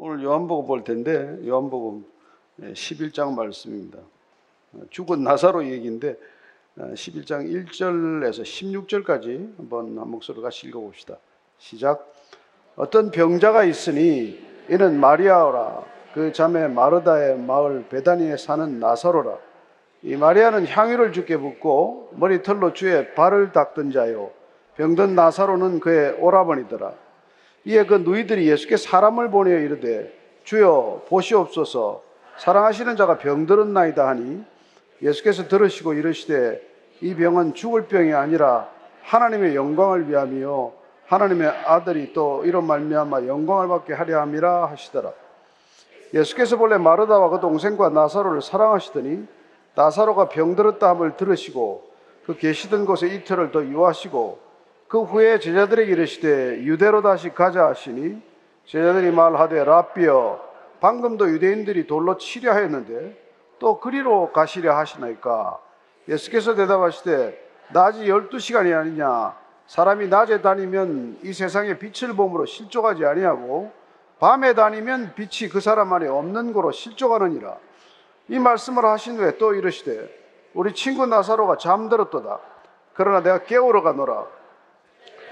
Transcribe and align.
오늘 0.00 0.22
요한복음 0.22 0.68
볼 0.68 0.84
텐데 0.84 1.40
요한복음 1.44 2.04
11장 2.60 3.34
말씀입니다. 3.34 3.98
어, 4.72 4.82
죽은 4.90 5.24
나사로 5.24 5.66
얘기인데 5.66 6.16
어, 6.76 6.92
11장 6.94 7.50
1절에서 7.66 8.42
16절까지 8.42 9.56
한번 9.56 9.98
한 9.98 10.08
목소리로 10.08 10.44
같이 10.44 10.68
읽어봅시다. 10.68 11.16
시작. 11.58 12.14
어떤 12.76 13.10
병자가 13.10 13.64
있으니 13.64 14.38
이는 14.70 15.00
마리아라 15.00 15.82
그 16.14 16.32
자매 16.32 16.68
마르다의 16.68 17.36
마을 17.40 17.88
베다니에 17.88 18.36
사는 18.36 18.78
나사로라. 18.78 19.36
이 20.04 20.14
마리아는 20.14 20.68
향유를 20.68 21.12
주께 21.12 21.36
붓고 21.36 22.10
머리털로 22.12 22.72
주의 22.72 23.16
발을 23.16 23.50
닦던 23.50 23.90
자요. 23.90 24.30
병든 24.76 25.16
나사로는 25.16 25.80
그의 25.80 26.12
오라버니더라. 26.20 27.07
이에 27.64 27.84
그 27.84 27.94
누이들이 27.94 28.48
예수께 28.48 28.76
사람을 28.76 29.30
보내어 29.30 29.58
이르되 29.58 30.12
주여 30.44 31.02
보시옵소서. 31.08 32.02
사랑하시는 32.38 32.96
자가 32.96 33.18
병들었나이다 33.18 34.06
하니 34.06 34.44
예수께서 35.02 35.48
들으시고 35.48 35.92
이르시되 35.94 36.62
이 37.00 37.14
병은 37.14 37.54
죽을 37.54 37.86
병이 37.86 38.12
아니라 38.12 38.68
하나님의 39.02 39.54
영광을 39.54 40.08
위함이요. 40.08 40.72
하나님의 41.06 41.48
아들이 41.48 42.12
또 42.12 42.44
이런 42.44 42.66
말미암아 42.66 43.26
영광을 43.26 43.68
받게 43.68 43.94
하려 43.94 44.20
함이라 44.20 44.66
하시더라. 44.66 45.12
예수께서 46.14 46.56
본래 46.56 46.78
마르다와 46.78 47.30
그 47.30 47.40
동생과 47.40 47.90
나사로를 47.90 48.42
사랑하시더니 48.42 49.26
나사로가 49.74 50.28
병들었다 50.28 50.88
함을 50.88 51.16
들으시고 51.16 51.88
그 52.26 52.36
계시던 52.36 52.84
곳에 52.84 53.08
이틀을 53.08 53.52
더 53.52 53.64
유하시고 53.64 54.47
그 54.88 55.02
후에 55.02 55.38
제자들에게 55.38 55.92
이르시되 55.92 56.62
유대로 56.62 57.02
다시 57.02 57.28
가자 57.34 57.66
하시니 57.66 58.22
제자들이 58.64 59.10
말하되 59.10 59.62
라비여 59.64 60.48
방금도 60.80 61.28
유대인들이 61.30 61.86
돌로 61.86 62.16
치려 62.16 62.54
했는데 62.54 63.16
또 63.58 63.80
그리로 63.80 64.32
가시려 64.32 64.74
하시나이까? 64.76 65.58
예수께서 66.08 66.54
대답하시되 66.54 67.48
낮이 67.72 68.08
열두 68.08 68.38
시간이 68.38 68.72
아니냐? 68.72 69.36
사람이 69.66 70.08
낮에 70.08 70.40
다니면 70.40 71.18
이 71.22 71.34
세상의 71.34 71.78
빛을 71.78 72.14
보므로 72.14 72.46
실족하지 72.46 73.04
아니하고 73.04 73.70
밤에 74.18 74.54
다니면 74.54 75.12
빛이 75.14 75.50
그 75.50 75.60
사람 75.60 75.92
안에 75.92 76.08
없는 76.08 76.54
거로 76.54 76.72
실족하느니라. 76.72 77.56
이 78.28 78.38
말씀을 78.38 78.84
하신 78.86 79.18
후에 79.18 79.36
또 79.36 79.52
이르시되 79.52 80.08
우리 80.54 80.72
친구 80.72 81.06
나사로가 81.06 81.58
잠들었도다. 81.58 82.38
그러나 82.94 83.22
내가 83.22 83.42
깨우러 83.44 83.82
가노라 83.82 84.37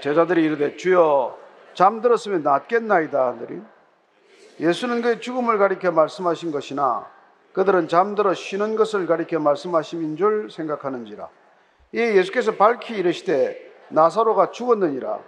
제자들이 0.01 0.43
이르되 0.43 0.77
주여 0.77 1.37
잠들었으면 1.73 2.43
낫겠나이다 2.43 3.27
하더니 3.27 3.61
예수는 4.59 5.01
그의 5.01 5.21
죽음을 5.21 5.57
가리켜 5.57 5.91
말씀하신 5.91 6.51
것이나 6.51 7.07
그들은 7.53 7.87
잠들어 7.87 8.33
쉬는 8.33 8.75
것을 8.75 9.07
가리켜 9.07 9.39
말씀하심인 9.39 10.17
줄 10.17 10.49
생각하는지라. 10.51 11.27
이에 11.93 12.15
예수께서 12.15 12.55
밝히 12.55 12.97
이르시되 12.97 13.73
나사로가 13.89 14.51
죽었느니라. 14.51 15.19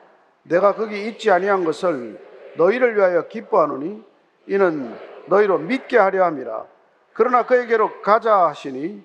내가 0.44 0.76
거기 0.76 1.08
있지 1.08 1.32
아니한 1.32 1.64
것을 1.64 2.20
너희를 2.58 2.96
위하여 2.96 3.28
기뻐하노니 3.28 4.04
이는 4.48 4.96
너희로 5.28 5.60
믿게 5.60 5.98
하려 5.98 6.26
함이라. 6.26 6.66
그러나 7.14 7.46
그에게로 7.46 8.02
가자 8.02 8.48
하시니 8.48 9.04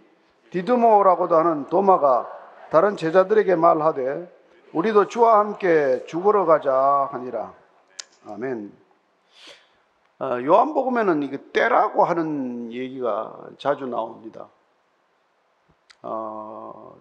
디드모라고도 0.50 1.36
하는 1.36 1.66
도마가 1.66 2.30
다른 2.70 2.96
제자들에게 2.96 3.56
말하되 3.56 4.33
우리도 4.74 5.06
주와 5.06 5.38
함께 5.38 6.04
죽으러 6.06 6.46
가자 6.46 7.08
하니라. 7.12 7.54
아멘. 8.26 8.72
어, 10.18 10.40
요한복음에는 10.42 11.22
이게 11.22 11.36
때라고 11.52 12.04
하는 12.04 12.72
얘기가 12.72 13.50
자주 13.56 13.86
나옵니다. 13.86 14.48
어, 16.02 16.96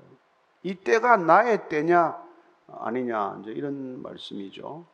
이 0.62 0.76
때가 0.76 1.18
나의 1.18 1.68
때냐 1.68 2.16
아니냐 2.68 3.40
이제 3.42 3.52
이런 3.52 4.04
말씀이죠. 4.04 4.86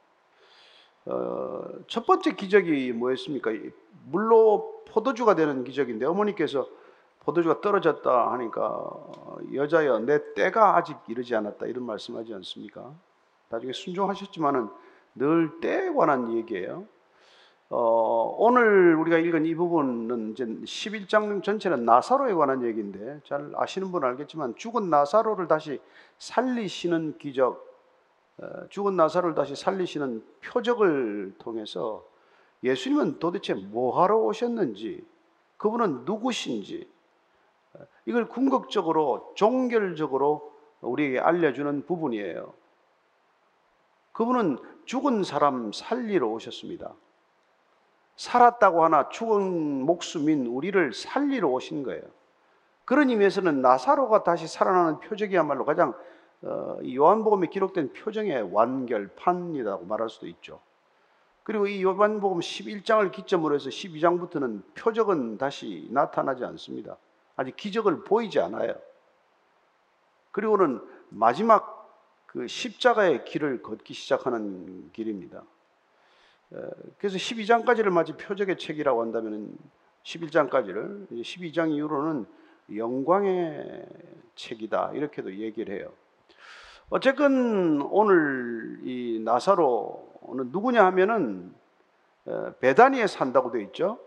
어, 1.06 1.64
첫 1.88 2.06
번째 2.06 2.34
기적이 2.34 2.94
뭐였습니까? 2.94 3.52
물로 4.06 4.86
포도주가 4.88 5.36
되는 5.36 5.66
기적인데 5.66 6.06
어머니께서 6.06 6.66
포도주가 7.20 7.62
떨어졌다 7.62 8.32
하니까 8.34 8.90
여자여 9.54 10.00
내 10.00 10.34
때가 10.34 10.78
아직 10.78 10.98
이르지 11.08 11.36
않았다 11.36 11.66
이런 11.68 11.86
말씀하지 11.86 12.34
않습니까? 12.36 12.94
나중에 13.50 13.74
순종하셨지만은 13.74 14.70
늘 15.16 15.60
때에 15.60 15.92
관한 15.92 16.32
얘기예요. 16.34 16.86
어, 17.72 18.36
오늘 18.40 18.96
우리가 18.96 19.20
읽은 19.20 19.46
이 19.46 19.54
부분은 19.54 20.32
이제 20.32 20.46
11장 20.46 21.44
전체는 21.44 21.86
나사로에 21.86 22.34
관한 22.34 22.64
얘기인데 22.64 23.22
잘 23.26 23.52
아시는 23.56 23.92
분은 23.92 24.08
알겠지만 24.10 24.56
죽은 24.56 24.90
나사로를 24.90 25.48
다시 25.48 25.80
살리시는 26.18 27.20
기적, 27.20 27.64
어, 28.40 28.68
죽은 28.70 28.96
나사로를 28.96 29.36
다시 29.36 29.56
살리시는 29.56 30.24
표적을 30.44 31.36
통해서 31.38 32.04
예수님은 32.64 33.20
도대체 33.20 33.54
뭐하러 33.54 34.18
오셨는지, 34.18 35.06
그분은 35.58 36.06
누구신지, 36.06 36.90
이걸 38.10 38.28
궁극적으로 38.28 39.32
종결적으로 39.36 40.52
우리에게 40.82 41.20
알려주는 41.20 41.86
부분이에요. 41.86 42.56
그분은 44.14 44.58
죽은 44.86 45.24
사람 45.24 45.72
살리러 45.72 46.28
오셨습니다. 46.28 46.96
살았다고 48.16 48.84
하나 48.84 49.10
죽은 49.10 49.86
목숨인 49.86 50.48
우리를 50.48 50.92
살리러 50.92 51.50
오신 51.50 51.84
거예요. 51.84 52.02
그런 52.84 53.12
의미에서는 53.12 53.62
나사로가 53.62 54.24
다시 54.24 54.48
살아나는 54.48 55.02
표적이야말로 55.02 55.64
가장 55.64 55.94
어, 56.42 56.80
요한복음에 56.84 57.46
기록된 57.48 57.94
표정의 57.94 58.42
완결판이라고 58.52 59.86
말할 59.86 60.10
수도 60.10 60.26
있죠. 60.26 60.60
그리고 61.44 61.68
이 61.68 61.84
요한복음 61.84 62.40
11장을 62.40 63.12
기점으로 63.12 63.54
해서 63.54 63.70
12장부터는 63.70 64.64
표적은 64.74 65.38
다시 65.38 65.88
나타나지 65.92 66.44
않습니다. 66.46 66.98
아직 67.40 67.56
기적을 67.56 68.04
보이지 68.04 68.42
않아요. 68.42 68.76
그리고는 70.32 70.82
마지막 71.08 71.90
그 72.26 72.48
십자가의 72.48 73.24
길을 73.24 73.62
걷기 73.62 73.94
시작하는 73.94 74.92
길입니다. 74.92 75.44
그래서 76.98 77.16
12장까지를 77.16 77.92
마치 77.92 78.12
표적의 78.12 78.58
책이라고 78.58 79.02
한다면 79.02 79.58
11장까지를 80.04 81.10
12장 81.12 81.72
이후로는 81.72 82.26
영광의 82.76 83.86
책이다 84.36 84.92
이렇게도 84.96 85.36
얘기를 85.38 85.74
해요. 85.74 85.94
어쨌건 86.90 87.82
오늘 87.84 88.82
이 88.84 89.22
나사로는 89.24 90.52
누구냐 90.52 90.86
하면은 90.88 91.56
베다니에 92.60 93.08
산다고 93.08 93.50
되어 93.50 93.62
있죠. 93.62 93.98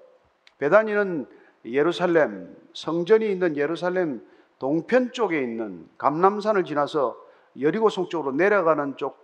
베다니는 0.59 1.27
예루살렘 1.65 2.57
성전이 2.75 3.31
있는 3.31 3.57
예루살렘 3.57 4.27
동편 4.59 5.13
쪽에 5.13 5.41
있는 5.41 5.89
감남산을 5.99 6.65
지나서 6.65 7.17
여리고성 7.61 8.09
쪽으로 8.09 8.33
내려가는 8.33 8.97
쪽 8.97 9.23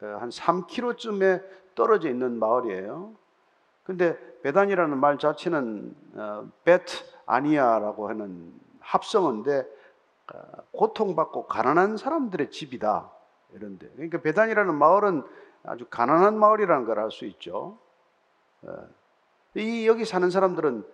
한 0.00 0.28
3km쯤에 0.30 1.42
떨어져 1.74 2.08
있는 2.08 2.38
마을이에요. 2.38 3.14
근데 3.84 4.18
베단이라는 4.42 4.98
말 4.98 5.18
자체는 5.18 5.94
어, 6.14 6.50
베트 6.64 7.04
아니아라고 7.26 8.08
하는 8.08 8.52
합성어인데 8.80 9.66
어, 10.34 10.40
고통받고 10.72 11.46
가난한 11.46 11.96
사람들의 11.96 12.50
집이다 12.50 13.10
이런데 13.52 13.88
그러니까 13.94 14.20
베단이라는 14.22 14.74
마을은 14.74 15.22
아주 15.62 15.86
가난한 15.88 16.38
마을이라는 16.38 16.84
걸 16.86 16.98
알 16.98 17.10
수 17.10 17.26
있죠. 17.26 17.78
어, 18.62 18.88
이 19.54 19.86
여기 19.86 20.04
사는 20.04 20.28
사람들은 20.30 20.84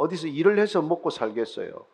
어디서 0.00 0.28
일을 0.28 0.58
해서 0.58 0.80
먹고 0.80 1.10
살겠어요. 1.10 1.84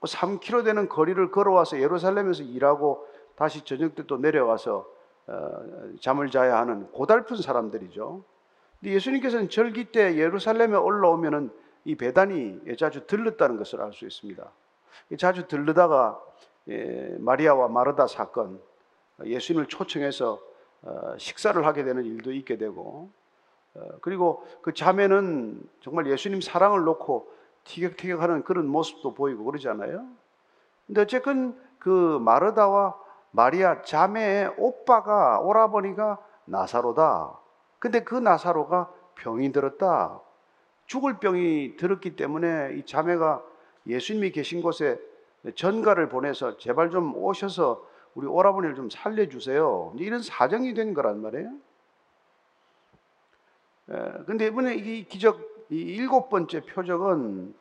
3km 0.00 0.52
뭐 0.52 0.62
되는 0.62 0.88
거리를 0.88 1.30
걸어와서 1.30 1.80
예루살렘에서 1.80 2.42
일하고 2.42 3.06
다시 3.36 3.64
저녁 3.64 3.94
때 3.94 4.02
또 4.04 4.16
내려와서 4.16 4.86
어, 5.26 5.50
잠을 6.00 6.30
자야 6.30 6.58
하는 6.58 6.90
고달픈 6.90 7.36
사람들이죠. 7.36 8.24
근데 8.80 8.94
예수님께서는 8.94 9.48
절기 9.48 9.92
때 9.92 10.16
예루살렘에 10.16 10.76
올라오면은 10.76 11.50
이 11.84 11.94
배단이 11.94 12.60
자주 12.76 13.06
들렀다는 13.06 13.56
것을 13.56 13.80
알 13.80 13.92
수 13.92 14.06
있습니다. 14.06 14.50
자주 15.18 15.46
들르다가 15.46 16.20
예, 16.68 17.16
마리아와 17.18 17.68
마르다 17.68 18.06
사건, 18.06 18.60
예수님을 19.24 19.66
초청해서 19.66 20.40
어, 20.82 21.14
식사를 21.18 21.64
하게 21.64 21.84
되는 21.84 22.04
일도 22.04 22.32
있게 22.32 22.56
되고 22.56 23.10
어, 23.12 23.19
그리고 24.00 24.44
그 24.62 24.74
자매는 24.74 25.62
정말 25.80 26.06
예수님 26.06 26.40
사랑을 26.40 26.84
놓고 26.84 27.30
티격태격하는 27.64 28.44
그런 28.44 28.66
모습도 28.66 29.14
보이고 29.14 29.44
그러잖아요. 29.44 30.06
근데 30.86 31.02
어쨌든 31.02 31.56
그 31.78 32.18
마르다와 32.20 32.96
마리아 33.30 33.82
자매의 33.82 34.54
오빠가 34.58 35.40
오라버니가 35.40 36.18
나사로다. 36.46 37.38
근데 37.78 38.02
그 38.02 38.14
나사로가 38.14 38.92
병이 39.14 39.52
들었다. 39.52 40.20
죽을 40.86 41.18
병이 41.18 41.76
들었기 41.76 42.16
때문에 42.16 42.74
이 42.74 42.84
자매가 42.84 43.42
예수님이 43.86 44.32
계신 44.32 44.60
곳에 44.62 45.00
전가를 45.54 46.08
보내서 46.08 46.58
제발 46.58 46.90
좀 46.90 47.16
오셔서 47.16 47.86
우리 48.14 48.26
오라버니를 48.26 48.74
좀 48.74 48.90
살려주세요. 48.90 49.94
이런 49.96 50.20
사정이 50.20 50.74
된 50.74 50.92
거란 50.92 51.22
말이에요. 51.22 51.50
에, 53.90 54.24
근데 54.26 54.46
이번에 54.46 54.74
이 54.76 55.04
기적, 55.04 55.66
이 55.70 55.76
일곱 55.76 56.28
번째 56.28 56.60
표적은 56.64 57.54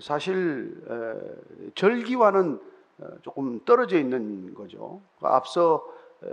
사실 0.00 0.82
에, 0.88 1.70
절기와는 1.74 2.60
어, 2.98 3.06
조금 3.22 3.60
떨어져 3.64 3.98
있는 3.98 4.54
거죠. 4.54 5.00
앞서 5.20 5.84
어, 6.22 6.28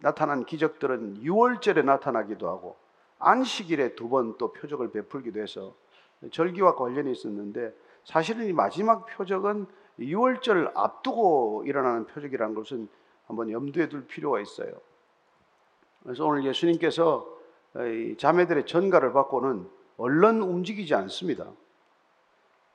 나타난 0.00 0.44
기적들은 0.44 1.22
6월절에 1.22 1.84
나타나기도 1.84 2.48
하고 2.48 2.76
안식일에 3.18 3.94
두 3.94 4.08
번 4.08 4.36
또 4.38 4.52
표적을 4.52 4.90
베풀기도 4.90 5.40
해서 5.40 5.74
절기와 6.32 6.74
관련이 6.74 7.12
있었는데 7.12 7.72
사실은 8.04 8.46
이 8.46 8.52
마지막 8.52 9.06
표적은 9.06 9.66
6월절 10.00 10.72
앞두고 10.74 11.62
일어나는 11.66 12.06
표적이라는 12.06 12.54
것은 12.54 12.88
한번 13.26 13.50
염두에 13.50 13.88
둘 13.88 14.06
필요가 14.06 14.40
있어요. 14.40 14.72
그래서 16.02 16.26
오늘 16.26 16.44
예수님께서 16.44 17.26
이 17.26 17.31
자매들의 18.18 18.66
전가를 18.66 19.12
받고는 19.12 19.68
얼른 19.96 20.42
움직이지 20.42 20.94
않습니다. 20.94 21.46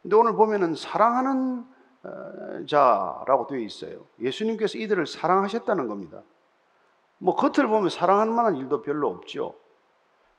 근데 0.01 0.15
오늘 0.15 0.33
보면은 0.33 0.75
사랑하는 0.75 1.65
어, 2.03 2.65
자라고 2.67 3.47
되어 3.47 3.59
있어요. 3.59 4.05
예수님께서 4.21 4.77
이들을 4.77 5.05
사랑하셨다는 5.07 5.87
겁니다. 5.87 6.21
뭐 7.17 7.35
겉을 7.35 7.67
보면 7.67 7.89
사랑할 7.89 8.29
만한 8.29 8.55
일도 8.55 8.81
별로 8.81 9.09
없죠. 9.09 9.55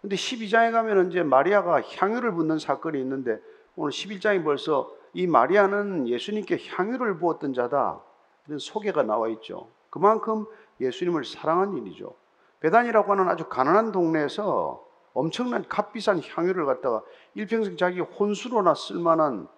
근데 0.01 0.17
12장에 0.17 0.71
가면은 0.73 1.11
이제 1.11 1.23
마리아가 1.23 1.83
향유를 1.83 2.33
붓는 2.33 2.59
사건이 2.59 3.01
있는데 3.01 3.41
오늘 3.77 3.91
11장이 3.91 4.45
벌써 4.45 4.91
이 5.13 5.27
마리아는 5.27 6.09
예수님께 6.09 6.59
향유를 6.69 7.19
부었던 7.19 7.53
자다. 7.53 8.01
이런 8.47 8.59
소개가 8.59 9.03
나와 9.03 9.29
있죠. 9.29 9.69
그만큼 9.91 10.47
예수님을 10.81 11.25
사랑한 11.25 11.77
일이죠. 11.77 12.15
베단이라고 12.61 13.13
하는 13.13 13.29
아주 13.29 13.49
가난한 13.49 13.93
동네에서 13.93 14.85
엄청난 15.15 15.67
값비싼 15.69 16.21
향유를 16.23 16.67
갖다가 16.67 17.03
일평생 17.35 17.77
자기 17.77 18.01
혼수로나 18.01 18.75
쓸만한 18.75 19.49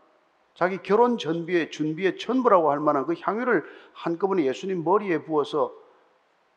자기 0.55 0.79
결혼 0.79 1.17
전비에 1.17 1.70
준비의 1.70 2.19
전부라고 2.19 2.70
할 2.70 2.81
만한 2.81 3.06
그 3.06 3.14
향유를 3.19 3.64
한꺼번에 3.93 4.44
예수님 4.44 4.85
머리에 4.85 5.23
부어서 5.25 5.73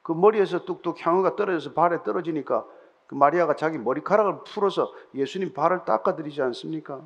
그 0.02 0.12
머리에서 0.12 0.66
뚝뚝 0.66 1.06
향유가 1.06 1.36
떨어져서 1.36 1.74
발에 1.74 2.04
떨어지니까 2.04 2.66
그 3.08 3.16
마리아가 3.16 3.56
자기 3.56 3.78
머리카락을 3.78 4.44
풀어서 4.46 4.92
예수님 5.16 5.54
발을 5.54 5.86
닦아드리지 5.86 6.42
않습니까? 6.42 7.02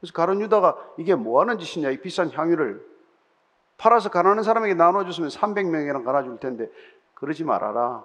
그래서 0.00 0.12
가론 0.12 0.40
유다가 0.40 0.76
이게 0.96 1.14
뭐 1.14 1.40
하는 1.40 1.58
짓이냐 1.58 1.90
이 1.90 2.00
비싼 2.00 2.30
향유를 2.30 2.84
팔아서 3.76 4.10
가난한 4.10 4.42
사람에게 4.44 4.74
나눠줬으면 4.74 5.30
300명이랑 5.30 6.04
갈아줄 6.04 6.38
텐데 6.38 6.70
그러지 7.14 7.44
말아라. 7.44 8.04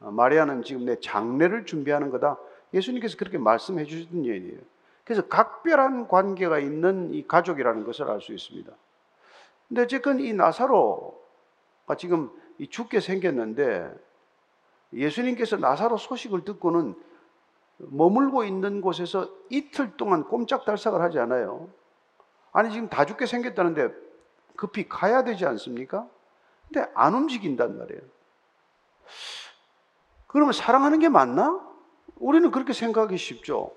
어, 0.00 0.10
마리아는 0.10 0.62
지금 0.62 0.84
내 0.84 0.98
장례를 1.00 1.66
준비하는 1.66 2.10
거다. 2.10 2.38
예수님께서 2.72 3.16
그렇게 3.16 3.38
말씀해 3.38 3.84
주셨던 3.84 4.26
얘기예요. 4.26 4.60
그래서 5.04 5.26
각별한 5.28 6.08
관계가 6.08 6.58
있는 6.58 7.12
이 7.12 7.26
가족이라는 7.26 7.84
것을 7.84 8.10
알 8.10 8.20
수 8.20 8.32
있습니다. 8.32 8.72
근데 9.68 9.82
어쨌건 9.82 10.20
이 10.20 10.32
나사로가 10.32 11.96
지금 11.98 12.30
이 12.58 12.68
죽게 12.68 13.00
생겼는데 13.00 13.92
예수님께서 14.92 15.56
나사로 15.56 15.96
소식을 15.96 16.44
듣고는 16.44 16.94
머물고 17.76 18.44
있는 18.44 18.80
곳에서 18.80 19.28
이틀 19.50 19.96
동안 19.96 20.24
꼼짝달싹을 20.24 21.00
하지 21.00 21.18
않아요. 21.18 21.68
아니 22.52 22.70
지금 22.70 22.88
다 22.88 23.04
죽게 23.04 23.26
생겼다는데 23.26 23.92
급히 24.56 24.88
가야 24.88 25.24
되지 25.24 25.44
않습니까? 25.46 26.08
근데 26.68 26.88
안 26.94 27.14
움직인단 27.14 27.76
말이에요. 27.76 28.00
그러면 30.34 30.52
사랑하는 30.52 30.98
게 30.98 31.08
맞나? 31.08 31.64
우리는 32.16 32.50
그렇게 32.50 32.72
생각하기 32.72 33.16
쉽죠. 33.16 33.70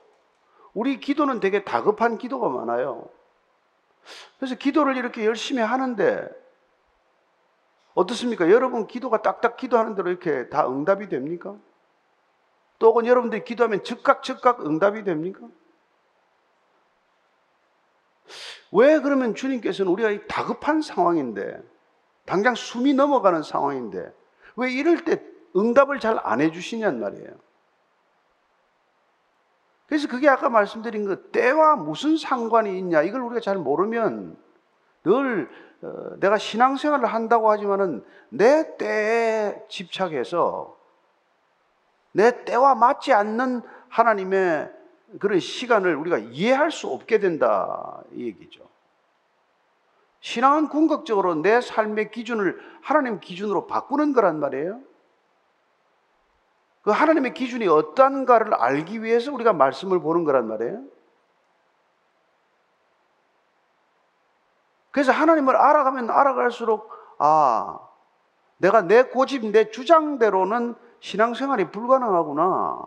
우리 0.73 0.99
기도는 0.99 1.39
되게 1.39 1.63
다급한 1.63 2.17
기도가 2.17 2.49
많아요. 2.49 3.07
그래서 4.39 4.55
기도를 4.55 4.97
이렇게 4.97 5.23
열심히 5.23 5.61
하는데 5.61 6.27
어떻습니까? 7.93 8.49
여러분 8.49 8.87
기도가 8.87 9.21
딱딱 9.21 9.55
기도하는 9.55 9.93
대로 9.93 10.09
이렇게 10.09 10.49
다 10.49 10.67
응답이 10.67 11.09
됩니까? 11.09 11.55
또 12.79 12.87
혹은 12.87 13.05
여러분들이 13.05 13.43
기도하면 13.43 13.83
즉각 13.83 14.23
즉각 14.23 14.65
응답이 14.65 15.03
됩니까? 15.03 15.47
왜 18.71 18.99
그러면 18.99 19.35
주님께서는 19.35 19.91
우리가 19.91 20.09
이 20.09 20.27
다급한 20.27 20.81
상황인데 20.81 21.61
당장 22.25 22.55
숨이 22.55 22.95
넘어가는 22.95 23.43
상황인데 23.43 24.11
왜 24.55 24.71
이럴 24.71 25.05
때 25.05 25.36
응답을 25.55 25.99
잘 25.99 26.19
안 26.23 26.41
해주시냔 26.41 26.99
말이에요. 26.99 27.31
그래서 29.87 30.07
그게 30.07 30.27
아까 30.27 30.49
말씀드린 30.49 31.05
그 31.05 31.29
때와 31.31 31.77
무슨 31.77 32.17
상관이 32.17 32.77
있냐 32.77 33.01
이걸 33.03 33.21
우리가 33.21 33.39
잘 33.39 33.57
모르면 33.57 34.37
늘 35.03 35.49
어, 35.81 36.17
내가 36.19 36.37
신앙생활을 36.37 37.05
한다고 37.05 37.49
하지만은 37.51 38.03
내 38.29 38.75
때에 38.77 39.55
집착해서 39.69 40.77
내 42.11 42.43
때와 42.45 42.75
맞지 42.75 43.13
않는 43.13 43.61
하나님의 43.89 44.73
그런 45.19 45.39
시간을 45.39 45.95
우리가 45.95 46.17
이해할 46.17 46.71
수 46.71 46.87
없게 46.87 47.19
된다 47.19 48.01
이 48.11 48.25
얘기죠. 48.25 48.67
신앙은 50.19 50.67
궁극적으로 50.67 51.35
내 51.35 51.61
삶의 51.61 52.11
기준을 52.11 52.59
하나님 52.81 53.19
기준으로 53.19 53.67
바꾸는 53.67 54.13
거란 54.13 54.39
말이에요. 54.39 54.81
그 56.87 56.91
하나님의 56.91 57.33
기준이 57.33 57.67
어떠한가를 57.67 58.53
알기 58.53 59.03
위해서 59.03 59.33
우리가 59.33 59.51
말씀을 59.51 59.99
보는 59.99 60.23
거란 60.23 60.47
말이에요. 60.47 60.83
그래서 64.91 65.11
하나님을 65.11 65.53
알아가면 65.53 66.09
알아갈수록 66.09 66.89
아, 67.17 67.77
내가 68.55 68.83
내 68.83 69.03
고집, 69.03 69.47
내 69.47 69.69
주장대로는 69.69 70.75
신앙생활이 71.01 71.71
불가능하구나. 71.71 72.85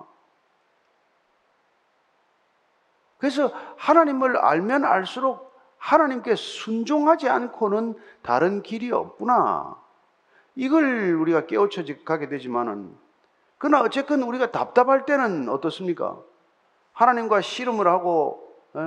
그래서 3.18 3.52
하나님을 3.76 4.38
알면 4.38 4.86
알수록 4.86 5.54
하나님께 5.76 6.36
순종하지 6.36 7.28
않고는 7.28 7.98
다른 8.22 8.62
길이 8.62 8.92
없구나. 8.92 9.76
이걸 10.54 11.12
우리가 11.16 11.44
깨우쳐 11.44 11.82
가게 12.06 12.30
되지만은, 12.30 13.09
그러나 13.60 13.82
어쨌건 13.82 14.22
우리가 14.22 14.52
답답할 14.52 15.04
때는 15.04 15.50
어떻습니까? 15.50 16.18
하나님과 16.94 17.42
씨름을 17.42 17.86
하고, 17.86 18.56
에? 18.74 18.80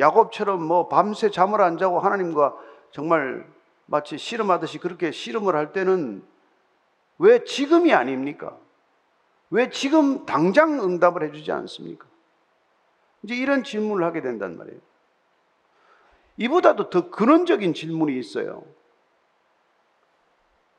야곱처럼 0.00 0.64
뭐 0.64 0.88
밤새 0.88 1.30
잠을 1.30 1.60
안 1.60 1.78
자고 1.78 2.00
하나님과 2.00 2.56
정말 2.90 3.46
마치 3.86 4.18
씨름하듯이 4.18 4.78
그렇게 4.78 5.12
씨름을 5.12 5.54
할 5.54 5.72
때는 5.72 6.24
왜 7.18 7.44
지금이 7.44 7.94
아닙니까? 7.94 8.58
왜 9.50 9.70
지금 9.70 10.26
당장 10.26 10.82
응답을 10.82 11.22
해주지 11.28 11.52
않습니까? 11.52 12.08
이제 13.22 13.36
이런 13.36 13.62
질문을 13.62 14.04
하게 14.04 14.22
된단 14.22 14.56
말이에요. 14.56 14.80
이보다도 16.38 16.90
더 16.90 17.10
근원적인 17.10 17.74
질문이 17.74 18.18
있어요. 18.18 18.64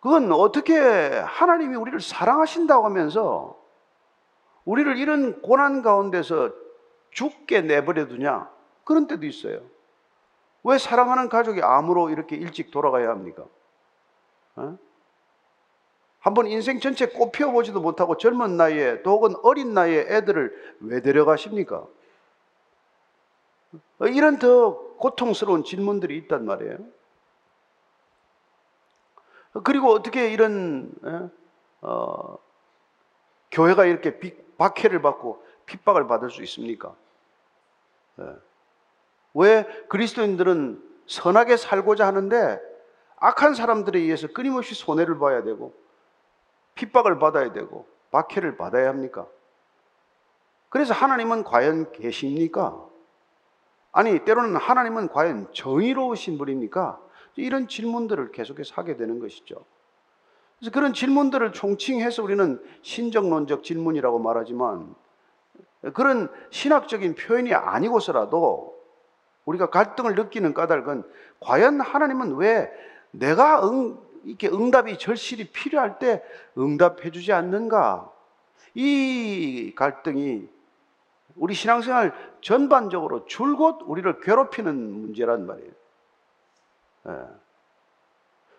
그건 0.05 0.31
어떻게 0.31 0.77
하나님이 0.77 1.75
우리를 1.77 1.99
사랑하신다고 1.99 2.85
하면서 2.85 3.59
우리를 4.63 4.97
이런 4.97 5.41
고난 5.41 5.81
가운데서 5.81 6.51
죽게 7.09 7.61
내버려 7.61 8.07
두냐? 8.07 8.47
그런 8.83 9.07
때도 9.07 9.25
있어요. 9.25 9.61
왜 10.63 10.77
사랑하는 10.77 11.27
가족이 11.27 11.63
암으로 11.63 12.11
이렇게 12.11 12.35
일찍 12.35 12.69
돌아가야 12.69 13.09
합니까? 13.09 13.45
어? 14.57 14.77
한번 16.19 16.45
인생 16.45 16.79
전체 16.79 17.07
꽃 17.07 17.31
피워보지도 17.31 17.81
못하고 17.81 18.17
젊은 18.17 18.57
나이에 18.57 19.01
또 19.01 19.09
혹은 19.09 19.33
어린 19.41 19.73
나이에 19.73 20.01
애들을 20.01 20.75
왜 20.81 21.01
데려가십니까? 21.01 21.77
어, 23.97 24.05
이런 24.05 24.37
더 24.37 24.77
고통스러운 24.97 25.63
질문들이 25.63 26.15
있단 26.17 26.45
말이에요. 26.45 26.94
그리고 29.63 29.91
어떻게 29.91 30.31
이런 30.31 30.91
어, 31.81 32.37
교회가 33.51 33.85
이렇게 33.85 34.19
박해를 34.57 35.01
받고 35.01 35.43
핍박을 35.65 36.07
받을 36.07 36.29
수 36.29 36.43
있습니까? 36.43 36.95
예. 38.19 38.35
왜 39.33 39.65
그리스도인들은 39.89 40.81
선하게 41.07 41.57
살고자 41.57 42.07
하는데 42.07 42.59
악한 43.17 43.53
사람들에 43.53 43.99
의해서 43.99 44.27
끊임없이 44.27 44.75
손해를 44.75 45.19
봐야 45.19 45.43
되고 45.43 45.73
핍박을 46.75 47.19
받아야 47.19 47.51
되고 47.51 47.87
박해를 48.11 48.57
받아야 48.57 48.89
합니까? 48.89 49.27
그래서 50.69 50.93
하나님은 50.93 51.43
과연 51.43 51.91
계십니까? 51.93 52.85
아니, 53.91 54.25
때로는 54.25 54.57
하나님은 54.57 55.07
과연 55.07 55.53
정의로우신 55.53 56.37
분입니까? 56.37 56.99
이런 57.35 57.67
질문들을 57.67 58.31
계속해서 58.31 58.75
하게 58.75 58.95
되는 58.95 59.19
것이죠. 59.19 59.65
그래서 60.59 60.71
그런 60.71 60.93
질문들을 60.93 61.51
총칭해서 61.51 62.23
우리는 62.23 62.61
신정론적 62.81 63.63
질문이라고 63.63 64.19
말하지만 64.19 64.95
그런 65.93 66.29
신학적인 66.49 67.15
표현이 67.15 67.53
아니고서라도 67.53 68.75
우리가 69.45 69.69
갈등을 69.69 70.15
느끼는 70.15 70.53
까닭은 70.53 71.03
과연 71.39 71.81
하나님은 71.81 72.35
왜 72.35 72.71
내가 73.11 73.67
응, 73.67 73.97
이렇게 74.23 74.47
응답이 74.47 74.97
절실히 74.97 75.49
필요할 75.51 75.99
때 75.99 76.23
응답해 76.57 77.11
주지 77.11 77.31
않는가? 77.31 78.11
이 78.73 79.73
갈등이 79.75 80.49
우리 81.35 81.53
신앙생활 81.53 82.13
전반적으로 82.41 83.25
줄곧 83.25 83.79
우리를 83.83 84.19
괴롭히는 84.21 84.75
문제란 85.01 85.45
말이에요. 85.45 85.71
예. 87.07 87.11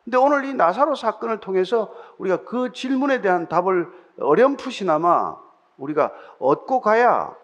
근데 0.05 0.19
오늘 0.19 0.45
이 0.45 0.55
나사로 0.55 0.95
사건을 0.95 1.41
통해서 1.41 1.93
우리가 2.19 2.45
그 2.45 2.73
질문에 2.73 3.21
대한 3.21 3.49
답을 3.49 3.89
어렴풋이나마 4.21 5.37
우리가 5.79 6.13
얻고 6.39 6.81
가야 6.81 7.35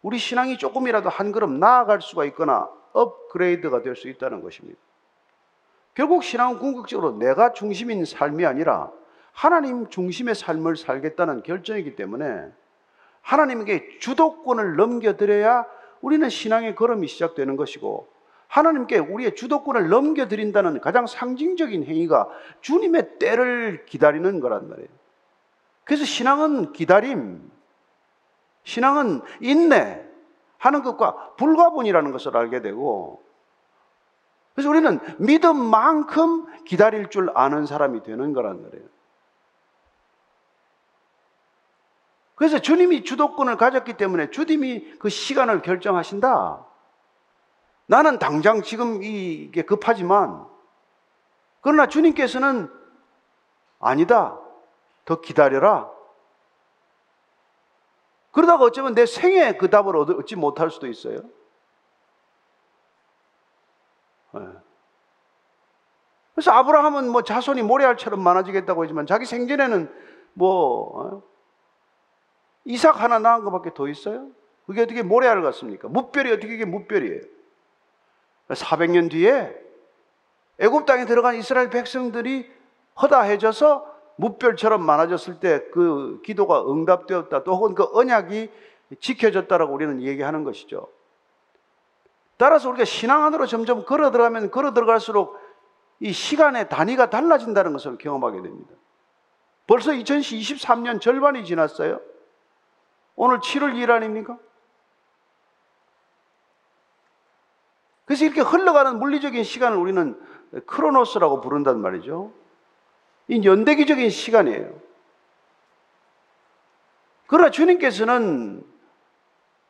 우리 0.00 0.16
신앙이 0.18 0.56
조금이라도 0.56 1.10
한 1.10 1.32
걸음 1.32 1.58
나아갈 1.60 2.00
수가 2.00 2.24
있거나 2.26 2.68
업그레이드가 2.92 3.82
될 3.82 3.94
수 3.94 4.08
있다는 4.08 4.42
것입니다. 4.42 4.78
결국 5.94 6.22
신앙은 6.22 6.58
궁극적으로 6.58 7.12
내가 7.12 7.52
중심인 7.52 8.04
삶이 8.04 8.46
아니라 8.46 8.90
하나님 9.32 9.88
중심의 9.88 10.34
삶을 10.34 10.76
살겠다는 10.76 11.42
결정이기 11.42 11.96
때문에 11.96 12.50
하나님에게 13.20 13.98
주도권을 13.98 14.76
넘겨드려야 14.76 15.66
우리는 16.00 16.28
신앙의 16.28 16.74
걸음이 16.74 17.06
시작되는 17.06 17.56
것이고 17.56 18.08
하나님께 18.48 18.98
우리의 18.98 19.36
주도권을 19.36 19.88
넘겨드린다는 19.88 20.80
가장 20.80 21.06
상징적인 21.06 21.84
행위가 21.84 22.28
주님의 22.62 23.18
때를 23.18 23.84
기다리는 23.86 24.40
거란 24.40 24.68
말이에요. 24.68 24.88
그래서 25.84 26.04
신앙은 26.04 26.72
기다림, 26.72 27.50
신앙은 28.64 29.22
인내 29.40 30.04
하는 30.58 30.82
것과 30.82 31.34
불가분이라는 31.36 32.10
것을 32.10 32.36
알게 32.36 32.60
되고 32.60 33.22
그래서 34.54 34.70
우리는 34.70 34.98
믿음만큼 35.18 36.64
기다릴 36.64 37.10
줄 37.10 37.30
아는 37.34 37.64
사람이 37.64 38.02
되는 38.02 38.32
거란 38.32 38.62
말이에요. 38.62 38.84
그래서 42.34 42.58
주님이 42.58 43.04
주도권을 43.04 43.56
가졌기 43.56 43.94
때문에 43.94 44.30
주님이 44.30 44.98
그 44.98 45.08
시간을 45.08 45.62
결정하신다. 45.62 46.67
나는 47.88 48.18
당장 48.18 48.62
지금 48.62 49.02
이게 49.02 49.62
급하지만, 49.62 50.46
그러나 51.62 51.86
주님께서는 51.86 52.70
아니다. 53.80 54.38
더 55.06 55.20
기다려라. 55.22 55.90
그러다가 58.30 58.64
어쩌면 58.64 58.94
내 58.94 59.06
생에 59.06 59.56
그 59.56 59.70
답을 59.70 59.96
얻지 59.96 60.36
못할 60.36 60.70
수도 60.70 60.86
있어요. 60.86 61.22
네. 64.32 64.40
그래서 66.34 66.52
아브라함은 66.52 67.10
뭐 67.10 67.22
자손이 67.22 67.62
모래알처럼 67.62 68.22
많아지겠다고 68.22 68.84
하지만 68.84 69.06
자기 69.06 69.24
생전에는 69.24 69.92
뭐 70.34 71.00
어? 71.00 71.22
이삭 72.64 73.00
하나 73.00 73.18
낳은 73.18 73.44
것밖에 73.44 73.72
더 73.72 73.88
있어요? 73.88 74.28
그게 74.66 74.82
어떻게 74.82 75.02
모래알 75.02 75.42
같습니까? 75.42 75.88
무별이 75.88 76.30
어떻게 76.30 76.54
이게 76.54 76.66
무별이에요? 76.66 77.37
400년 78.54 79.10
뒤에 79.10 79.54
애굽 80.58 80.86
땅에 80.86 81.04
들어간 81.04 81.36
이스라엘 81.36 81.70
백성들이 81.70 82.50
허다해져서 83.00 83.98
무별처럼 84.16 84.84
많아졌을 84.84 85.38
때 85.38 85.70
그 85.70 86.20
기도가 86.24 86.68
응답되었다. 86.70 87.44
또 87.44 87.54
혹은 87.54 87.74
그 87.74 87.86
언약이 87.92 88.50
지켜졌다라고 89.00 89.72
우리는 89.72 90.02
얘기하는 90.02 90.44
것이죠. 90.44 90.88
따라서 92.36 92.68
우리가 92.70 92.84
신앙 92.84 93.24
안으로 93.24 93.46
점점 93.46 93.84
걸어 93.84 94.10
들어가면 94.10 94.50
걸어 94.50 94.72
들어갈수록 94.72 95.36
이 96.00 96.12
시간의 96.12 96.68
단위가 96.68 97.10
달라진다는 97.10 97.72
것을 97.72 97.98
경험하게 97.98 98.42
됩니다. 98.42 98.70
벌써 99.66 99.90
2023년 99.92 101.00
절반이 101.00 101.44
지났어요. 101.44 102.00
오늘 103.16 103.40
7월 103.40 103.74
1일 103.74 103.90
아닙니까? 103.90 104.38
그래서 108.08 108.24
이렇게 108.24 108.40
흘러가는 108.40 108.98
물리적인 108.98 109.44
시간을 109.44 109.76
우리는 109.76 110.18
크로노스라고 110.64 111.42
부른단 111.42 111.82
말이죠. 111.82 112.32
이 113.28 113.44
연대기적인 113.44 114.08
시간이에요. 114.08 114.80
그러나 117.26 117.50
주님께서는 117.50 118.64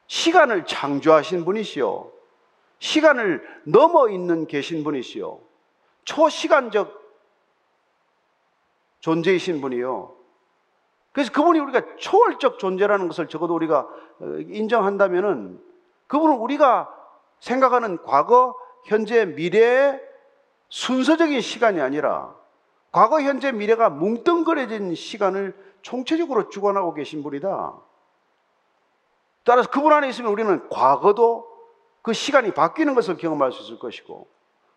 시간을 0.07 0.66
창조하신 0.66 1.45
분이시요. 1.45 2.12
시간을 2.78 3.42
넘어 3.64 4.09
있는 4.09 4.47
계신 4.47 4.85
분이시요. 4.85 5.40
초시간적 6.04 6.97
존재이신 9.00 9.61
분이요. 9.61 10.14
그래서 11.11 11.33
그분이 11.33 11.59
우리가 11.59 11.97
초월적 11.97 12.61
존재라는 12.61 13.09
것을 13.09 13.26
적어도 13.26 13.57
우리가 13.57 13.80
어, 14.21 14.25
인정한다면은 14.47 15.61
그분은 16.07 16.37
우리가 16.37 16.97
생각하는 17.40 18.02
과거, 18.02 18.54
현재, 18.85 19.25
미래의 19.25 20.00
순서적인 20.68 21.40
시간이 21.40 21.80
아니라 21.80 22.35
과거, 22.90 23.21
현재, 23.21 23.52
미래가 23.52 23.90
뭉뚱그려진 23.90 24.95
시간을 24.95 25.54
총체적으로 25.83 26.49
주관하고 26.49 26.95
계신 26.95 27.23
분이다. 27.23 27.75
따라서 29.45 29.71
그분 29.71 29.92
안에 29.92 30.09
있으면 30.09 30.33
우리는 30.33 30.68
과거도 30.68 31.49
그 32.02 32.12
시간이 32.12 32.52
바뀌는 32.52 32.95
것을 32.95 33.16
경험할 33.16 33.52
수 33.52 33.62
있을 33.62 33.78
것이고 33.78 34.28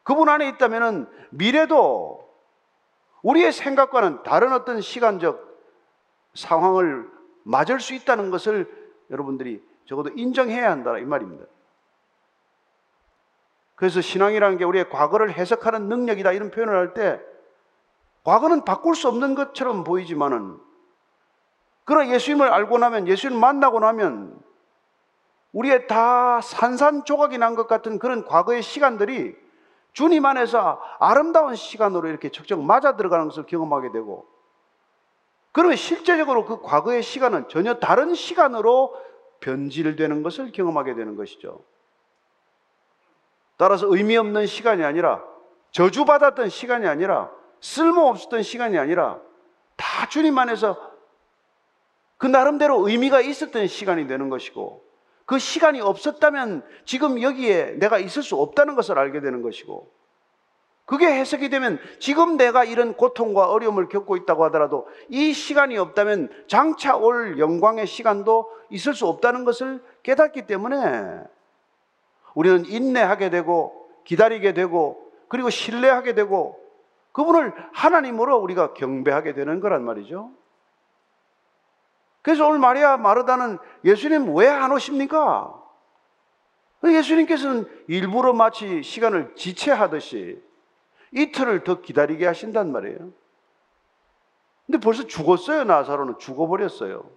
그분 0.03 0.29
안에 0.29 0.47
있다면 0.49 1.09
미래도 1.29 2.29
우리의 3.21 3.51
생각과는 3.51 4.23
다른 4.23 4.53
어떤 4.53 4.81
시간적 4.81 5.51
상황을 6.33 7.09
맞을 7.43 7.79
수 7.79 7.93
있다는 7.93 8.31
것을 8.31 8.69
여러분들이 9.09 9.61
적어도 9.85 10.09
인정해야 10.15 10.71
한다 10.71 10.97
이 10.97 11.03
말입니다. 11.03 11.45
그래서 13.81 13.99
신앙이라는 13.99 14.57
게 14.57 14.63
우리의 14.63 14.91
과거를 14.91 15.31
해석하는 15.31 15.89
능력이다 15.89 16.33
이런 16.33 16.51
표현을 16.51 16.75
할 16.75 16.93
때 16.93 17.19
과거는 18.23 18.63
바꿀 18.63 18.93
수 18.93 19.07
없는 19.07 19.33
것처럼 19.33 19.83
보이지만은 19.83 20.59
그러나 21.83 22.13
예수님을 22.13 22.47
알고 22.47 22.77
나면 22.77 23.07
예수님을 23.07 23.41
만나고 23.41 23.79
나면 23.79 24.39
우리의 25.51 25.87
다 25.87 26.41
산산조각이 26.41 27.39
난 27.39 27.55
것 27.55 27.65
같은 27.65 27.97
그런 27.97 28.23
과거의 28.23 28.61
시간들이 28.61 29.35
주님 29.93 30.27
안에서 30.27 30.79
아름다운 30.99 31.55
시간으로 31.55 32.07
이렇게 32.07 32.29
척척 32.29 32.61
맞아 32.61 32.95
들어가는 32.95 33.29
것을 33.29 33.47
경험하게 33.47 33.91
되고 33.91 34.27
그러면 35.53 35.75
실제적으로 35.75 36.45
그 36.45 36.61
과거의 36.61 37.01
시간은 37.01 37.49
전혀 37.49 37.79
다른 37.79 38.13
시간으로 38.13 38.95
변질되는 39.39 40.21
것을 40.21 40.51
경험하게 40.51 40.93
되는 40.93 41.15
것이죠. 41.15 41.63
따라서 43.61 43.85
의미 43.93 44.17
없는 44.17 44.47
시간이 44.47 44.83
아니라 44.83 45.23
저주받았던 45.69 46.49
시간이 46.49 46.87
아니라 46.87 47.29
쓸모없었던 47.59 48.41
시간이 48.41 48.79
아니라 48.79 49.19
다 49.77 50.09
주님 50.09 50.35
안에서 50.39 50.75
그 52.17 52.25
나름대로 52.25 52.89
의미가 52.89 53.21
있었던 53.21 53.67
시간이 53.67 54.07
되는 54.07 54.29
것이고 54.29 54.83
그 55.27 55.37
시간이 55.37 55.79
없었다면 55.79 56.63
지금 56.85 57.21
여기에 57.21 57.73
내가 57.73 57.99
있을 57.99 58.23
수 58.23 58.35
없다는 58.35 58.73
것을 58.73 58.97
알게 58.97 59.21
되는 59.21 59.43
것이고 59.43 59.91
그게 60.85 61.05
해석이 61.05 61.49
되면 61.49 61.77
지금 61.99 62.37
내가 62.37 62.63
이런 62.63 62.95
고통과 62.95 63.51
어려움을 63.51 63.89
겪고 63.89 64.17
있다고 64.17 64.43
하더라도 64.45 64.87
이 65.07 65.33
시간이 65.33 65.77
없다면 65.77 66.29
장차 66.47 66.95
올 66.95 67.37
영광의 67.37 67.85
시간도 67.85 68.49
있을 68.71 68.95
수 68.95 69.05
없다는 69.05 69.45
것을 69.45 69.83
깨닫기 70.01 70.47
때문에 70.47 71.21
우리는 72.33 72.65
인내하게 72.65 73.29
되고 73.29 73.89
기다리게 74.05 74.53
되고 74.53 75.11
그리고 75.27 75.49
신뢰하게 75.49 76.13
되고 76.15 76.59
그분을 77.11 77.53
하나님으로 77.73 78.37
우리가 78.37 78.73
경배하게 78.73 79.33
되는 79.33 79.59
거란 79.59 79.83
말이죠. 79.83 80.31
그래서 82.21 82.47
오늘 82.47 82.59
마리아 82.59 82.97
마르다는 82.97 83.57
예수님 83.83 84.35
왜 84.35 84.47
안 84.47 84.71
오십니까? 84.71 85.57
예수님께서는 86.83 87.67
일부러 87.87 88.33
마치 88.33 88.81
시간을 88.83 89.35
지체하듯이 89.35 90.41
이틀을 91.13 91.63
더 91.63 91.81
기다리게 91.81 92.25
하신단 92.25 92.71
말이에요. 92.71 93.11
근데 94.65 94.79
벌써 94.79 95.05
죽었어요, 95.05 95.65
나사로는. 95.65 96.17
죽어버렸어요. 96.17 97.09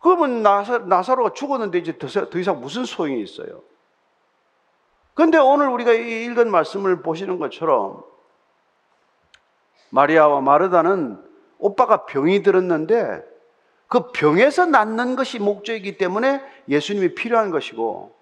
그러면 0.00 0.42
나사, 0.42 0.78
나사로가 0.78 1.32
죽었는데 1.32 1.78
이제 1.78 1.98
더, 1.98 2.08
더 2.08 2.38
이상 2.38 2.60
무슨 2.60 2.84
소용이 2.84 3.20
있어요? 3.22 3.62
근데 5.14 5.38
오늘 5.38 5.68
우리가 5.68 5.92
이 5.92 6.24
읽은 6.24 6.50
말씀을 6.50 7.02
보시는 7.02 7.38
것처럼 7.38 8.04
마리아와 9.90 10.40
마르다는 10.40 11.20
오빠가 11.58 12.06
병이 12.06 12.42
들었는데 12.42 13.24
그 13.88 14.12
병에서 14.12 14.66
낫는 14.66 15.16
것이 15.16 15.38
목적이기 15.38 15.98
때문에 15.98 16.40
예수님이 16.68 17.14
필요한 17.14 17.50
것이고 17.50 18.14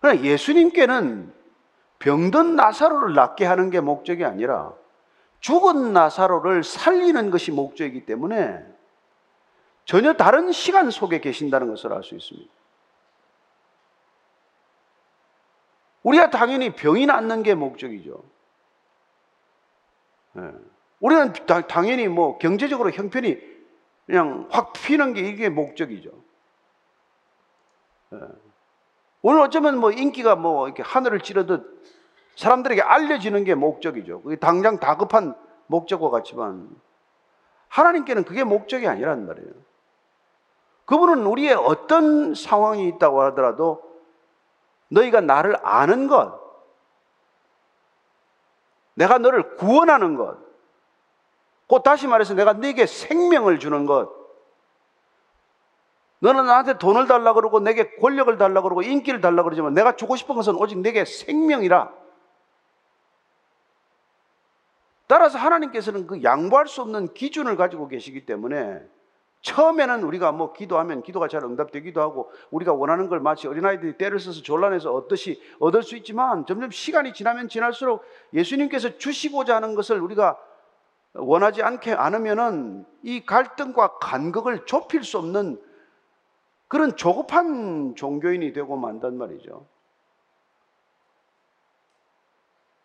그러나 0.00 0.22
예수님께는 0.22 1.32
병든 1.98 2.54
나사로를 2.54 3.14
낫게 3.14 3.44
하는 3.44 3.70
게 3.70 3.80
목적이 3.80 4.24
아니라 4.24 4.72
죽은 5.40 5.92
나사로를 5.92 6.62
살리는 6.62 7.30
것이 7.30 7.50
목적이기 7.50 8.06
때문에 8.06 8.64
전혀 9.88 10.12
다른 10.12 10.52
시간 10.52 10.90
속에 10.90 11.18
계신다는 11.18 11.70
것을 11.70 11.94
알 11.94 12.02
수 12.02 12.14
있습니다. 12.14 12.52
우리가 16.02 16.28
당연히 16.28 16.74
병이 16.74 17.06
낫는 17.06 17.42
게 17.42 17.54
목적이죠. 17.54 18.22
예. 20.36 20.52
우리는 21.00 21.32
다- 21.46 21.66
당연히 21.66 22.06
뭐 22.06 22.36
경제적으로 22.36 22.90
형편이 22.90 23.38
그냥 24.04 24.46
확 24.50 24.74
피는 24.74 25.14
게 25.14 25.22
이게 25.22 25.48
목적이죠. 25.48 26.10
예. 28.12 28.18
오늘 29.22 29.40
어쩌면 29.40 29.78
뭐 29.78 29.90
인기가 29.90 30.36
뭐 30.36 30.66
이렇게 30.68 30.82
하늘을 30.82 31.20
찌르듯 31.20 31.82
사람들에게 32.36 32.82
알려지는 32.82 33.44
게 33.44 33.54
목적이죠. 33.54 34.20
그게 34.20 34.36
당장 34.36 34.78
다급한 34.78 35.34
목적과 35.66 36.10
같지만 36.10 36.68
하나님께는 37.68 38.24
그게 38.24 38.44
목적이 38.44 38.86
아니란 38.86 39.26
말이에요. 39.26 39.67
그분은 40.88 41.26
우리의 41.26 41.52
어떤 41.52 42.34
상황이 42.34 42.88
있다고 42.88 43.20
하더라도 43.24 43.82
너희가 44.88 45.20
나를 45.20 45.58
아는 45.62 46.08
것, 46.08 46.40
내가 48.94 49.18
너를 49.18 49.56
구원하는 49.56 50.16
것, 50.16 50.38
곧 51.66 51.82
다시 51.82 52.06
말해서 52.06 52.32
내가 52.32 52.54
네게 52.54 52.86
생명을 52.86 53.58
주는 53.58 53.84
것, 53.84 54.10
너는 56.20 56.46
나한테 56.46 56.78
돈을 56.78 57.06
달라 57.06 57.34
그러고 57.34 57.60
내게 57.60 57.94
권력을 57.96 58.38
달라 58.38 58.62
그러고 58.62 58.80
인기를 58.80 59.20
달라 59.20 59.42
그러지만 59.42 59.74
내가 59.74 59.94
주고 59.94 60.16
싶은 60.16 60.34
것은 60.34 60.54
오직 60.56 60.78
내게 60.78 61.04
생명이라. 61.04 61.92
따라서 65.06 65.38
하나님께서는 65.38 66.06
그 66.06 66.22
양보할 66.22 66.66
수 66.66 66.80
없는 66.80 67.12
기준을 67.12 67.56
가지고 67.56 67.88
계시기 67.88 68.24
때문에 68.24 68.88
처음에는 69.40 70.02
우리가 70.02 70.32
뭐 70.32 70.52
기도하면 70.52 71.02
기도가 71.02 71.28
잘 71.28 71.44
응답되기도 71.44 72.00
하고 72.00 72.30
우리가 72.50 72.72
원하는 72.72 73.08
걸 73.08 73.20
마치 73.20 73.46
어린아이들이 73.46 73.96
때를 73.96 74.18
써서 74.18 74.42
졸라내서 74.42 74.92
얻듯이 74.92 75.40
얻을 75.60 75.82
수 75.82 75.96
있지만 75.96 76.44
점점 76.46 76.70
시간이 76.70 77.12
지나면 77.12 77.48
지날수록 77.48 78.02
예수님께서 78.34 78.98
주시고자 78.98 79.56
하는 79.56 79.74
것을 79.74 80.00
우리가 80.00 80.38
원하지 81.14 81.62
않게 81.62 81.92
않으면은 81.92 82.84
이 83.02 83.24
갈등과 83.24 83.98
간극을 83.98 84.66
좁힐 84.66 85.04
수 85.04 85.18
없는 85.18 85.60
그런 86.66 86.96
조급한 86.96 87.94
종교인이 87.96 88.52
되고 88.52 88.76
만단 88.76 89.16
말이죠. 89.16 89.66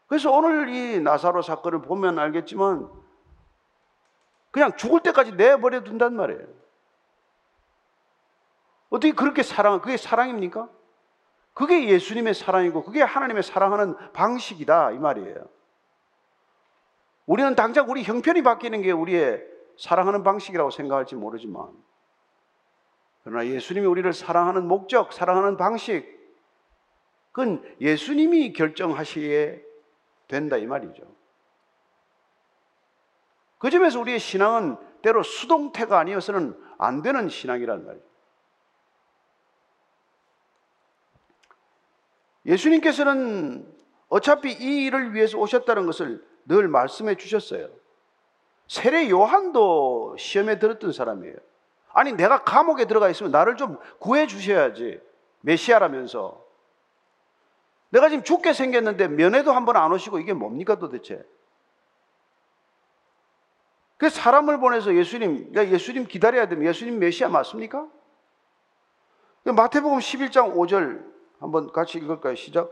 그래서 0.08 0.32
오늘 0.32 0.70
이 0.70 1.00
나사로 1.02 1.42
사건을 1.42 1.82
보면 1.82 2.20
알겠지만 2.20 2.88
그냥 4.54 4.78
죽을 4.78 5.02
때까지 5.02 5.32
내버려 5.32 5.84
둔단 5.84 6.16
말이에요. 6.16 6.46
어떻게 8.92 9.12
그렇게 9.12 9.42
사랑, 9.42 9.82
그게 9.82 9.98
사랑입니까? 9.98 10.70
그게 11.56 11.90
예수님의 11.90 12.36
사랑이고 12.36 12.84
그게 12.84 13.02
하나님의 13.02 13.42
사랑하는 13.42 13.96
방식이다 14.14 14.92
이 14.92 15.00
말이에요. 15.00 15.50
우리는 17.26 17.56
당장 17.56 17.90
우리 17.90 18.04
형편이 18.04 18.44
바뀌는 18.44 18.84
게 18.84 18.92
우리의 18.92 19.44
사랑하는 19.80 20.22
방식이라고 20.22 20.70
생각할지 20.70 21.16
모르지만 21.16 21.72
그러나 23.24 23.48
예수님이 23.48 23.88
우리를 23.88 24.14
사랑하는 24.14 24.68
목적, 24.68 25.14
사랑하는 25.14 25.58
방식 25.58 26.14
그건 27.32 27.64
예수님이 27.82 28.54
결정하시기에 28.54 29.64
된다 30.28 30.58
이 30.58 30.68
말이죠. 30.68 31.23
그 33.64 33.70
점에서 33.70 33.98
우리의 34.02 34.20
신앙은 34.20 34.76
때로 35.02 35.24
수동태가 35.24 35.98
아니어서는 35.98 36.54
안 36.78 37.02
되는 37.02 37.30
신앙이란 37.30 37.86
말이죠. 37.86 38.06
예수님께서는 42.46 43.66
어차피 44.10 44.52
이 44.52 44.84
일을 44.86 45.14
위해서 45.14 45.38
오셨다는 45.38 45.86
것을 45.86 46.22
늘 46.44 46.68
말씀해 46.68 47.16
주셨어요. 47.16 47.70
세례 48.68 49.10
요한도 49.10 50.18
시험에 50.18 50.60
들었던 50.60 50.92
사람이에요. 50.92 51.38
아니, 51.94 52.12
내가 52.12 52.44
감옥에 52.44 52.84
들어가 52.84 53.08
있으면 53.10 53.32
나를 53.32 53.56
좀 53.56 53.80
구해 53.98 54.28
주셔야지. 54.28 55.00
메시아라면서. 55.40 56.44
내가 57.92 58.10
지금 58.10 58.26
죽게 58.26 58.52
생겼는데 58.52 59.08
면회도 59.08 59.54
한 59.54 59.64
번 59.64 59.78
안 59.78 59.90
오시고 59.94 60.20
이게 60.20 60.34
뭡니까 60.34 60.78
도대체? 60.78 61.24
그 64.04 64.10
사람을 64.10 64.60
보내서 64.60 64.94
예수님, 64.96 65.54
야, 65.56 65.66
예수님 65.66 66.08
기다려야 66.08 66.50
되면 66.50 66.66
예수님 66.66 67.00
메시아 67.00 67.30
맞습니까? 67.30 67.88
마태복음 69.46 70.00
11장 70.00 70.54
5절 70.56 71.06
한번 71.40 71.72
같이 71.72 72.00
읽을까요? 72.00 72.36
시작. 72.36 72.70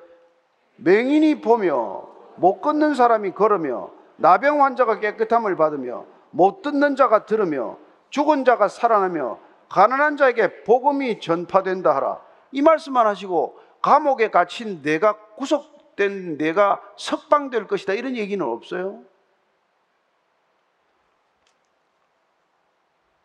맹인이 0.75 1.39
보며 1.39 2.05
못 2.35 2.59
걷는 2.59 2.95
사람이 2.95 3.31
걸으며 3.31 3.91
나병 4.17 4.61
환자가 4.61 4.99
깨끗함을 4.99 5.55
받으며 5.55 6.05
못 6.31 6.63
듣는 6.63 6.97
자가 6.97 7.25
들으며 7.25 7.77
죽은 8.09 8.43
자가 8.43 8.67
살아나며 8.67 9.39
가난한 9.69 10.17
자에게 10.17 10.63
복음이 10.65 11.21
전파된다 11.21 11.95
하라. 11.95 12.19
이 12.51 12.61
말씀만 12.61 13.07
하시고 13.07 13.57
감옥에 13.81 14.31
갇힌 14.31 14.81
내가 14.81 15.15
구속된 15.37 16.37
내가 16.37 16.81
석방될 16.97 17.67
것이다 17.67 17.93
이런 17.93 18.17
얘기는 18.17 18.45
없어요. 18.45 19.09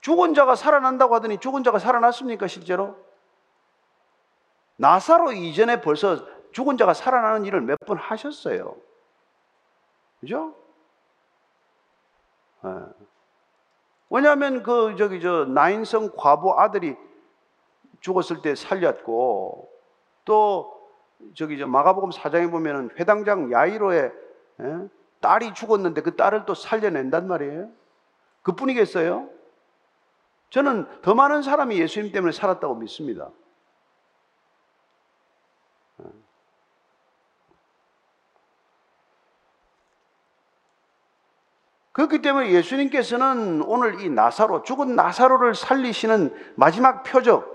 죽은 0.07 0.35
자가 0.35 0.55
살아난다고 0.55 1.16
하더니 1.16 1.38
죽은 1.38 1.64
자가 1.64 1.81
살아났습니까 1.81 2.47
실제로? 2.47 2.95
나사로 4.77 5.33
이전에 5.33 5.81
벌써 5.81 6.25
죽은 6.53 6.77
자가 6.77 6.95
살아나는 6.95 7.45
일을 7.45 7.61
몇 7.61 7.77
번 7.85 7.99
하셨어요. 7.99 8.77
그죠? 10.21 10.55
예. 12.64 12.69
왜냐하면 14.09 14.62
그 14.62 14.95
저기 14.97 15.21
저 15.21 15.45
나인성 15.45 16.12
과부 16.16 16.53
아들이 16.57 16.97
죽었을 17.99 18.42
때 18.42 18.55
살렸고 18.55 19.69
또 20.25 20.88
저기 21.35 21.59
저 21.59 21.66
마가복음 21.66 22.12
사장에 22.12 22.49
보면은 22.49 22.90
회당장 22.97 23.51
야이로의 23.51 24.12
예? 24.61 24.88
딸이 25.21 25.55
죽었는데 25.55 26.03
그 26.03 26.14
딸을 26.14 26.47
또 26.47 26.55
살려낸단 26.55 27.27
말이에요. 27.27 27.71
그뿐이겠어요? 28.42 29.35
저는 30.57 30.87
더 31.03 31.14
많은 31.14 31.42
사람이 31.42 31.79
예수님 31.79 32.12
때문에 32.12 32.33
살았다고 32.33 32.77
믿습니다. 32.77 33.29
그렇기 41.92 42.23
때문에 42.23 42.53
예수님께서는 42.53 43.61
오늘 43.66 44.01
이 44.01 44.09
나사로, 44.09 44.62
죽은 44.62 44.97
나사로를 44.97 45.55
살리시는 45.55 46.35
마지막 46.55 47.03
표적, 47.03 47.55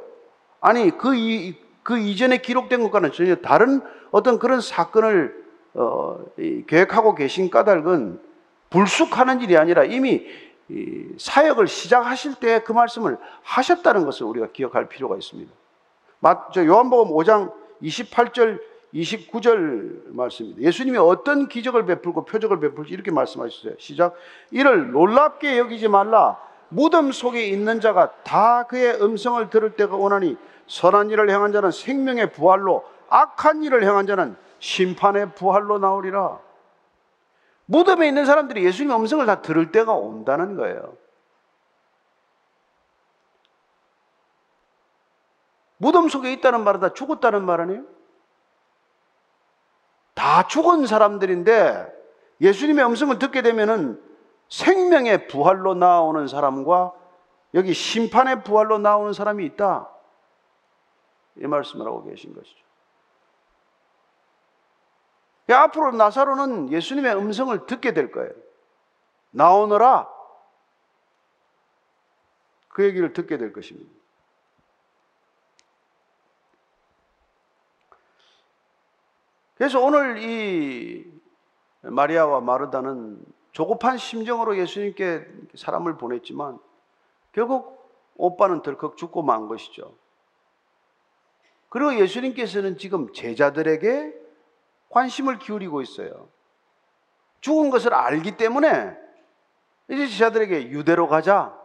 아니, 0.59 0.95
그, 0.95 1.15
이, 1.15 1.57
그 1.81 1.97
이전에 1.97 2.37
기록된 2.37 2.83
것과는 2.83 3.13
전혀 3.13 3.35
다른 3.37 3.81
어떤 4.11 4.37
그런 4.37 4.61
사건을 4.61 5.43
어, 5.73 6.23
이, 6.37 6.65
계획하고 6.67 7.15
계신 7.15 7.49
까닭은 7.49 8.21
불쑥하는 8.69 9.41
일이 9.41 9.57
아니라 9.57 9.85
이미 9.85 10.11
이, 10.13 10.50
사역을 11.17 11.67
시작하실 11.67 12.35
때 12.35 12.63
그 12.63 12.71
말씀을 12.71 13.17
하셨다는 13.43 14.05
것을 14.05 14.25
우리가 14.25 14.47
기억할 14.51 14.87
필요가 14.87 15.15
있습니다. 15.15 15.51
요한복음 16.57 17.13
5장 17.13 17.51
28절 17.81 18.59
29절 18.93 20.13
말씀입니다. 20.13 20.61
예수님이 20.61 20.97
어떤 20.97 21.47
기적을 21.47 21.85
베풀고 21.85 22.25
표적을 22.25 22.59
베풀지 22.59 22.93
이렇게 22.93 23.11
말씀하셨어요. 23.11 23.73
시작. 23.79 24.15
이를 24.51 24.91
놀랍게 24.91 25.57
여기지 25.57 25.87
말라. 25.87 26.37
무덤 26.69 27.11
속에 27.11 27.47
있는 27.47 27.81
자가 27.81 28.11
다 28.23 28.63
그의 28.63 29.01
음성을 29.01 29.49
들을 29.49 29.75
때가 29.75 29.95
오나니 29.95 30.37
선한 30.67 31.09
일을 31.09 31.29
행한 31.29 31.51
자는 31.51 31.71
생명의 31.71 32.31
부활로 32.31 32.85
악한 33.09 33.63
일을 33.63 33.83
행한 33.83 34.07
자는 34.07 34.35
심판의 34.59 35.33
부활로 35.35 35.79
나오리라. 35.79 36.39
무덤에 37.71 38.05
있는 38.09 38.25
사람들이 38.25 38.65
예수님의 38.65 38.97
음성을 38.97 39.25
다 39.25 39.41
들을 39.41 39.71
때가 39.71 39.93
온다는 39.93 40.57
거예요. 40.57 40.97
무덤 45.77 46.09
속에 46.09 46.33
있다는 46.33 46.65
말은 46.65 46.81
다 46.81 46.93
죽었다는 46.93 47.45
말 47.45 47.61
아니에요? 47.61 47.83
다 50.13 50.47
죽은 50.47 50.85
사람들인데 50.85 51.87
예수님의 52.41 52.85
음성을 52.85 53.17
듣게 53.17 53.41
되면은 53.41 54.03
생명의 54.49 55.27
부활로 55.27 55.73
나오는 55.73 56.27
사람과 56.27 56.93
여기 57.53 57.73
심판의 57.73 58.43
부활로 58.43 58.79
나오는 58.79 59.13
사람이 59.13 59.45
있다. 59.45 59.89
이 61.37 61.47
말씀을 61.47 61.85
하고 61.85 62.03
계신 62.03 62.35
것이죠. 62.35 62.70
앞으로 65.47 65.91
나사로는 65.91 66.71
예수님의 66.71 67.15
음성을 67.15 67.65
듣게 67.65 67.93
될 67.93 68.11
거예요. 68.11 68.31
나오너라. 69.31 70.07
그 72.69 72.85
얘기를 72.85 73.11
듣게 73.13 73.37
될 73.37 73.51
것입니다. 73.51 73.91
그래서 79.55 79.79
오늘 79.79 80.17
이 80.23 81.05
마리아와 81.81 82.39
마르다는 82.41 83.23
조급한 83.51 83.97
심정으로 83.97 84.57
예수님께 84.57 85.27
사람을 85.55 85.97
보냈지만 85.97 86.59
결국 87.31 87.81
오빠는 88.15 88.61
덜컥 88.61 88.97
죽고 88.97 89.21
만 89.21 89.47
것이죠. 89.47 89.93
그리고 91.69 91.95
예수님께서는 91.99 92.77
지금 92.77 93.13
제자들에게 93.13 94.20
관심을 94.91 95.39
기울이고 95.39 95.81
있어요. 95.81 96.29
죽은 97.41 97.69
것을 97.69 97.93
알기 97.93 98.37
때문에 98.37 98.95
이제 99.89 100.07
제자들에게 100.07 100.69
유대로 100.69 101.07
가자. 101.07 101.57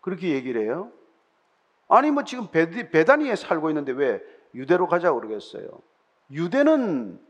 그렇게 0.00 0.30
얘기를 0.30 0.62
해요. 0.62 0.90
아니, 1.88 2.10
뭐 2.10 2.24
지금 2.24 2.48
베다니에 2.50 3.36
살고 3.36 3.70
있는데 3.70 3.92
왜 3.92 4.20
유대로 4.54 4.86
가자고 4.86 5.20
그러겠어요? 5.20 5.68
유대는 6.30 7.20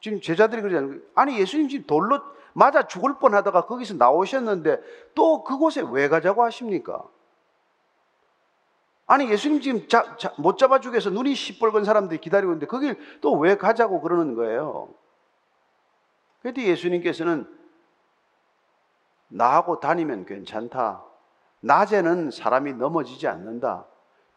지금 0.00 0.20
제자들이 0.20 0.62
그러잖아요. 0.62 1.00
아니, 1.14 1.38
예수님 1.38 1.68
지금 1.68 1.86
돌로 1.86 2.20
맞아 2.52 2.86
죽을 2.86 3.18
뻔 3.18 3.34
하다가 3.34 3.66
거기서 3.66 3.94
나오셨는데 3.94 4.80
또 5.14 5.44
그곳에 5.44 5.84
왜 5.90 6.08
가자고 6.08 6.42
하십니까? 6.42 7.04
아니 9.10 9.28
예수님 9.28 9.60
지금 9.60 9.88
자, 9.88 10.16
자, 10.16 10.32
못 10.38 10.56
잡아주기 10.56 10.92
위해서 10.92 11.10
눈이 11.10 11.34
시뻘건 11.34 11.84
사람들이 11.84 12.20
기다리고 12.20 12.52
있는데 12.52 12.66
거길 12.66 12.96
또 13.20 13.32
왜 13.32 13.56
가자고 13.56 14.00
그러는 14.00 14.36
거예요? 14.36 14.88
그래도 16.42 16.62
예수님께서는 16.62 17.44
나하고 19.26 19.80
다니면 19.80 20.26
괜찮다. 20.26 21.02
낮에는 21.58 22.30
사람이 22.30 22.74
넘어지지 22.74 23.26
않는다. 23.26 23.84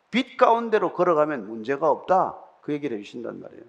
빛 0.09 0.37
가운데로 0.37 0.93
걸어가면 0.93 1.45
문제가 1.45 1.91
없다. 1.91 2.35
그 2.61 2.73
얘기를 2.73 2.97
해주신단 2.97 3.41
말이에요. 3.41 3.63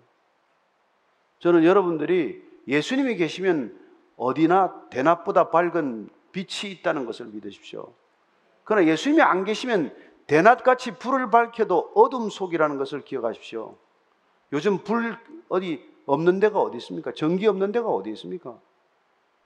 저는 1.41 1.65
여러분들이 1.65 2.43
예수님이 2.67 3.17
계시면 3.17 3.79
어디나 4.17 4.89
대낮보다 4.89 5.51
밝은 5.51 6.09
빛이 6.33 6.73
있다는 6.73 7.05
것을 7.05 7.27
믿으십시오. 7.27 7.93
그러나 8.65 8.87
예수님이 8.87 9.21
안 9.21 9.45
계시면 9.45 9.95
대낮같이 10.27 10.93
불을 10.99 11.31
밝혀도 11.31 11.93
어둠 11.95 12.31
속이라는 12.31 12.79
것을 12.79 13.03
기억하십시오. 13.03 13.77
요즘 14.53 14.79
불 14.79 15.19
어디 15.49 15.85
없는 16.07 16.41
데가 16.41 16.61
어디 16.61 16.79
있습니까? 16.79 17.13
전기 17.13 17.47
없는 17.47 17.73
데가 17.73 17.89
어디 17.89 18.11
있습니까? 18.11 18.59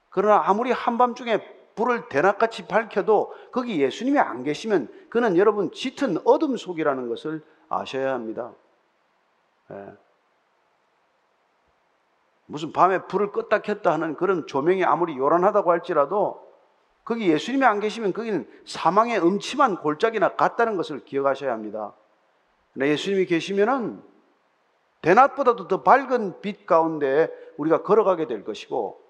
그러나 0.09 0.43
아무리 0.45 0.71
한밤중에 0.71 1.59
불을 1.75 2.09
대낮같이 2.09 2.67
밝혀도 2.67 3.33
거기 3.51 3.81
예수님이 3.81 4.19
안 4.19 4.43
계시면 4.43 5.07
그는 5.09 5.37
여러분 5.37 5.71
짙은 5.71 6.19
어둠 6.25 6.57
속이라는 6.57 7.07
것을 7.07 7.43
아셔야 7.69 8.13
합니다. 8.13 8.51
예. 9.71 9.93
무슨 12.47 12.73
밤에 12.73 13.03
불을 13.05 13.31
껐다 13.31 13.61
켰다 13.61 13.93
하는 13.93 14.15
그런 14.15 14.47
조명이 14.47 14.83
아무리 14.83 15.15
요란하다고 15.17 15.71
할지라도 15.71 16.48
거기 17.09 17.27
예수님이 17.27 17.65
안 17.65 17.79
계시면 17.79 18.13
거기는 18.13 18.47
사망의 18.65 19.19
음침한 19.25 19.77
골짜기나 19.77 20.35
같다는 20.35 20.77
것을 20.77 20.99
기억하셔야 20.99 21.51
합니다. 21.51 21.91
예수님이 22.79 23.25
계시면은 23.25 23.99
대낮보다도 25.01 25.67
더 25.67 25.81
밝은 25.81 26.39
빛 26.41 26.67
가운데 26.67 27.27
우리가 27.57 27.81
걸어가게 27.81 28.27
될 28.27 28.43
것이고 28.43 29.01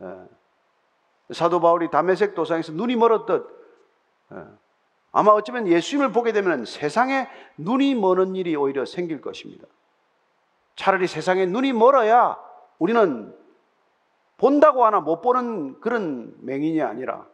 예. 0.00 1.34
사도 1.34 1.60
바울이 1.60 1.90
담에색 1.90 2.34
도상에서 2.34 2.72
눈이 2.72 2.96
멀었듯 2.96 3.46
예. 4.32 4.36
아마 5.12 5.32
어쩌면 5.32 5.68
예수님을 5.68 6.10
보게 6.10 6.32
되면 6.32 6.64
세상에 6.64 7.28
눈이 7.58 7.96
머는 7.96 8.34
일이 8.34 8.56
오히려 8.56 8.86
생길 8.86 9.20
것입니다. 9.20 9.66
차라리 10.74 11.06
세상에 11.06 11.44
눈이 11.44 11.74
멀어야 11.74 12.38
우리는 12.78 13.36
본다고 14.38 14.86
하나 14.86 15.00
못 15.00 15.20
보는 15.20 15.80
그런 15.80 16.34
맹인이 16.40 16.80
아니라 16.80 17.26
어, 17.26 17.31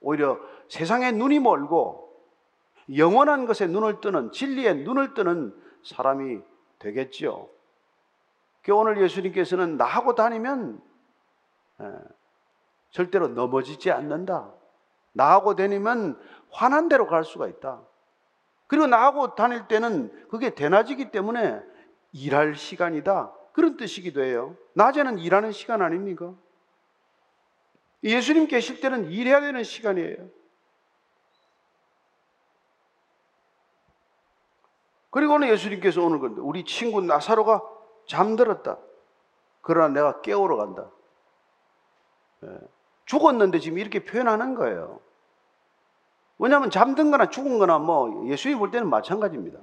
오히려 0.00 0.38
세상에 0.68 1.12
눈이 1.12 1.40
멀고 1.40 2.08
영원한 2.94 3.46
것에 3.46 3.66
눈을 3.66 4.00
뜨는 4.00 4.32
진리에 4.32 4.74
눈을 4.74 5.14
뜨는 5.14 5.54
사람이 5.84 6.40
되겠지요. 6.78 7.48
그 8.62 8.72
오늘 8.74 9.00
예수님께서는 9.02 9.76
나하고 9.76 10.14
다니면 10.14 10.80
예, 11.80 11.92
절대로 12.90 13.28
넘어지지 13.28 13.90
않는다. 13.90 14.52
나하고 15.12 15.56
다니면 15.56 16.20
환한 16.50 16.88
대로 16.88 17.06
갈 17.06 17.24
수가 17.24 17.48
있다. 17.48 17.82
그리고 18.66 18.86
나하고 18.86 19.34
다닐 19.34 19.66
때는 19.68 20.28
그게 20.28 20.54
대낮이기 20.54 21.10
때문에 21.10 21.60
일할 22.12 22.54
시간이다. 22.54 23.32
그런 23.52 23.76
뜻이기도 23.76 24.22
해요. 24.22 24.56
낮에는 24.74 25.18
일하는 25.18 25.52
시간 25.52 25.82
아닙니까? 25.82 26.34
예수님 28.02 28.46
계실 28.46 28.80
때는 28.80 29.10
일해야 29.10 29.40
되는 29.40 29.62
시간이에요. 29.62 30.28
그리고는 35.10 35.48
예수님께서 35.48 36.02
오늘 36.02 36.20
건데 36.20 36.40
우리 36.40 36.64
친구 36.64 37.00
나사로가 37.00 37.62
잠들었다. 38.06 38.78
그러나 39.62 39.88
내가 39.88 40.20
깨우러 40.20 40.56
간다. 40.56 40.90
예. 42.44 42.48
죽었는데 43.06 43.58
지금 43.58 43.78
이렇게 43.78 44.04
표현하는 44.04 44.54
거예요. 44.54 45.00
왜냐하면 46.38 46.70
잠든 46.70 47.10
거나 47.10 47.30
죽은 47.30 47.58
거나 47.58 47.78
뭐 47.78 48.28
예수님 48.28 48.58
볼 48.58 48.70
때는 48.70 48.88
마찬가지입니다. 48.88 49.58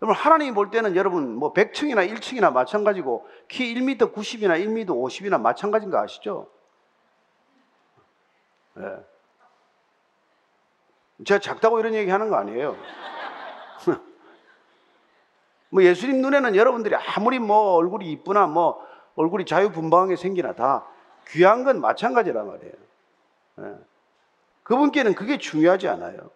여러분 0.00 0.14
하나님이 0.14 0.52
볼 0.52 0.70
때는 0.70 0.94
여러분 0.96 1.34
뭐 1.36 1.52
100층이나 1.52 2.08
1층이나 2.08 2.52
마찬가지고 2.52 3.26
키 3.48 3.74
1m 3.74 4.12
90이나 4.12 4.58
1m 4.64 4.88
50이나 4.88 5.40
마찬가지인 5.40 5.90
거 5.90 5.98
아시죠? 5.98 6.48
네. 8.76 8.96
제가 11.24 11.40
작다고 11.40 11.80
이런 11.80 11.94
얘기 11.94 12.10
하는 12.10 12.28
거 12.28 12.36
아니에요. 12.36 12.76
뭐 15.70 15.82
예수님 15.82 16.20
눈에는 16.20 16.54
여러분들이 16.56 16.94
아무리 16.94 17.38
뭐 17.38 17.74
얼굴이 17.74 18.10
이쁘나 18.12 18.46
뭐 18.46 18.84
얼굴이 19.16 19.46
자유분방하게 19.46 20.16
생기나 20.16 20.52
다 20.52 20.86
귀한 21.28 21.64
건 21.64 21.80
마찬가지란 21.80 22.46
말이에요. 22.46 22.74
네. 23.56 23.74
그분께는 24.62 25.14
그게 25.14 25.38
중요하지 25.38 25.88
않아요. 25.88 26.30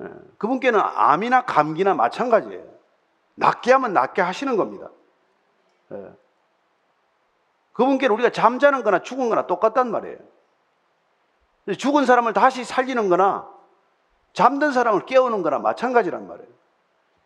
예. 0.00 0.06
그분께는 0.38 0.80
암이나 0.80 1.44
감기나 1.44 1.94
마찬가지예요. 1.94 2.64
낫게 3.34 3.72
하면 3.72 3.92
낫게 3.92 4.22
하시는 4.22 4.56
겁니다. 4.56 4.88
예. 5.92 6.12
그분께는 7.72 8.14
우리가 8.14 8.30
잠자는 8.30 8.82
거나 8.82 9.02
죽은 9.02 9.28
거나 9.28 9.46
똑같단 9.46 9.90
말이에요. 9.90 10.18
죽은 11.76 12.06
사람을 12.06 12.32
다시 12.32 12.64
살리는 12.64 13.08
거나 13.08 13.48
잠든 14.32 14.72
사람을 14.72 15.06
깨우는 15.06 15.42
거나 15.42 15.58
마찬가지란 15.58 16.26
말이에요. 16.28 16.48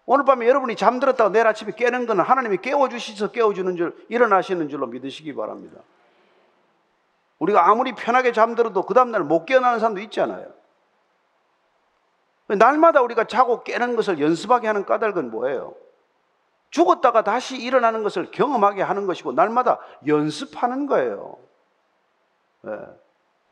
오늘 0.06 0.24
밤에 0.24 0.46
여러분이 0.46 0.76
잠들었다가 0.76 1.30
내일 1.30 1.46
아침에 1.46 1.72
깨는 1.72 2.06
거는 2.06 2.24
하나님이 2.24 2.58
깨워주시서 2.58 3.30
깨워주는 3.30 3.76
줄, 3.76 4.06
일어나시는 4.08 4.68
줄로 4.68 4.86
믿으시기 4.86 5.34
바랍니다. 5.34 5.80
우리가 7.38 7.68
아무리 7.68 7.94
편하게 7.94 8.32
잠들어도 8.32 8.82
그 8.84 8.94
다음날 8.94 9.22
못 9.22 9.46
깨어나는 9.46 9.78
사람도 9.78 10.00
있잖아요. 10.02 10.46
날마다 12.48 13.00
우리가 13.00 13.24
자고 13.24 13.64
깨는 13.64 13.96
것을 13.96 14.20
연습하게 14.20 14.66
하는 14.66 14.84
까닭은 14.84 15.30
뭐예요? 15.30 15.74
죽었다가 16.70 17.22
다시 17.22 17.56
일어나는 17.56 18.02
것을 18.02 18.30
경험하게 18.30 18.82
하는 18.82 19.06
것이고 19.06 19.32
날마다 19.32 19.78
연습하는 20.06 20.86
거예요. 20.86 21.38
네. 22.62 22.72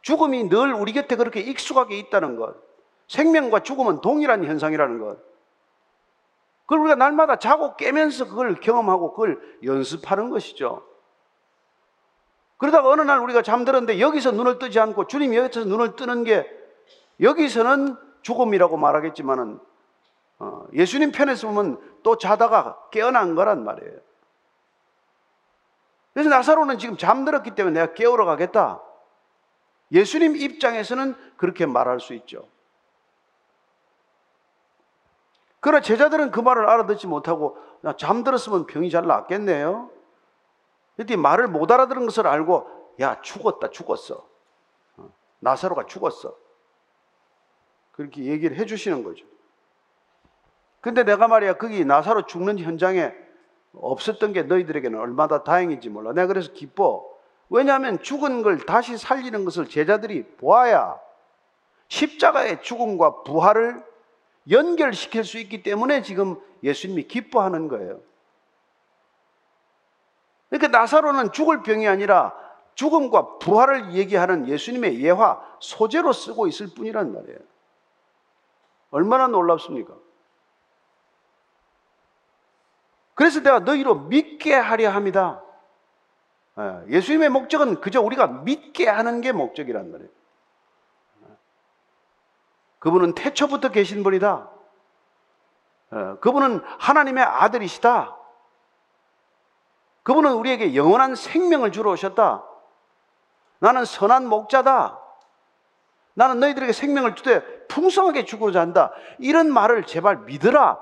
죽음이 0.03 0.49
늘 0.49 0.75
우리 0.75 0.93
곁에 0.93 1.17
그렇게 1.17 1.41
익숙하게 1.41 1.97
있다는 1.99 2.37
것. 2.37 2.57
생명과 3.09 3.61
죽음은 3.61 4.01
동일한 4.01 4.45
현상이라는 4.45 4.99
것. 5.01 5.19
그걸 6.62 6.81
우리가 6.81 6.95
날마다 6.97 7.37
자고 7.37 7.77
깨면서 7.77 8.27
그걸 8.27 8.55
경험하고 8.55 9.12
그걸 9.12 9.41
연습하는 9.65 10.31
것이죠. 10.31 10.87
그러다가 12.57 12.88
어느 12.88 13.03
날 13.03 13.19
우리가 13.19 13.43
잠들었는데 13.43 14.01
여기서 14.01 14.31
눈을 14.33 14.59
뜨지 14.59 14.79
않고 14.79 15.07
주님이 15.07 15.37
여기서 15.37 15.65
눈을 15.65 15.97
뜨는 15.97 16.25
게 16.25 16.49
여기서는 17.21 17.97
죽음이라고 18.23 18.77
말하겠지만은 18.77 19.59
어, 20.38 20.67
예수님 20.73 21.12
편에서 21.12 21.49
보면 21.49 21.81
또 22.03 22.19
자다가 22.19 22.79
깨어난 22.91 23.35
거란 23.35 23.65
말이에요. 23.65 23.99
그래서 26.15 26.31
나사로는 26.31 26.79
지금 26.79 26.97
잠들었기 26.97 27.53
때문에 27.55 27.81
내가 27.81 27.95
깨우러 27.95 28.25
가겠다. 28.25 28.81
예수님 29.92 30.37
입장에서는 30.37 31.14
그렇게 31.37 31.66
말할 31.66 32.00
수 32.00 32.14
있죠. 32.14 32.48
그러나 35.61 35.81
제자들은 35.81 36.33
그 36.33 36.40
말을 36.40 36.68
알아듣지 36.68 37.07
못하고 37.07 37.57
나 37.83 37.96
잠들었으면 37.96 38.66
병이 38.66 38.90
잘 38.90 39.07
낫겠네요. 39.07 39.90
그랬더니 40.96 41.20
말을 41.20 41.46
못 41.46 41.70
알아들은 41.70 42.05
것을 42.07 42.26
알고 42.26 42.96
야 43.00 43.20
죽었다 43.20 43.70
죽었어. 43.70 44.26
어, 44.96 45.11
나사로가 45.38 45.87
죽었어. 45.87 46.35
그렇게 47.92 48.24
얘기를 48.24 48.57
해주시는 48.57 49.05
거죠. 49.05 49.24
근데 50.81 51.05
내가 51.05 51.28
말이야 51.28 51.59
거기 51.59 51.85
나사로 51.85 52.26
죽는 52.26 52.59
현장에 52.59 53.14
없었던 53.74 54.33
게 54.33 54.42
너희들에게는 54.42 54.98
얼마나 54.98 55.44
다행인지 55.44 55.90
몰라. 55.90 56.12
내가 56.12 56.26
그래서 56.26 56.52
기뻐. 56.52 57.12
왜냐하면 57.48 58.02
죽은 58.02 58.42
걸 58.42 58.59
다시 58.64 58.96
살리는 58.96 59.44
것을 59.44 59.68
제자들이 59.68 60.24
보아야 60.37 60.98
십자가의 61.88 62.62
죽음과 62.62 63.22
부활을 63.22 63.85
연결시킬 64.50 65.24
수 65.24 65.38
있기 65.38 65.62
때문에 65.62 66.02
지금 66.02 66.40
예수님이 66.62 67.05
기뻐하는 67.05 67.68
거예요. 67.68 68.00
그러니까 70.48 70.78
나사로는 70.78 71.33
죽을 71.33 71.62
병이 71.62 71.87
아니라 71.87 72.35
죽음과 72.74 73.38
부활을 73.38 73.92
얘기하는 73.94 74.48
예수님의 74.48 75.02
예화, 75.02 75.40
소재로 75.61 76.12
쓰고 76.12 76.46
있을 76.46 76.68
뿐이란 76.74 77.12
말이에요. 77.12 77.38
얼마나 78.90 79.26
놀랍습니까? 79.26 79.94
그래서 83.14 83.40
내가 83.40 83.61
너희로 83.61 83.94
믿게 83.94 84.55
하려 84.55 84.90
합니다. 84.90 85.41
예, 86.59 86.83
예수님의 86.88 87.31
목적은 87.31 87.81
그저 87.81 88.01
우리가 88.01 88.27
믿게 88.27 88.88
하는 88.88 89.21
게 89.21 89.33
목적이란 89.33 89.91
말이에요. 89.91 90.11
그분은 92.79 93.15
태초부터 93.15 93.71
계신 93.71 94.03
분이다. 94.03 94.51
예, 95.95 96.17
그분은 96.21 96.62
하나님의 96.79 97.25
아들이시다. 97.25 98.17
그분은 100.03 100.33
우리에게 100.35 100.75
영원한 100.75 101.15
생명을 101.15 101.73
주러 101.73 101.93
오셨다. 101.93 102.45
나는 103.61 103.85
선한 103.85 104.27
목자다. 104.27 104.99
나는 106.15 106.41
너희들에게 106.41 106.73
생명을 106.73 107.15
주되 107.15 107.67
풍성하게 107.69 108.25
주고자 108.25 108.61
한다. 108.61 108.93
이런 109.19 109.51
말을 109.53 109.85
제발 109.85 110.19
믿으라. 110.19 110.79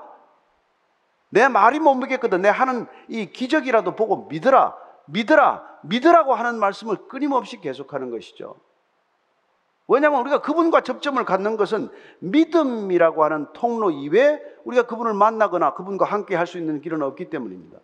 내 1.29 1.47
말이 1.47 1.79
못 1.79 1.93
믿겠거든. 1.95 2.41
내 2.41 2.49
하는 2.49 2.87
이 3.07 3.27
기적이라도 3.27 3.95
보고 3.95 4.25
믿으라. 4.27 4.75
믿으라. 5.05 5.79
믿으라고 5.83 6.33
하는 6.33 6.59
말씀을 6.59 7.07
끊임없이 7.07 7.59
계속하는 7.59 8.11
것이죠. 8.11 8.55
왜냐하면 9.87 10.21
우리가 10.21 10.41
그분과 10.41 10.81
접점을 10.81 11.23
갖는 11.25 11.57
것은 11.57 11.89
믿음이라고 12.19 13.23
하는 13.23 13.47
통로 13.53 13.91
이외에 13.91 14.39
우리가 14.63 14.83
그분을 14.83 15.13
만나거나 15.13 15.73
그분과 15.73 16.05
함께 16.05 16.35
할 16.35 16.47
수 16.47 16.57
있는 16.57 16.81
길은 16.81 17.01
없기 17.01 17.29
때문입니다. 17.29 17.79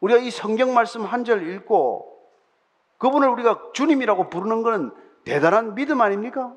우리가 0.00 0.20
이 0.20 0.30
성경 0.30 0.74
말씀 0.74 1.02
한 1.04 1.24
절 1.24 1.48
읽고 1.48 2.12
그분을 2.98 3.28
우리가 3.28 3.70
주님이라고 3.72 4.28
부르는 4.28 4.62
것은 4.62 4.90
대단한 5.24 5.74
믿음 5.74 6.00
아닙니까? 6.02 6.54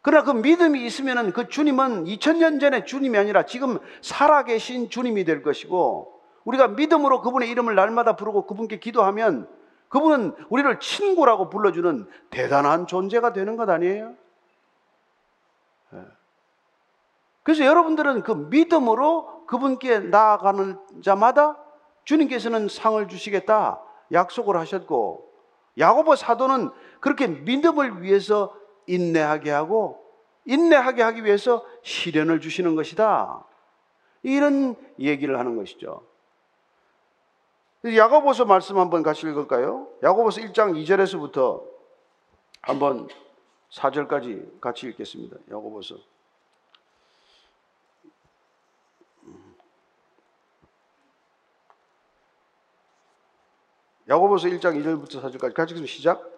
그러나 0.00 0.24
그 0.24 0.30
믿음이 0.32 0.84
있으면 0.86 1.32
그 1.32 1.48
주님은 1.48 2.04
2000년 2.04 2.60
전에 2.60 2.84
주님이 2.84 3.18
아니라 3.18 3.44
지금 3.44 3.78
살아계신 4.02 4.88
주님이 4.90 5.24
될 5.24 5.42
것이고 5.42 6.13
우리가 6.44 6.68
믿음으로 6.68 7.20
그분의 7.20 7.48
이름을 7.50 7.74
날마다 7.74 8.16
부르고 8.16 8.46
그분께 8.46 8.78
기도하면 8.78 9.48
그분은 9.88 10.34
우리를 10.50 10.80
친구라고 10.80 11.50
불러주는 11.50 12.08
대단한 12.30 12.86
존재가 12.86 13.32
되는 13.32 13.56
것 13.56 13.68
아니에요? 13.68 14.14
예. 15.94 15.98
그래서 17.42 17.64
여러분들은 17.64 18.22
그 18.22 18.32
믿음으로 18.32 19.46
그분께 19.46 20.00
나아가는 20.00 20.78
자마다 21.02 21.58
주님께서는 22.04 22.68
상을 22.68 23.06
주시겠다 23.08 23.80
약속을 24.12 24.56
하셨고 24.56 25.30
야고보 25.78 26.16
사도는 26.16 26.70
그렇게 27.00 27.26
믿음을 27.26 28.02
위해서 28.02 28.54
인내하게 28.86 29.50
하고 29.50 30.02
인내하게 30.44 31.02
하기 31.02 31.24
위해서 31.24 31.64
시련을 31.82 32.40
주시는 32.40 32.74
것이다. 32.74 33.44
이런 34.22 34.76
얘기를 34.98 35.38
하는 35.38 35.56
것이죠. 35.56 36.02
야고보서 37.84 38.46
말씀 38.46 38.78
한번 38.78 39.02
같이 39.02 39.26
읽을까요? 39.26 39.88
야고보서 40.02 40.40
1장 40.40 40.72
2절에서부터 40.72 41.62
한번 42.62 43.08
4절까지 43.70 44.58
같이 44.58 44.86
읽겠습니다. 44.86 45.36
야고보서 45.50 45.96
야고보서 54.08 54.48
1장 54.48 54.82
2절부터 54.82 55.22
4절까지 55.22 55.52
같이 55.52 55.72
읽으면 55.72 55.86
시작. 55.86 56.30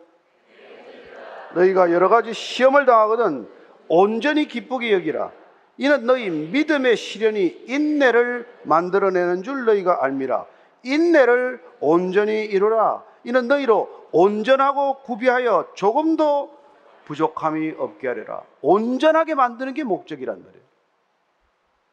너희가 1.55 1.93
여러 1.93 2.09
가지 2.09 2.33
시험을 2.33 2.87
당하거든 2.87 3.49
온전히 3.89 4.49
기쁘게 4.49 4.93
여기라. 4.93 5.31
이는 5.79 6.07
너희 6.07 6.29
믿음의 6.29 6.97
시련이 6.97 7.65
인내를 7.69 8.49
만들어내는 8.65 9.45
줄 9.45 9.65
너희가 9.65 10.03
알미라. 10.03 10.56
인내를 10.87 11.63
온전히 11.81 12.45
이루라. 12.45 13.03
이는 13.25 13.49
너희로 13.49 14.09
온전하고 14.13 15.03
구비하여 15.03 15.69
조금도 15.75 16.57
부족함이 17.05 17.75
없게 17.79 18.09
하리라. 18.09 18.43
온전하게 18.63 19.35
만드는 19.35 19.75
게 19.75 19.85
목적이란 19.85 20.43
말이에요. 20.43 20.67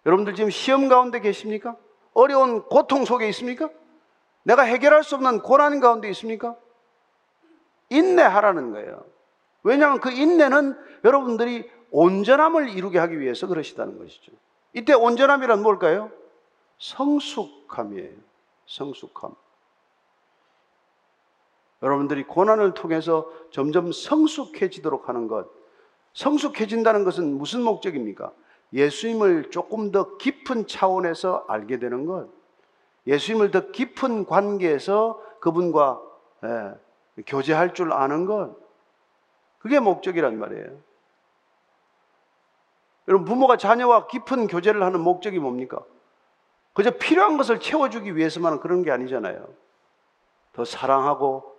여러분들 0.06 0.36
지금 0.36 0.50
시험 0.50 0.90
가운데 0.90 1.20
계십니까? 1.20 1.76
어려운 2.14 2.64
고통 2.64 3.06
속에 3.06 3.28
있습니까? 3.30 3.70
내가 4.44 4.64
해결할 4.64 5.04
수 5.04 5.16
없는 5.16 5.40
고난 5.42 5.80
가운데 5.80 6.10
있습니까? 6.10 6.56
인내하라는 7.90 8.72
거예요. 8.72 9.06
왜냐하면 9.64 10.00
그 10.00 10.12
인내는 10.12 10.78
여러분들이 11.04 11.70
온전함을 11.92 12.70
이루게 12.70 13.00
하기 13.00 13.20
위해서 13.20 13.48
그러시다는 13.48 13.98
것이죠. 13.98 14.32
이때 14.74 14.94
온전함이란 14.94 15.62
뭘까요? 15.62 16.12
성숙함이에요. 16.80 18.33
성숙함. 18.66 19.36
여러분들이 21.82 22.24
고난을 22.24 22.74
통해서 22.74 23.30
점점 23.52 23.92
성숙해지도록 23.92 25.10
하는 25.10 25.28
것. 25.28 25.48
성숙해진다는 26.14 27.04
것은 27.04 27.38
무슨 27.38 27.62
목적입니까? 27.62 28.32
예수님을 28.72 29.52
조금 29.52 29.92
더 29.92 30.18
깊은 30.18 30.68
차원에서 30.68 31.46
알게 31.48 31.80
되는 31.80 32.06
것. 32.06 32.30
예수님을 33.06 33.52
더 33.52 33.72
깊은 33.72 34.26
관계에서 34.26 35.22
그분과 35.42 36.02
예, 36.46 37.24
교제할 37.28 37.74
줄 37.74 37.92
아는 37.92 38.26
것. 38.26 38.56
그게 39.60 39.80
목적이란 39.80 40.40
말이에요. 40.40 40.78
여러분, 43.08 43.26
부모가 43.26 43.58
자녀와 43.58 44.08
깊은 44.08 44.48
교제를 44.48 44.82
하는 44.84 45.02
목적이 45.02 45.40
뭡니까? 45.40 45.84
그저 46.74 46.92
필요한 46.92 47.38
것을 47.38 47.60
채워주기 47.60 48.16
위해서만 48.16 48.60
그런 48.60 48.84
게 48.84 48.92
아니잖아요. 48.92 49.48
더 50.54 50.66
사랑하고, 50.66 51.56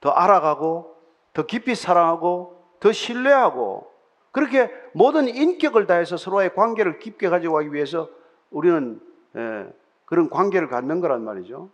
더 0.00 0.10
알아가고, 0.10 0.96
더 1.32 1.46
깊이 1.46 1.74
사랑하고, 1.74 2.62
더 2.80 2.92
신뢰하고, 2.92 3.90
그렇게 4.30 4.70
모든 4.92 5.28
인격을 5.28 5.86
다해서 5.86 6.16
서로의 6.16 6.54
관계를 6.54 6.98
깊게 6.98 7.28
가져가기 7.28 7.72
위해서 7.72 8.08
우리는 8.50 9.00
예, 9.36 9.72
그런 10.06 10.28
관계를 10.28 10.68
갖는 10.68 11.00
거란 11.00 11.22
말이죠. 11.22 11.70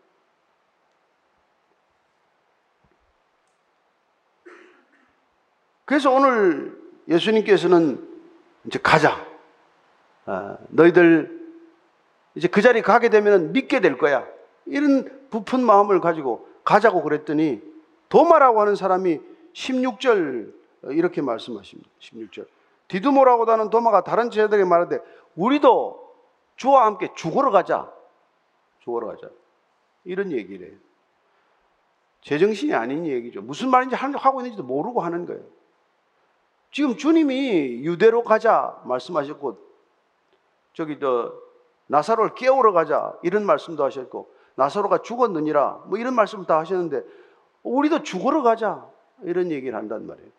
그래서 5.85 6.11
오늘 6.12 6.79
예수님께서는 7.09 8.07
이제 8.67 8.79
가자. 8.79 9.27
아, 10.27 10.59
너희들 10.69 11.38
이제 12.38 12.46
그 12.46 12.62
자리 12.62 12.83
가게 12.83 13.09
되면 13.09 13.53
믿게 13.53 13.81
될 13.81 13.98
거야. 13.98 14.24
이런 14.64 15.29
부푼 15.29 15.64
마음을 15.64 16.01
가지고 16.01 16.48
가자고 16.62 17.03
그랬더니 17.03 17.61
도마라고 18.09 18.61
하는 18.61 18.77
사람이 18.77 19.20
16절 19.55 20.55
이렇게 20.90 21.20
말씀하십니다. 21.20 21.90
16절. 22.01 22.46
디두모라고 22.87 23.44
하는 23.46 23.70
도마가 23.70 24.05
다른 24.05 24.31
제자들에게 24.31 24.64
말하되 24.64 25.01
우리도 25.35 26.14
주와 26.55 26.87
함께 26.87 27.09
죽으러 27.16 27.51
가자. 27.51 27.92
죽으러 28.85 29.09
가자. 29.09 29.29
이런 30.05 30.31
얘기를 30.31 30.68
해요. 30.68 30.77
제정신이 32.22 32.72
아닌 32.72 33.05
얘기죠. 33.05 33.42
무슨 33.42 33.68
말인지 33.68 33.96
하고 33.96 34.40
있는지도 34.40 34.62
모르고 34.62 35.01
하는 35.01 35.27
거예요. 35.27 35.42
지금 36.70 36.96
주님이 36.96 37.85
유대로 37.85 38.22
가자 38.22 38.81
말씀하셨고 38.85 39.59
저기 40.74 41.01
저 41.01 41.47
나사로를 41.88 42.35
깨우러 42.35 42.72
가자 42.72 43.14
이런 43.22 43.44
말씀도 43.44 43.85
하셨고 43.85 44.31
나사로가 44.55 45.03
죽었느니라 45.03 45.85
뭐 45.87 45.98
이런 45.98 46.14
말씀 46.14 46.44
다 46.44 46.59
하셨는데 46.59 47.03
우리도 47.62 48.03
죽으러 48.03 48.42
가자 48.42 48.87
이런 49.22 49.51
얘기를 49.51 49.77
한단 49.77 50.07
말이에요. 50.07 50.31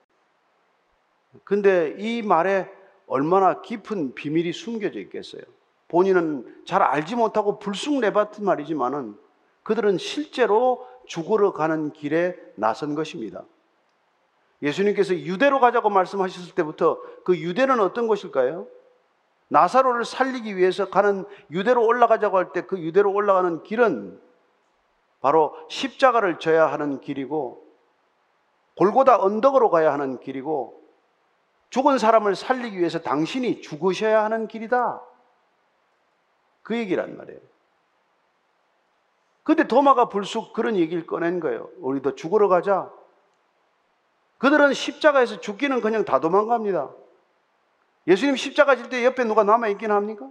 근데 1.43 1.95
이 1.97 2.21
말에 2.21 2.71
얼마나 3.07 3.61
깊은 3.61 4.15
비밀이 4.15 4.53
숨겨져 4.53 4.99
있겠어요. 4.99 5.41
본인은 5.87 6.63
잘 6.65 6.81
알지 6.81 7.15
못하고 7.15 7.59
불쑥 7.59 7.99
내뱉은 7.99 8.43
말이지만은 8.43 9.17
그들은 9.63 9.97
실제로 9.97 10.87
죽으러 11.05 11.53
가는 11.53 11.91
길에 11.91 12.35
나선 12.55 12.95
것입니다. 12.95 13.43
예수님께서 14.61 15.15
유대로 15.15 15.59
가자고 15.59 15.89
말씀하셨을 15.89 16.53
때부터 16.53 16.99
그 17.23 17.37
유대는 17.37 17.79
어떤 17.79 18.07
곳일까요? 18.07 18.67
나사로를 19.49 20.05
살리기 20.05 20.55
위해서 20.57 20.89
가는 20.89 21.25
유대로 21.51 21.85
올라가자고 21.85 22.37
할 22.37 22.51
때 22.53 22.61
그 22.61 22.79
유대로 22.79 23.11
올라가는 23.11 23.63
길은 23.63 24.21
바로 25.21 25.55
십자가를 25.69 26.39
져야 26.39 26.71
하는 26.71 27.01
길이고 27.01 27.65
골고다 28.77 29.21
언덕으로 29.21 29.69
가야 29.69 29.91
하는 29.91 30.19
길이고 30.19 30.79
죽은 31.71 31.97
사람을 31.97 32.35
살리기 32.35 32.79
위해서 32.79 32.99
당신이 32.99 33.61
죽으셔야 33.61 34.23
하는 34.23 34.47
길이다. 34.47 35.01
그 36.63 36.77
얘기란 36.77 37.17
말이에요. 37.17 37.39
근데 39.43 39.67
도마가 39.67 40.09
불쑥 40.09 40.53
그런 40.53 40.75
얘기를 40.77 41.05
꺼낸 41.05 41.39
거예요. 41.39 41.69
우리도 41.79 42.15
죽으러 42.15 42.47
가자. 42.47 42.91
그들은 44.37 44.73
십자가에서 44.73 45.41
죽기는 45.41 45.81
그냥 45.81 46.05
다 46.05 46.19
도망갑니다. 46.19 46.89
예수님 48.07 48.35
십자가 48.35 48.75
질 48.75 48.89
때 48.89 49.05
옆에 49.05 49.23
누가 49.23 49.43
남아있긴 49.43 49.91
합니까? 49.91 50.29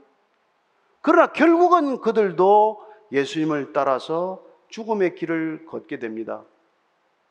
그러나 1.01 1.29
결국은 1.33 2.01
그들도 2.01 2.83
예수님을 3.13 3.73
따라서 3.73 4.43
죽음의 4.69 5.15
길을 5.15 5.67
걷게 5.67 5.99
됩니다. 5.99 6.45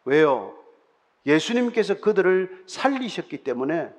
왜요? 0.05 0.55
예수님께서 1.25 1.99
그들을 1.99 2.63
살리셨기 2.65 3.43
때문에 3.43 3.93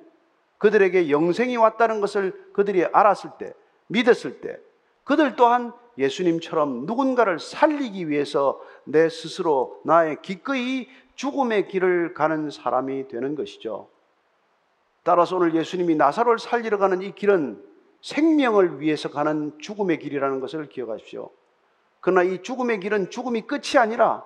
그들에게 0.57 1.09
영생이 1.09 1.55
왔다는 1.55 2.01
것을 2.01 2.51
그들이 2.53 2.83
알았을 2.85 3.31
때, 3.37 3.53
믿었을 3.87 4.41
때, 4.41 4.59
그들 5.03 5.35
또한 5.35 5.71
예수님처럼 5.97 6.85
누군가를 6.85 7.39
살리기 7.39 8.09
위해서 8.09 8.59
내 8.83 9.07
스스로 9.09 9.79
나의 9.85 10.21
기꺼이 10.21 10.87
죽음의 11.15 11.67
길을 11.67 12.13
가는 12.13 12.49
사람이 12.49 13.07
되는 13.07 13.35
것이죠. 13.35 13.89
따라서 15.09 15.37
오늘 15.37 15.55
예수님이 15.55 15.95
나사로를 15.95 16.37
살리러 16.37 16.77
가는 16.77 17.01
이 17.01 17.15
길은 17.15 17.59
생명을 17.99 18.79
위해서 18.79 19.09
가는 19.09 19.51
죽음의 19.57 19.97
길이라는 19.97 20.39
것을 20.39 20.69
기억하십시오. 20.69 21.31
그러나 21.99 22.21
이 22.21 22.43
죽음의 22.43 22.79
길은 22.79 23.09
죽음이 23.09 23.41
끝이 23.41 23.79
아니라 23.79 24.23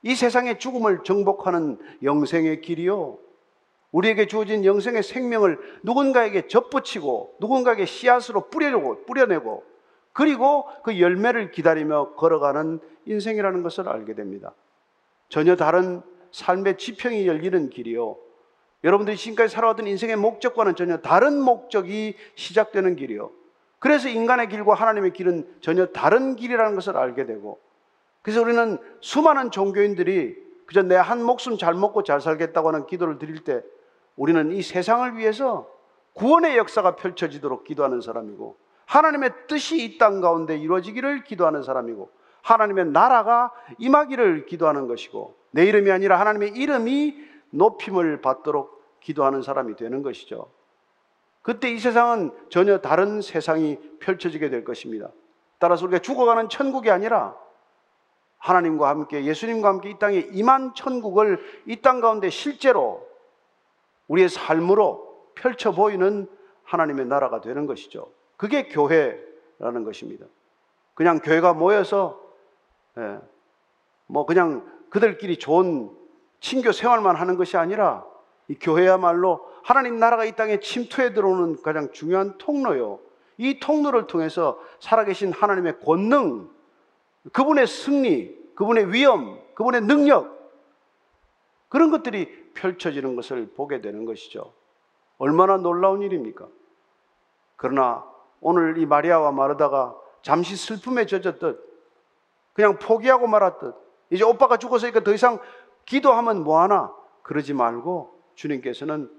이 0.00 0.14
세상의 0.14 0.60
죽음을 0.60 1.00
정복하는 1.04 1.78
영생의 2.02 2.62
길이요. 2.62 3.18
우리에게 3.92 4.26
주어진 4.28 4.64
영생의 4.64 5.02
생명을 5.02 5.58
누군가에게 5.82 6.46
접붙이고 6.46 7.34
누군가에게 7.38 7.84
씨앗으로 7.84 8.48
뿌려고 8.48 9.04
뿌려내고 9.04 9.62
그리고 10.14 10.64
그 10.84 10.98
열매를 10.98 11.50
기다리며 11.50 12.14
걸어가는 12.14 12.80
인생이라는 13.04 13.62
것을 13.62 13.90
알게 13.90 14.14
됩니다. 14.14 14.54
전혀 15.28 15.54
다른 15.54 16.00
삶의 16.32 16.78
지평이 16.78 17.26
열리는 17.26 17.68
길이요. 17.68 18.16
여러분들이 18.84 19.16
지금까지 19.16 19.54
살아왔던 19.54 19.86
인생의 19.86 20.16
목적과는 20.16 20.76
전혀 20.76 20.98
다른 20.98 21.40
목적이 21.40 22.14
시작되는 22.36 22.96
길이요. 22.96 23.30
그래서 23.78 24.08
인간의 24.08 24.48
길과 24.48 24.74
하나님의 24.74 25.12
길은 25.12 25.56
전혀 25.60 25.86
다른 25.86 26.36
길이라는 26.36 26.74
것을 26.74 26.96
알게 26.96 27.26
되고 27.26 27.60
그래서 28.22 28.42
우리는 28.42 28.78
수많은 29.00 29.50
종교인들이 29.50 30.36
그저 30.66 30.82
내 30.82 30.96
한 30.96 31.22
목숨 31.22 31.56
잘 31.56 31.74
먹고 31.74 32.02
잘 32.02 32.20
살겠다고 32.20 32.68
하는 32.68 32.86
기도를 32.86 33.18
드릴 33.18 33.42
때 33.44 33.62
우리는 34.16 34.52
이 34.52 34.62
세상을 34.62 35.16
위해서 35.16 35.68
구원의 36.14 36.56
역사가 36.56 36.96
펼쳐지도록 36.96 37.64
기도하는 37.64 38.00
사람이고 38.00 38.56
하나님의 38.86 39.30
뜻이 39.46 39.82
이 39.84 39.98
땅 39.98 40.20
가운데 40.20 40.56
이루어지기를 40.56 41.24
기도하는 41.24 41.62
사람이고 41.62 42.10
하나님의 42.42 42.86
나라가 42.86 43.52
임하기를 43.78 44.46
기도하는 44.46 44.88
것이고 44.88 45.36
내 45.52 45.64
이름이 45.66 45.90
아니라 45.90 46.18
하나님의 46.18 46.50
이름이 46.50 47.27
높임을 47.50 48.20
받도록 48.20 49.00
기도하는 49.00 49.42
사람이 49.42 49.76
되는 49.76 50.02
것이죠. 50.02 50.50
그때 51.42 51.70
이 51.70 51.78
세상은 51.78 52.32
전혀 52.50 52.78
다른 52.78 53.22
세상이 53.22 53.78
펼쳐지게 54.00 54.50
될 54.50 54.64
것입니다. 54.64 55.10
따라서 55.58 55.86
우리가 55.86 56.00
죽어가는 56.00 56.48
천국이 56.48 56.90
아니라 56.90 57.36
하나님과 58.38 58.88
함께 58.88 59.24
예수님과 59.24 59.68
함께 59.68 59.90
이 59.90 59.98
땅에 59.98 60.18
임한 60.32 60.74
천국을 60.74 61.40
이 61.66 61.80
땅 61.80 62.00
가운데 62.00 62.30
실제로 62.30 63.06
우리의 64.08 64.28
삶으로 64.28 65.32
펼쳐 65.34 65.72
보이는 65.72 66.28
하나님의 66.64 67.06
나라가 67.06 67.40
되는 67.40 67.66
것이죠. 67.66 68.10
그게 68.36 68.68
교회라는 68.68 69.84
것입니다. 69.84 70.26
그냥 70.94 71.18
교회가 71.18 71.54
모여서 71.54 72.20
예, 72.98 73.18
뭐 74.06 74.26
그냥 74.26 74.66
그들끼리 74.90 75.38
좋은 75.38 75.90
친교 76.40 76.72
생활만 76.72 77.16
하는 77.16 77.36
것이 77.36 77.56
아니라 77.56 78.04
이 78.48 78.54
교회야말로 78.54 79.46
하나님 79.62 79.98
나라가 79.98 80.24
이 80.24 80.32
땅에 80.34 80.60
침투해 80.60 81.12
들어오는 81.12 81.60
가장 81.62 81.92
중요한 81.92 82.38
통로요. 82.38 83.00
이 83.36 83.60
통로를 83.60 84.06
통해서 84.06 84.58
살아계신 84.80 85.32
하나님의 85.32 85.80
권능, 85.80 86.50
그분의 87.32 87.66
승리, 87.66 88.36
그분의 88.54 88.92
위엄, 88.92 89.38
그분의 89.54 89.82
능력, 89.82 90.38
그런 91.68 91.90
것들이 91.90 92.52
펼쳐지는 92.54 93.14
것을 93.14 93.50
보게 93.54 93.80
되는 93.80 94.04
것이죠. 94.04 94.52
얼마나 95.18 95.56
놀라운 95.56 96.02
일입니까? 96.02 96.48
그러나 97.56 98.04
오늘 98.40 98.78
이 98.78 98.86
마리아와 98.86 99.32
마르다가 99.32 99.94
잠시 100.22 100.56
슬픔에 100.56 101.06
젖었듯 101.06 101.68
그냥 102.54 102.78
포기하고 102.78 103.26
말았듯 103.26 103.74
이제 104.10 104.24
오빠가 104.24 104.56
죽었으니까 104.56 105.00
더 105.00 105.12
이상 105.12 105.38
기도하면 105.88 106.44
뭐하나 106.44 106.94
그러지 107.22 107.54
말고 107.54 108.14
주님께서는 108.34 109.10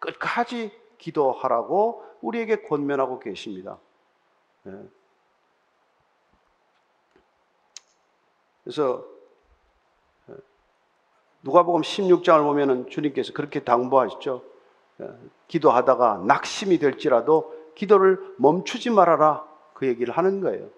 끝까지 0.00 0.72
기도하라고 0.98 2.04
우리에게 2.20 2.62
권면하고 2.62 3.20
계십니다. 3.20 3.78
예. 4.66 4.72
그래서 8.64 9.04
예, 10.28 10.34
누가복음 11.42 11.82
16장을 11.82 12.42
보면은 12.42 12.90
주님께서 12.90 13.32
그렇게 13.32 13.62
당부하시죠. 13.62 14.42
예, 15.00 15.10
기도하다가 15.46 16.24
낙심이 16.26 16.78
될지라도 16.78 17.54
기도를 17.76 18.34
멈추지 18.38 18.90
말아라 18.90 19.46
그 19.72 19.86
얘기를 19.86 20.16
하는 20.16 20.40
거예요. 20.40 20.68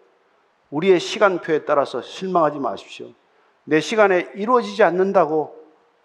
우리의 0.71 1.01
시간표에 1.01 1.65
따라서 1.65 2.03
실망하지 2.03 2.59
마십시오. 2.59 3.13
내 3.65 3.81
시간에 3.81 4.31
이루어지지 4.35 4.83
않는다고 4.83 5.57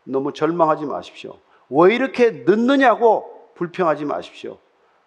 너무 0.04 0.34
절망하지 0.34 0.86
마십시오. 0.86 1.38
왜 1.70 1.96
이렇게 1.96 2.44
늦느냐고 2.46 3.50
불평하지 3.56 4.06
마십시오. 4.06 4.58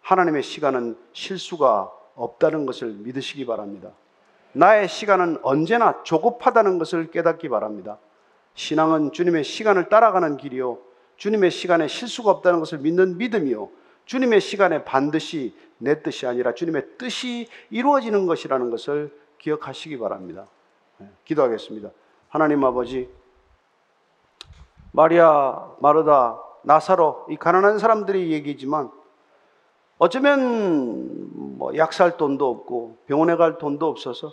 하나님의 0.01 0.43
시간은 0.43 0.97
실수가 1.13 1.93
없다는 2.15 2.67
것을 2.67 2.89
믿으시기 2.89 3.47
바랍니다. 3.47 3.91
나의 4.53 4.89
시간은 4.89 5.39
언제나 5.43 6.03
조급하다는 6.03 6.79
것을 6.79 7.11
깨닫기 7.11 7.49
바랍니다. 7.49 7.99
신앙은 8.55 9.13
주님의 9.13 9.45
시간을 9.45 9.89
따라가는 9.89 10.37
길이요. 10.37 10.79
주님의 11.17 11.51
시간에 11.51 11.87
실수가 11.87 12.31
없다는 12.31 12.59
것을 12.59 12.79
믿는 12.79 13.19
믿음이요. 13.19 13.69
주님의 14.07 14.41
시간에 14.41 14.85
반드시 14.85 15.55
내 15.77 16.03
뜻이 16.03 16.27
아니라 16.27 16.55
주님의 16.55 16.99
뜻이 16.99 17.47
이루어지는 17.71 18.27
것이라는 18.27 18.71
것을 18.71 19.17
기억하시기 19.39 19.99
바랍니다. 19.99 20.47
네, 20.99 21.09
기도하겠습니다. 21.25 21.91
하나님 22.29 22.65
아버지, 22.65 23.09
마리아, 24.93 25.71
마르다, 25.81 26.41
나사로, 26.63 27.27
이 27.31 27.37
가난한 27.37 27.79
사람들의 27.79 28.31
얘기지만 28.33 28.91
어쩌면 29.99 31.57
뭐 31.59 31.75
약 31.75 31.93
살 31.93 32.17
돈도 32.17 32.49
없고 32.49 32.99
병원에 33.07 33.37
갈 33.37 33.59
돈도 33.59 33.87
없어서 33.87 34.33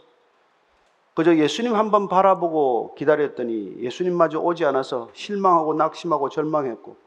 그저 1.15 1.35
예수님 1.35 1.73
한 1.75 1.89
번 1.91 2.07
바라보고 2.07 2.93
기다렸더니 2.95 3.77
예수님마저 3.79 4.39
오지 4.39 4.65
않아서 4.65 5.09
실망하고 5.13 5.73
낙심하고 5.73 6.29
절망했고 6.29 6.97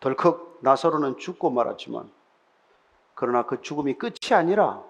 덜컥 0.00 0.58
나사로는 0.60 1.16
죽고 1.18 1.50
말았지만 1.50 2.10
그러나 3.14 3.44
그 3.44 3.62
죽음이 3.62 3.94
끝이 3.94 4.32
아니라 4.34 4.82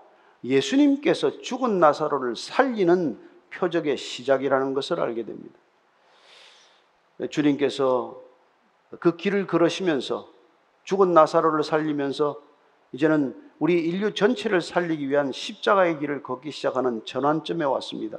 예수님께서 0.43 1.41
죽은 1.43 1.79
나사로를 1.79 2.35
살리는 2.35 3.30
표적의 3.51 3.97
시작이라는 3.97 4.75
것을 4.75 5.01
알게 5.01 5.25
됩니다. 5.25 5.59
주님께서 7.31 8.21
그 8.99 9.17
길을 9.17 9.47
걸으시면서 9.47 10.29
죽은 10.85 11.13
나사로를 11.13 11.63
살리면서 11.63 12.41
이제는 12.93 13.51
우리 13.59 13.79
인류 13.87 14.15
전체를 14.15 14.63
살리기 14.63 15.09
위한 15.09 15.31
십자가의 15.33 15.99
길을 15.99 16.23
걷기 16.23 16.51
시작하는 16.51 17.05
전환점에 17.05 17.65
왔습니다. 17.65 18.19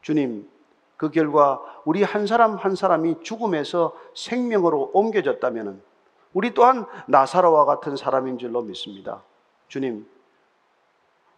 주님, 0.00 0.48
그 0.96 1.10
결과 1.10 1.60
우리 1.84 2.02
한 2.02 2.26
사람 2.26 2.54
한 2.54 2.74
사람이 2.74 3.16
죽음에서 3.22 3.94
생명으로 4.14 4.92
옮겨졌다면 4.94 5.82
우리 6.32 6.54
또한 6.54 6.86
나사로와 7.08 7.64
같은 7.64 7.96
사람인 7.96 8.38
줄로 8.38 8.62
믿습니다. 8.62 9.22
주님, 9.68 10.06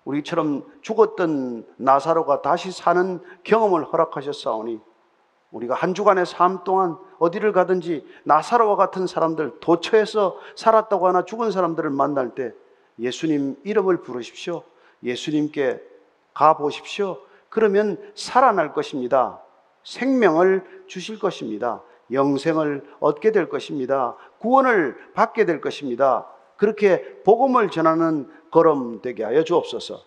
우리처럼 0.09 0.65
죽었던 0.81 1.67
나사로가 1.77 2.41
다시 2.41 2.73
사는 2.73 3.21
경험을 3.45 3.85
허락하셨사오니 3.85 4.81
우리가 5.51 5.75
한 5.75 5.93
주간의 5.93 6.25
삶 6.25 6.65
동안 6.65 6.97
어디를 7.19 7.53
가든지 7.53 8.07
나사로와 8.25 8.77
같은 8.77 9.07
사람들 9.07 9.61
도처에서 9.61 10.39
살았다고 10.57 11.07
하나 11.07 11.25
죽은 11.27 11.51
사람들을 11.51 11.91
만날 11.91 12.35
때 12.35 12.55
예수님 12.99 13.57
이름을 13.65 14.01
부르십시오. 14.01 14.63
예수님께 15.03 15.83
가 16.33 16.57
보십시오. 16.57 17.19
그러면 17.51 17.99
살아날 18.15 18.73
것입니다. 18.73 19.41
생명을 19.85 20.85
주실 20.87 21.19
것입니다. 21.19 21.83
영생을 22.11 22.85
얻게 23.01 23.31
될 23.31 23.51
것입니다. 23.51 24.17
구원을 24.39 24.97
받게 25.15 25.45
될 25.45 25.61
것입니다. 25.61 26.27
그렇게 26.59 27.23
복음을 27.23 27.71
전하는 27.71 28.29
걸음 28.51 29.01
되게 29.01 29.25
하여 29.25 29.43
주옵소서. 29.45 30.03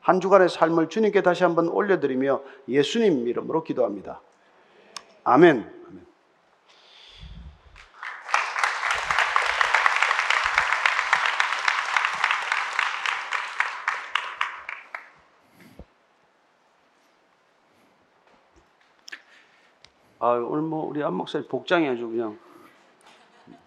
한 0.00 0.20
주간의 0.20 0.48
삶을 0.48 0.88
주님께 0.88 1.22
다시 1.22 1.42
한번 1.42 1.68
올려드리며 1.68 2.40
예수님 2.68 3.28
이름으로 3.28 3.62
기도합니다. 3.64 4.22
아멘. 5.24 5.76
아 20.20 20.30
오늘 20.30 20.62
뭐 20.62 20.86
우리 20.86 21.02
안 21.02 21.14
목사님 21.14 21.48
복장이 21.48 21.88
아주 21.88 22.08
그냥 22.08 22.38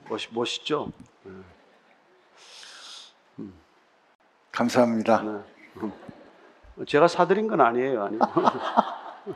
멋있, 0.09 0.29
멋있죠. 0.33 0.91
감사합니다. 4.51 5.21
네. 5.21 5.39
음. 5.77 5.93
제가 6.87 7.07
사드린 7.07 7.47
건 7.47 7.61
아니에요, 7.61 8.05
아니고. 8.05 8.25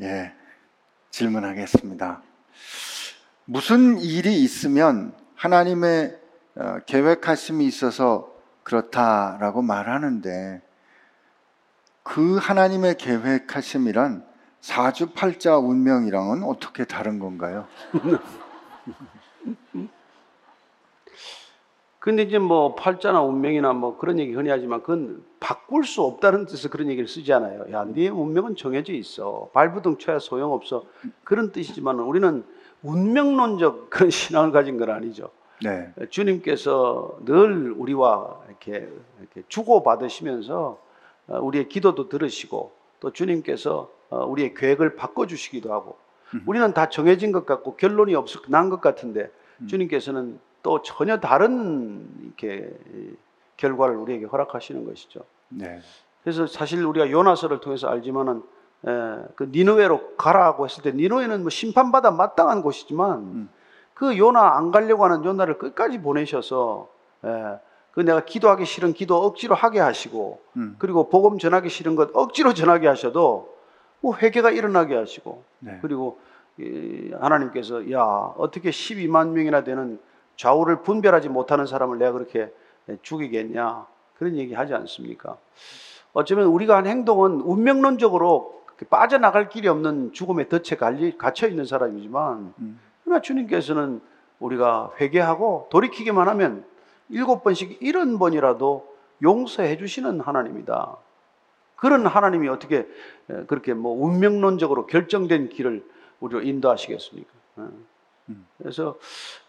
예, 0.00 0.32
질문하겠습니다. 1.10 2.22
무슨 3.44 3.98
일이 3.98 4.42
있으면 4.42 5.14
하나님의 5.34 6.18
어, 6.56 6.78
계획하심이 6.86 7.66
있어서 7.66 8.32
그렇다라고 8.62 9.60
말하는데 9.62 10.62
그 12.02 12.38
하나님의 12.38 12.96
계획하심이란 12.96 14.26
사주팔자 14.60 15.58
운명이랑은 15.58 16.42
어떻게 16.44 16.84
다른 16.84 17.18
건가요? 17.18 17.66
근데 22.00 22.22
이제 22.22 22.38
뭐 22.38 22.74
팔자나 22.74 23.20
운명이나 23.20 23.74
뭐 23.74 23.98
그런 23.98 24.18
얘기 24.18 24.32
흔히 24.32 24.48
하지만 24.48 24.80
그건 24.80 25.22
바꿀 25.38 25.84
수 25.84 26.00
없다는 26.02 26.46
뜻에서 26.46 26.70
그런 26.70 26.88
얘기를 26.88 27.06
쓰잖아요. 27.06 27.66
야, 27.72 27.84
네 27.84 28.08
운명은 28.08 28.56
정해져 28.56 28.94
있어. 28.94 29.50
발부등 29.52 29.98
쳐야 29.98 30.18
소용없어. 30.18 30.84
그런 31.24 31.52
뜻이지만 31.52 32.00
우리는 32.00 32.42
운명론적 32.82 33.90
그런 33.92 34.08
신앙을 34.08 34.50
가진 34.50 34.78
건 34.78 34.90
아니죠. 34.90 35.30
네, 35.62 35.92
주님께서 36.08 37.18
늘 37.26 37.70
우리와 37.72 38.38
이렇게, 38.48 38.88
이렇게 39.18 39.42
주고 39.48 39.82
받으시면서 39.82 40.80
어, 41.28 41.38
우리의 41.38 41.68
기도도 41.68 42.08
들으시고 42.08 42.72
또 43.00 43.12
주님께서 43.12 43.90
어, 44.08 44.24
우리의 44.24 44.54
계획을 44.54 44.96
바꿔주시기도 44.96 45.70
하고 45.70 45.98
우리는 46.46 46.72
다 46.72 46.88
정해진 46.88 47.30
것 47.30 47.44
같고 47.44 47.76
결론이 47.76 48.14
없을 48.14 48.40
난것 48.48 48.80
같은데 48.80 49.30
주님께서는 49.66 50.38
또 50.62 50.82
전혀 50.82 51.18
다른 51.18 52.08
이렇게 52.22 52.72
결과를 53.56 53.96
우리에게 53.96 54.26
허락하시는 54.26 54.84
것이죠. 54.84 55.20
네, 55.48 55.80
그래서 56.22 56.46
사실 56.46 56.84
우리가 56.84 57.10
요나서를 57.10 57.60
통해서 57.60 57.88
알지만은 57.88 58.42
에, 58.86 59.22
그 59.36 59.48
니누웨로 59.50 60.16
가라고 60.16 60.64
했을 60.64 60.82
때 60.82 60.92
니누웨는 60.92 61.42
뭐 61.42 61.50
심판받아 61.50 62.10
마땅한 62.10 62.62
곳이지만 62.62 63.18
음. 63.18 63.48
그 63.94 64.16
요나 64.16 64.56
안 64.56 64.70
가려고 64.70 65.04
하는 65.04 65.24
요나를 65.24 65.58
끝까지 65.58 66.00
보내셔서 66.00 66.88
에, 67.24 67.28
그 67.92 68.00
내가 68.00 68.24
기도하기 68.24 68.64
싫은 68.64 68.92
기도 68.92 69.16
억지로 69.16 69.54
하게 69.54 69.80
하시고 69.80 70.40
음. 70.56 70.76
그리고 70.78 71.08
복음 71.08 71.38
전하기 71.38 71.68
싫은 71.68 71.96
것 71.96 72.10
억지로 72.14 72.54
전하게 72.54 72.88
하셔도 72.88 73.54
뭐 74.00 74.16
회개가 74.16 74.50
일어나게 74.50 74.94
하시고 74.94 75.42
네. 75.58 75.78
그리고 75.82 76.18
이 76.58 77.12
하나님께서 77.18 77.90
야 77.92 78.02
어떻게 78.36 78.70
12만 78.70 79.30
명이나 79.30 79.64
되는 79.64 79.98
좌우를 80.40 80.80
분별하지 80.80 81.28
못하는 81.28 81.66
사람을 81.66 81.98
내가 81.98 82.12
그렇게 82.12 82.50
죽이겠냐 83.02 83.86
그런 84.16 84.36
얘기 84.36 84.54
하지 84.54 84.72
않습니까? 84.72 85.36
어쩌면 86.14 86.46
우리가 86.46 86.78
한 86.78 86.86
행동은 86.86 87.42
운명론적으로 87.42 88.62
빠져나갈 88.88 89.50
길이 89.50 89.68
없는 89.68 90.12
죽음의 90.14 90.48
덫에 90.48 91.12
갇혀 91.18 91.46
있는 91.46 91.66
사람이지만 91.66 92.54
음. 92.58 92.80
그러나 93.04 93.20
주님께서는 93.20 94.00
우리가 94.38 94.92
회개하고 94.98 95.68
돌이키기만 95.70 96.26
하면 96.28 96.64
일곱 97.10 97.44
번씩 97.44 97.82
일흔 97.82 98.18
번이라도 98.18 98.88
용서해 99.22 99.76
주시는 99.76 100.20
하나님이다. 100.20 100.96
그런 101.76 102.06
하나님이 102.06 102.48
어떻게 102.48 102.88
에, 103.28 103.44
그렇게 103.46 103.74
뭐 103.74 103.92
운명론적으로 104.06 104.86
결정된 104.86 105.50
길을 105.50 105.84
우리로 106.20 106.40
인도하시겠습니까? 106.40 107.30
예. 108.28 108.32
음. 108.32 108.46
그래서 108.58 108.98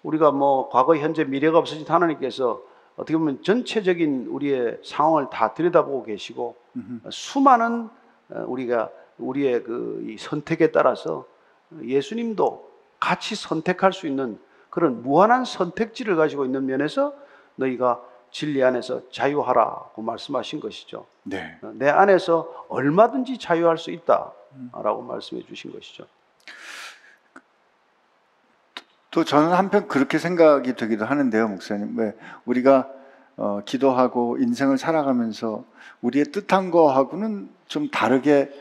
우리가 0.03 0.31
뭐 0.31 0.69
과거, 0.69 0.95
현재, 0.95 1.23
미래가 1.23 1.57
없으신 1.57 1.85
하나님께서 1.87 2.61
어떻게 2.95 3.17
보면 3.17 3.43
전체적인 3.43 4.27
우리의 4.27 4.79
상황을 4.83 5.29
다 5.29 5.53
들여다보고 5.53 6.03
계시고. 6.03 6.55
수많은 7.09 7.89
어, 8.29 8.45
우리가 8.47 8.89
우리의 9.17 9.63
그이 9.63 10.17
선택에 10.17 10.71
따라서 10.71 11.25
예수님도 11.83 12.69
같이 12.99 13.35
선택할 13.35 13.93
수 13.93 14.07
있는 14.07 14.39
그런 14.69 15.01
무한한 15.03 15.43
선택지를 15.45 16.15
가지고 16.15 16.45
있는 16.45 16.65
면에서 16.65 17.13
너희가 17.55 18.01
진리 18.31 18.63
안에서 18.63 19.01
자유하라고 19.09 20.01
말씀하신 20.01 20.61
것이죠. 20.61 21.05
네. 21.23 21.57
어, 21.61 21.71
내 21.75 21.89
안에서 21.89 22.65
얼마든지 22.69 23.37
자유할 23.37 23.77
수 23.77 23.91
있다라고 23.91 25.01
말씀해 25.01 25.43
주신 25.43 25.71
것이죠. 25.73 26.05
또 29.11 29.25
저는 29.25 29.49
한편 29.51 29.87
그렇게 29.87 30.17
생각이 30.17 30.75
되기도 30.75 31.05
하는데요, 31.05 31.47
목사님. 31.49 31.97
왜 31.97 32.15
우리가 32.45 32.89
어, 33.37 33.61
기도하고 33.65 34.37
인생을 34.37 34.77
살아가면서 34.77 35.65
우리의 36.01 36.25
뜻한 36.25 36.71
거하고는 36.71 37.49
좀 37.67 37.89
다르게 37.89 38.51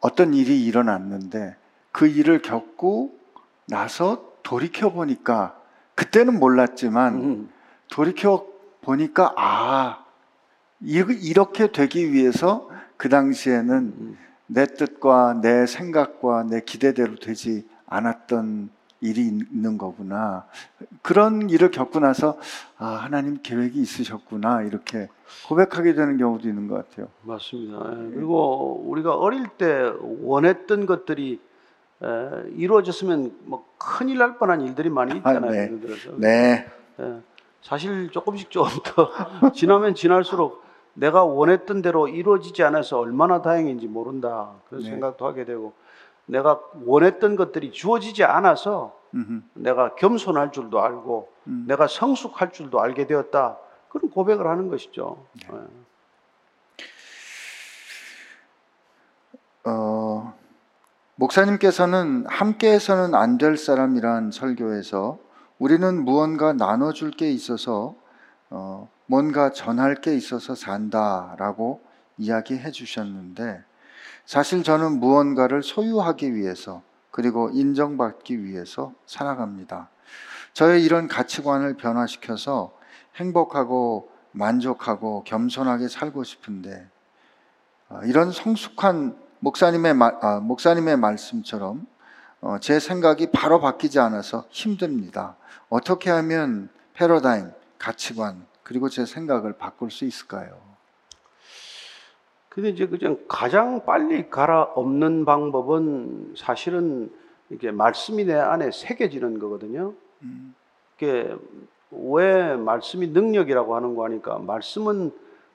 어떤 0.00 0.32
일이 0.34 0.64
일어났는데 0.64 1.56
그 1.92 2.06
일을 2.06 2.40
겪고 2.42 3.12
나서 3.66 4.24
돌이켜 4.42 4.90
보니까 4.90 5.58
그때는 5.94 6.38
몰랐지만 6.38 7.14
음, 7.16 7.50
돌이켜 7.90 8.46
보니까 8.82 9.34
아 9.36 10.04
이- 10.80 11.04
이렇게 11.22 11.72
되기 11.72 12.12
위해서 12.12 12.68
그 12.96 13.08
당시에는 13.08 13.74
음. 13.76 14.18
내 14.46 14.66
뜻과 14.66 15.40
내 15.42 15.66
생각과 15.66 16.44
내 16.44 16.60
기대대로 16.60 17.16
되지 17.16 17.66
않았던 17.86 18.70
일이 19.00 19.26
있는 19.26 19.78
거구나. 19.78 20.46
그런 21.02 21.50
일을 21.50 21.70
겪고 21.70 22.00
나서 22.00 22.38
아, 22.78 22.86
하나님 22.86 23.38
계획이 23.42 23.80
있으셨구나. 23.80 24.62
이렇게 24.62 25.08
고백하게 25.46 25.94
되는 25.94 26.16
경우도 26.16 26.48
있는 26.48 26.68
것 26.68 26.74
같아요. 26.88 27.08
맞습니다. 27.22 27.78
예, 27.78 28.10
그리고 28.14 28.82
우리가 28.86 29.14
어릴 29.16 29.46
때 29.48 29.92
원했던 30.22 30.86
것들이 30.86 31.40
에, 32.02 32.08
이루어졌으면 32.56 33.36
뭐 33.44 33.64
큰일 33.78 34.18
날 34.18 34.38
뻔한 34.38 34.62
일들이 34.62 34.90
많이 34.90 35.16
있잖아요. 35.16 35.46
아, 35.46 35.50
네. 35.52 35.70
네. 36.16 36.66
예, 37.00 37.20
사실 37.62 38.10
조금씩 38.10 38.50
좀더 38.50 39.10
지나면 39.54 39.94
지날수록 39.94 40.62
내가 40.94 41.24
원했던 41.24 41.82
대로 41.82 42.08
이루어지지 42.08 42.64
않아서 42.64 42.98
얼마나 42.98 43.40
다행인지 43.40 43.86
모른다 43.86 44.54
그런 44.68 44.82
네. 44.82 44.90
생각도 44.90 45.26
하게 45.26 45.44
되고 45.44 45.72
내가 46.28 46.60
원했던 46.84 47.36
것들이 47.36 47.72
주어지지 47.72 48.24
않아서 48.24 48.94
음흠. 49.14 49.42
내가 49.54 49.94
겸손할 49.94 50.52
줄도 50.52 50.80
알고 50.80 51.28
음. 51.48 51.64
내가 51.66 51.86
성숙할 51.88 52.52
줄도 52.52 52.80
알게 52.80 53.06
되었다 53.06 53.56
그런 53.88 54.10
고백을 54.10 54.46
하는 54.46 54.68
것이죠. 54.68 55.24
네. 55.40 55.48
예. 55.52 55.58
어, 59.64 60.34
목사님께서는 61.16 62.26
함께해서는 62.28 63.14
안 63.14 63.38
될 63.38 63.56
사람이란 63.56 64.30
설교에서 64.30 65.18
우리는 65.58 66.04
무언가 66.04 66.52
나눠줄 66.52 67.10
게 67.12 67.30
있어서 67.30 67.94
어, 68.50 68.88
뭔가 69.06 69.50
전할 69.50 69.96
게 69.96 70.14
있어서 70.14 70.54
산다라고 70.54 71.80
이야기해 72.18 72.70
주셨는데 72.70 73.62
사실 74.28 74.62
저는 74.62 75.00
무언가를 75.00 75.62
소유하기 75.62 76.34
위해서 76.34 76.82
그리고 77.10 77.48
인정받기 77.48 78.44
위해서 78.44 78.92
살아갑니다. 79.06 79.88
저의 80.52 80.84
이런 80.84 81.08
가치관을 81.08 81.78
변화시켜서 81.78 82.74
행복하고 83.16 84.10
만족하고 84.32 85.24
겸손하게 85.24 85.88
살고 85.88 86.24
싶은데 86.24 86.90
어, 87.88 88.00
이런 88.04 88.30
성숙한 88.30 89.16
목사님의 89.40 89.94
말, 89.94 90.18
아, 90.20 90.40
목사님의 90.40 90.98
말씀처럼 90.98 91.86
어, 92.42 92.58
제 92.60 92.80
생각이 92.80 93.30
바로 93.32 93.62
바뀌지 93.62 93.98
않아서 93.98 94.44
힘듭니다. 94.50 95.36
어떻게 95.70 96.10
하면 96.10 96.68
패러다임, 96.92 97.50
가치관 97.78 98.44
그리고 98.62 98.90
제 98.90 99.06
생각을 99.06 99.56
바꿀 99.56 99.90
수 99.90 100.04
있을까요? 100.04 100.67
근데 102.58 102.70
이제 102.70 102.88
그냥 102.88 103.16
가장 103.28 103.84
빨리 103.84 104.28
갈아 104.30 104.62
없는 104.62 105.24
방법은 105.24 106.34
사실은 106.36 107.08
이게 107.50 107.70
말씀이 107.70 108.24
내 108.24 108.34
안에 108.34 108.72
새겨지는 108.72 109.38
거거든요. 109.38 109.94
음, 110.22 110.56
이게 110.96 111.36
왜 111.92 112.56
말씀이 112.56 113.06
능력이라고 113.10 113.76
하는 113.76 113.94
거 113.94 114.02
하니까 114.06 114.40
말씀은 114.40 115.12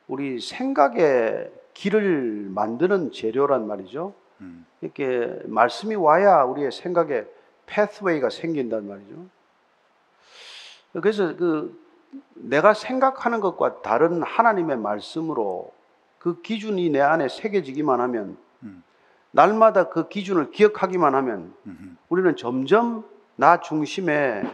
우리 0.07 0.39
생각의 0.39 1.51
길을 1.73 2.47
만드는 2.51 3.11
재료란 3.11 3.67
말이죠. 3.67 4.13
음, 4.39 4.65
이렇게 4.79 5.41
말씀이 5.43 5.95
와야 5.95 6.43
우리의 6.43 6.71
생각에 6.71 7.25
패스웨이가 7.65 8.29
생긴단 8.29 8.87
말이죠. 8.87 9.15
그래서 10.93 11.35
그 11.35 11.77
내가 12.35 12.73
생각하는 12.73 13.41
것과 13.41 13.81
다른 13.81 14.23
하나님의 14.23 14.77
말씀으로 14.77 15.73
그 16.23 16.41
기준이 16.41 16.89
내 16.89 17.01
안에 17.01 17.27
새겨지기만 17.27 17.99
하면 17.99 18.37
음. 18.63 18.81
날마다 19.31 19.89
그 19.89 20.07
기준을 20.07 20.51
기억하기만 20.51 21.15
하면 21.15 21.53
음, 21.65 21.97
우리는 22.07 22.33
점점 22.37 23.03
나 23.35 23.59
중심의 23.59 24.49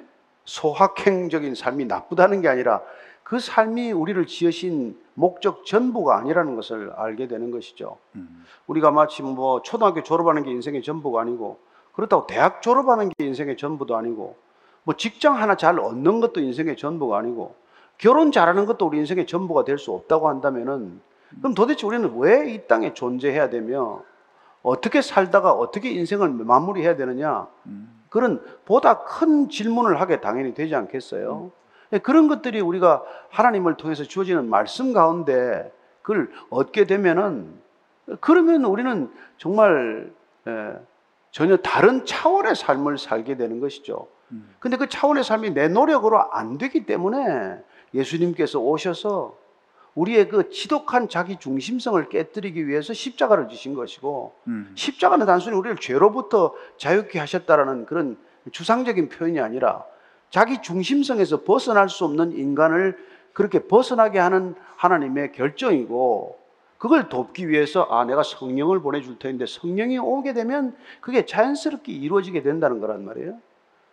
소확행적인 0.45 1.53
삶이 1.53 1.85
나쁘다는 1.85 2.41
게 2.41 2.47
아니라 2.47 2.81
그 3.21 3.39
삶이 3.39 3.91
우리를 3.91 4.25
지으신 4.25 4.99
목적 5.13 5.63
전부가 5.63 6.17
아니라는 6.17 6.55
것을 6.55 6.91
알게 6.95 7.27
되는 7.27 7.51
것이죠. 7.51 7.99
음, 8.15 8.43
우리가 8.65 8.89
마치 8.89 9.21
뭐 9.21 9.61
초등학교 9.61 10.01
졸업하는 10.01 10.41
게 10.41 10.49
인생의 10.49 10.81
전부가 10.81 11.21
아니고 11.21 11.59
그렇다고 11.93 12.25
대학 12.25 12.63
졸업하는 12.63 13.09
게 13.09 13.25
인생의 13.25 13.57
전부도 13.57 13.95
아니고 13.95 14.37
뭐 14.85 14.95
직장 14.95 15.39
하나 15.39 15.55
잘 15.55 15.79
얻는 15.79 16.19
것도 16.19 16.39
인생의 16.41 16.77
전부가 16.77 17.19
아니고 17.19 17.53
결혼 17.99 18.31
잘하는 18.31 18.65
것도 18.65 18.87
우리 18.87 18.97
인생의 18.97 19.27
전부가 19.27 19.65
될 19.65 19.77
수 19.77 19.91
없다고 19.91 20.29
한다면은 20.29 21.07
그럼 21.37 21.53
도대체 21.53 21.85
우리는 21.85 22.11
왜 22.17 22.53
이 22.53 22.67
땅에 22.67 22.93
존재해야 22.93 23.49
되며 23.49 24.03
어떻게 24.63 25.01
살다가 25.01 25.53
어떻게 25.53 25.91
인생을 25.91 26.29
마무리해야 26.29 26.95
되느냐 26.95 27.47
음, 27.67 28.01
그런 28.09 28.43
보다 28.65 29.03
큰 29.03 29.49
질문을 29.49 30.01
하게 30.01 30.19
당연히 30.19 30.53
되지 30.53 30.75
않겠어요? 30.75 31.51
예, 31.93 31.99
그런 31.99 32.27
것들이 32.27 32.59
우리가 32.61 33.03
하나님을 33.29 33.77
통해서 33.77 34.03
주어지는 34.03 34.49
말씀 34.49 34.93
가운데 34.93 35.71
그걸 36.01 36.29
얻게 36.49 36.85
되면은 36.85 37.53
그러면 38.19 38.65
우리는 38.65 39.11
정말 39.37 40.11
예, 40.47 40.73
전혀 41.31 41.57
다른 41.57 42.05
차원의 42.05 42.55
삶을 42.55 42.97
살게 42.97 43.37
되는 43.37 43.59
것이죠. 43.59 44.07
음. 44.31 44.49
근데 44.59 44.77
그 44.77 44.89
차원의 44.89 45.23
삶이 45.23 45.51
내 45.51 45.67
노력으로 45.67 46.31
안 46.31 46.57
되기 46.57 46.85
때문에 46.85 47.57
예수님께서 47.93 48.59
오셔서 48.59 49.35
우리의 49.99 50.29
그 50.29 50.49
지독한 50.49 51.09
자기 51.09 51.37
중심성을 51.37 52.07
깨뜨리기 52.07 52.67
위해서 52.67 52.93
십자가를 52.93 53.49
지신 53.49 53.73
것이고 53.73 54.33
음, 54.47 54.71
십자가는 54.75 55.25
단순히 55.25 55.57
우리를 55.57 55.77
죄로부터 55.77 56.53
자유케 56.77 57.19
하셨다라는 57.19 57.85
그런 57.85 58.17
추상적인 58.51 59.09
표현이 59.09 59.41
아니라 59.41 59.83
자기 60.29 60.61
중심성에서 60.61 61.43
벗어날 61.43 61.89
수 61.89 62.05
없는 62.05 62.31
인간을 62.31 62.97
그렇게 63.33 63.67
벗어나게 63.67 64.19
하는 64.19 64.55
하나님의 64.77 65.33
결정이고 65.33 66.39
그걸 66.77 67.09
돕기 67.09 67.49
위해서 67.49 67.85
아 67.89 68.05
내가 68.05 68.23
성령을 68.23 68.79
보내줄 68.79 69.19
터인데 69.19 69.45
성령이 69.47 69.97
오게 69.97 70.33
되면 70.33 70.75
그게 71.01 71.25
자연스럽게 71.25 71.91
이루어지게 71.91 72.41
된다는 72.41 72.79
거란 72.79 73.03
말이에요. 73.03 73.37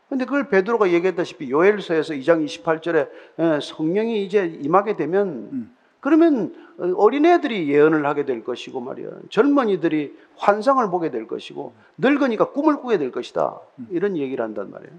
근데 0.09 0.25
그걸 0.25 0.49
베드로가 0.49 0.93
얘기했다시피 0.93 1.51
요엘서에서 1.51 2.15
2장 2.15 2.47
28절에 2.47 3.09
예, 3.41 3.59
성령이 3.61 4.25
이제 4.25 4.57
임하게 4.63 4.95
되면 4.95 5.29
음. 5.53 5.76
그러면 6.07 6.55
어린애들이 6.79 7.69
예언을 7.69 8.07
하게 8.07 8.25
될 8.25 8.45
것이고 8.45 8.79
말이야. 8.81 9.09
젊은이들이 9.29 10.17
환상을 10.37 10.89
보게 10.89 11.11
될 11.11 11.27
것이고 11.27 11.73
늙으니까 11.99 12.53
꿈을 12.53 12.77
꾸게 12.77 12.97
될 12.97 13.11
것이다. 13.11 13.59
이런 13.91 14.17
얘기를 14.17 14.45
한단 14.45 14.71
말이에요. 14.71 14.93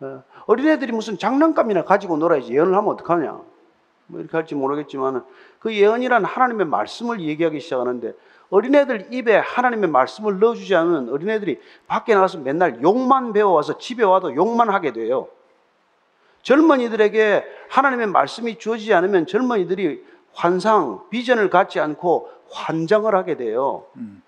어, 0.00 0.24
어린애들이 0.46 0.90
무슨 0.90 1.16
장난감이나 1.16 1.84
가지고 1.84 2.16
놀아야지 2.16 2.52
예언을 2.52 2.74
하면 2.74 2.90
어떡하냐. 2.94 3.40
뭐 4.08 4.20
이렇게 4.20 4.36
할지 4.36 4.56
모르겠지만 4.56 5.24
그 5.60 5.72
예언이란 5.72 6.24
하나님의 6.24 6.66
말씀을 6.66 7.20
얘기하기 7.20 7.60
시작하는데 7.60 8.12
어린애들 8.50 9.14
입에 9.14 9.36
하나님의 9.36 9.88
말씀을 9.90 10.40
넣어주지 10.40 10.74
않으면 10.74 11.08
어린애들이 11.08 11.60
밖에 11.86 12.14
나가서 12.14 12.38
맨날 12.38 12.82
욕만 12.82 13.32
배워와서 13.32 13.78
집에 13.78 14.02
와도 14.02 14.34
욕만 14.34 14.70
하게 14.70 14.92
돼요. 14.92 15.28
젊은이들에게 16.46 17.44
하나님의 17.70 18.06
말씀이 18.06 18.56
주어지지 18.56 18.94
않으면 18.94 19.26
젊은이들이 19.26 20.15
환상, 20.36 21.00
비전을 21.08 21.48
갖지 21.48 21.80
않고 21.80 22.30
환장을 22.50 23.12
하게 23.14 23.36
돼요. 23.36 23.86
음. 23.96 24.22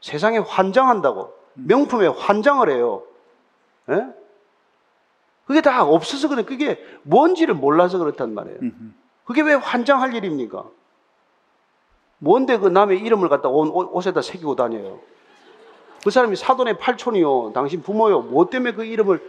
세상에 0.00 0.38
환장한다고. 0.38 1.32
명품에 1.54 2.06
환장을 2.06 2.68
해요. 2.70 3.02
예? 3.90 4.06
그게 5.44 5.60
다 5.60 5.84
없어서 5.84 6.28
그래. 6.28 6.44
그게 6.44 6.82
뭔지를 7.02 7.54
몰라서 7.54 7.98
그렇단 7.98 8.32
말이에요. 8.34 8.58
음, 8.62 8.94
그게 9.24 9.42
왜 9.42 9.54
환장할 9.54 10.14
일입니까? 10.14 10.64
뭔데 12.18 12.56
그 12.56 12.68
남의 12.68 13.00
이름을 13.00 13.28
갖다 13.28 13.48
옷에다 13.48 14.22
새기고 14.22 14.56
다녀요? 14.56 15.00
그 16.04 16.10
사람이 16.10 16.36
사돈의 16.36 16.78
팔촌이요. 16.78 17.52
당신 17.52 17.82
부모요. 17.82 18.22
뭐 18.22 18.48
때문에 18.48 18.72
그 18.72 18.84
이름을 18.84 19.20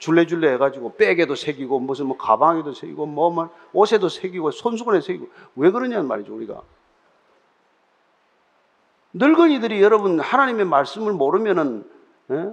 줄레줄레 0.00 0.54
해가지고 0.54 0.96
백에도 0.96 1.34
새기고 1.34 1.78
무슨 1.78 2.06
뭐 2.06 2.16
가방에도 2.16 2.72
새기고 2.72 3.06
뭐만 3.06 3.50
옷에도 3.72 4.08
새기고 4.08 4.50
손수건에 4.50 5.00
새기고 5.00 5.28
왜 5.56 5.70
그러냐는 5.70 6.08
말이죠 6.08 6.34
우리가 6.34 6.62
늙은이들이 9.12 9.82
여러분 9.82 10.18
하나님의 10.18 10.64
말씀을 10.64 11.12
모르면은 11.12 11.84
예? 12.30 12.52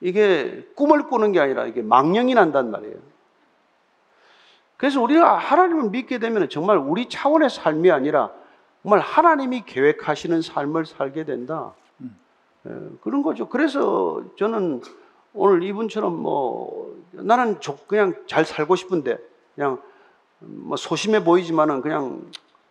이게 0.00 0.66
꿈을 0.74 1.08
꾸는 1.08 1.32
게 1.32 1.40
아니라 1.40 1.66
이게 1.66 1.82
망령이 1.82 2.34
난단 2.34 2.70
말이에요. 2.70 2.96
그래서 4.76 5.02
우리가 5.02 5.36
하나님을 5.36 5.90
믿게 5.90 6.18
되면 6.18 6.48
정말 6.48 6.78
우리 6.78 7.08
차원의 7.08 7.50
삶이 7.50 7.90
아니라 7.90 8.30
정말 8.82 9.00
하나님이 9.00 9.64
계획하시는 9.66 10.40
삶을 10.40 10.86
살게 10.86 11.24
된다. 11.24 11.74
예, 12.66 12.70
그런 13.02 13.22
거죠. 13.22 13.48
그래서 13.48 14.22
저는 14.38 14.82
오늘 15.34 15.62
이분처럼 15.62 16.14
뭐 16.16 16.96
나는 17.12 17.60
조- 17.60 17.76
그냥 17.86 18.14
잘 18.26 18.44
살고 18.44 18.76
싶은데 18.76 19.18
그냥 19.54 19.80
뭐 20.40 20.76
소심해 20.76 21.22
보이지만은 21.24 21.80
그냥 21.80 22.30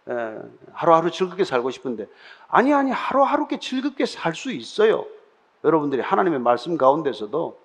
예, 0.10 0.38
하루하루 0.72 1.12
즐겁게 1.12 1.44
살고 1.44 1.70
싶은데 1.70 2.08
아니 2.48 2.74
아니 2.74 2.92
하루하루께 2.92 3.60
즐겁게 3.60 4.06
살 4.06 4.34
수 4.36 4.52
있어요. 4.52 5.06
여러분들이 5.64 6.02
하나님의 6.02 6.40
말씀 6.40 6.78
가운데서도 6.78 7.60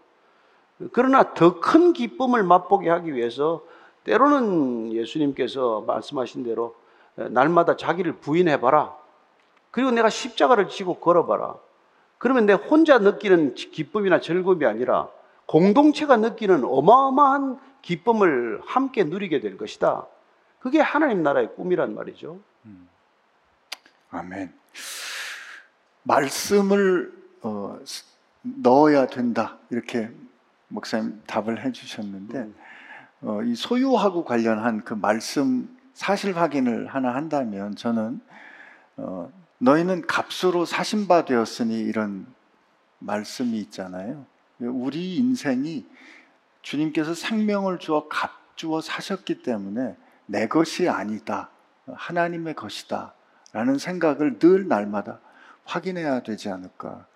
그러나 0.93 1.35
더 1.35 1.61
큰 1.61 1.93
기쁨을 1.93 2.43
맛보게 2.43 2.89
하기 2.91 3.15
위해서 3.15 3.63
때로는 4.05 4.93
예수님께서 4.93 5.83
말씀하신 5.87 6.43
대로 6.43 6.75
예, 7.19 7.25
날마다 7.29 7.77
자기를 7.77 8.15
부인해봐라. 8.15 8.97
그리고 9.71 9.91
내가 9.91 10.09
십자가를 10.11 10.69
지고 10.69 10.95
걸어봐라. 10.95 11.55
그러면 12.23 12.47
내 12.47 12.53
혼자 12.53 12.99
느끼는 12.99 13.55
기쁨이나 13.57 14.21
즐거움이 14.21 14.65
아니라 14.65 15.09
공동체가 15.47 16.17
느끼는 16.19 16.63
어마어마한 16.65 17.59
기쁨을 17.83 18.61
함께 18.65 19.03
누리게 19.03 19.41
될 19.41 19.57
것이다. 19.57 20.07
그게 20.61 20.81
하나님 20.81 21.25
나라의 21.25 21.57
꿈이란 21.57 21.97
말이죠. 21.97 22.39
아멘. 24.13 24.53
말씀을 26.05 27.13
어, 27.43 27.81
스- 27.85 28.05
넣어야 28.43 29.07
된다 29.09 29.59
이렇게 29.71 30.09
목사님 30.69 31.23
답을 31.27 31.65
해주셨는데 31.65 32.51
어, 33.23 33.43
이 33.43 33.57
소유하고 33.57 34.25
관련한 34.25 34.85
그 34.85 34.95
말씀 34.95 35.77
사실 35.93 36.37
확인을 36.37 36.87
하나 36.87 37.17
한다면 37.17 37.75
저는 37.75 38.21
어, 38.99 39.42
너희는 39.63 40.09
값으로 40.09 40.65
사신 40.65 41.07
바 41.07 41.25
되었으니 41.25 41.79
이런 41.79 42.27
말씀이 42.99 43.57
있잖아요. 43.61 44.27
우리 44.59 45.17
인생이 45.17 45.87
주님께서 46.63 47.15
생명을 47.15 47.79
주어 47.79 48.09
값 48.09 48.43
주어 48.57 48.81
사셨기 48.81 49.43
때문에 49.43 49.97
내 50.27 50.49
것이 50.49 50.89
아니다. 50.89 51.51
하나님의 51.87 52.55
것이다. 52.55 53.15
라는 53.53 53.79
생각을 53.79 54.41
늘 54.41 54.67
날마다 54.67 55.21
확인해야 55.65 56.23
되지 56.23 56.49
않을까. 56.49 57.07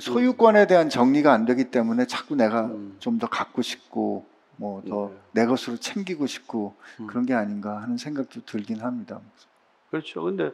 소유권에 0.00 0.68
대한 0.68 0.88
정리가 0.88 1.32
안 1.32 1.46
되기 1.46 1.70
때문에 1.70 2.06
자꾸 2.06 2.36
내가 2.36 2.66
음. 2.66 2.96
좀더 3.00 3.28
갖고 3.28 3.62
싶고 3.62 4.24
뭐더 4.56 5.10
네. 5.12 5.20
내 5.32 5.46
것으로 5.46 5.78
챙기고 5.78 6.26
싶고 6.26 6.76
음. 7.00 7.06
그런 7.08 7.26
게 7.26 7.34
아닌가 7.34 7.82
하는 7.82 7.96
생각도 7.96 8.44
들긴 8.44 8.80
합니다. 8.80 9.20
그렇죠. 9.90 10.22
근데 10.22 10.52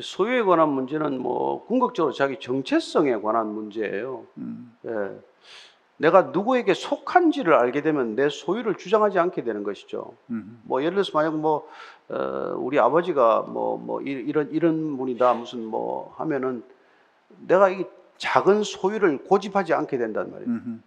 소유에 0.00 0.42
관한 0.42 0.68
문제는 0.70 1.20
뭐 1.20 1.64
궁극적으로 1.66 2.12
자기 2.12 2.38
정체성에 2.38 3.20
관한 3.20 3.46
문제예요. 3.46 4.26
음, 4.38 4.76
예. 4.86 5.18
내가 5.98 6.22
누구에게 6.22 6.74
속한지를 6.74 7.54
알게 7.54 7.82
되면 7.82 8.16
내 8.16 8.28
소유를 8.28 8.74
주장하지 8.74 9.20
않게 9.20 9.44
되는 9.44 9.62
것이죠. 9.62 10.14
음, 10.30 10.60
뭐 10.64 10.82
예를 10.82 10.94
들어서 10.94 11.12
만약 11.14 11.36
뭐 11.36 11.68
어, 12.08 12.56
우리 12.58 12.80
아버지가 12.80 13.42
뭐뭐 13.42 14.00
이런 14.02 14.50
이런 14.50 14.96
분이다 14.96 15.34
무슨 15.34 15.64
뭐 15.64 16.12
하면은 16.16 16.64
내가 17.46 17.70
이 17.70 17.84
작은 18.16 18.64
소유를 18.64 19.24
고집하지 19.24 19.74
않게 19.74 19.96
된단 19.96 20.32
말이에요. 20.32 20.50
음, 20.50 20.82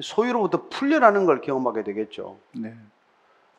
소유로부터 0.00 0.68
풀려나는 0.70 1.26
걸 1.26 1.42
경험하게 1.42 1.82
되겠죠. 1.82 2.38
네, 2.52 2.74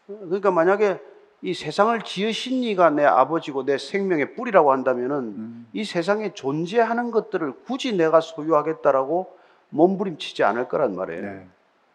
그러니까 0.07 0.49
만약에 0.49 0.99
이 1.41 1.53
세상을 1.53 2.01
지으신 2.01 2.63
이가 2.63 2.89
내 2.89 3.05
아버지고 3.05 3.63
내 3.63 3.77
생명의 3.77 4.35
뿌리라고 4.35 4.71
한다면은 4.71 5.15
음, 5.17 5.67
이 5.71 5.85
세상에 5.85 6.33
존재하는 6.33 7.11
것들을 7.11 7.63
굳이 7.65 7.95
내가 7.95 8.19
소유하겠다라고 8.19 9.37
몸부림치지 9.69 10.43
않을 10.43 10.67
거란 10.67 10.95
말이에요. 10.95 11.21
네, 11.21 11.47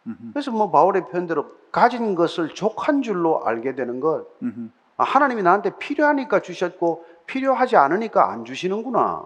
음, 0.07 0.31
그래서 0.33 0.51
뭐 0.51 0.71
바울의 0.71 1.09
표현대로 1.09 1.45
가진 1.71 2.15
것을 2.15 2.49
족한 2.49 3.03
줄로 3.03 3.45
알게 3.45 3.75
되는 3.75 3.99
것, 3.99 4.25
음, 4.41 4.71
아, 4.97 5.03
하나님이 5.03 5.43
나한테 5.43 5.77
필요하니까 5.77 6.41
주셨고 6.41 7.05
필요하지 7.27 7.75
않으니까 7.75 8.31
안 8.31 8.45
주시는구나. 8.45 9.25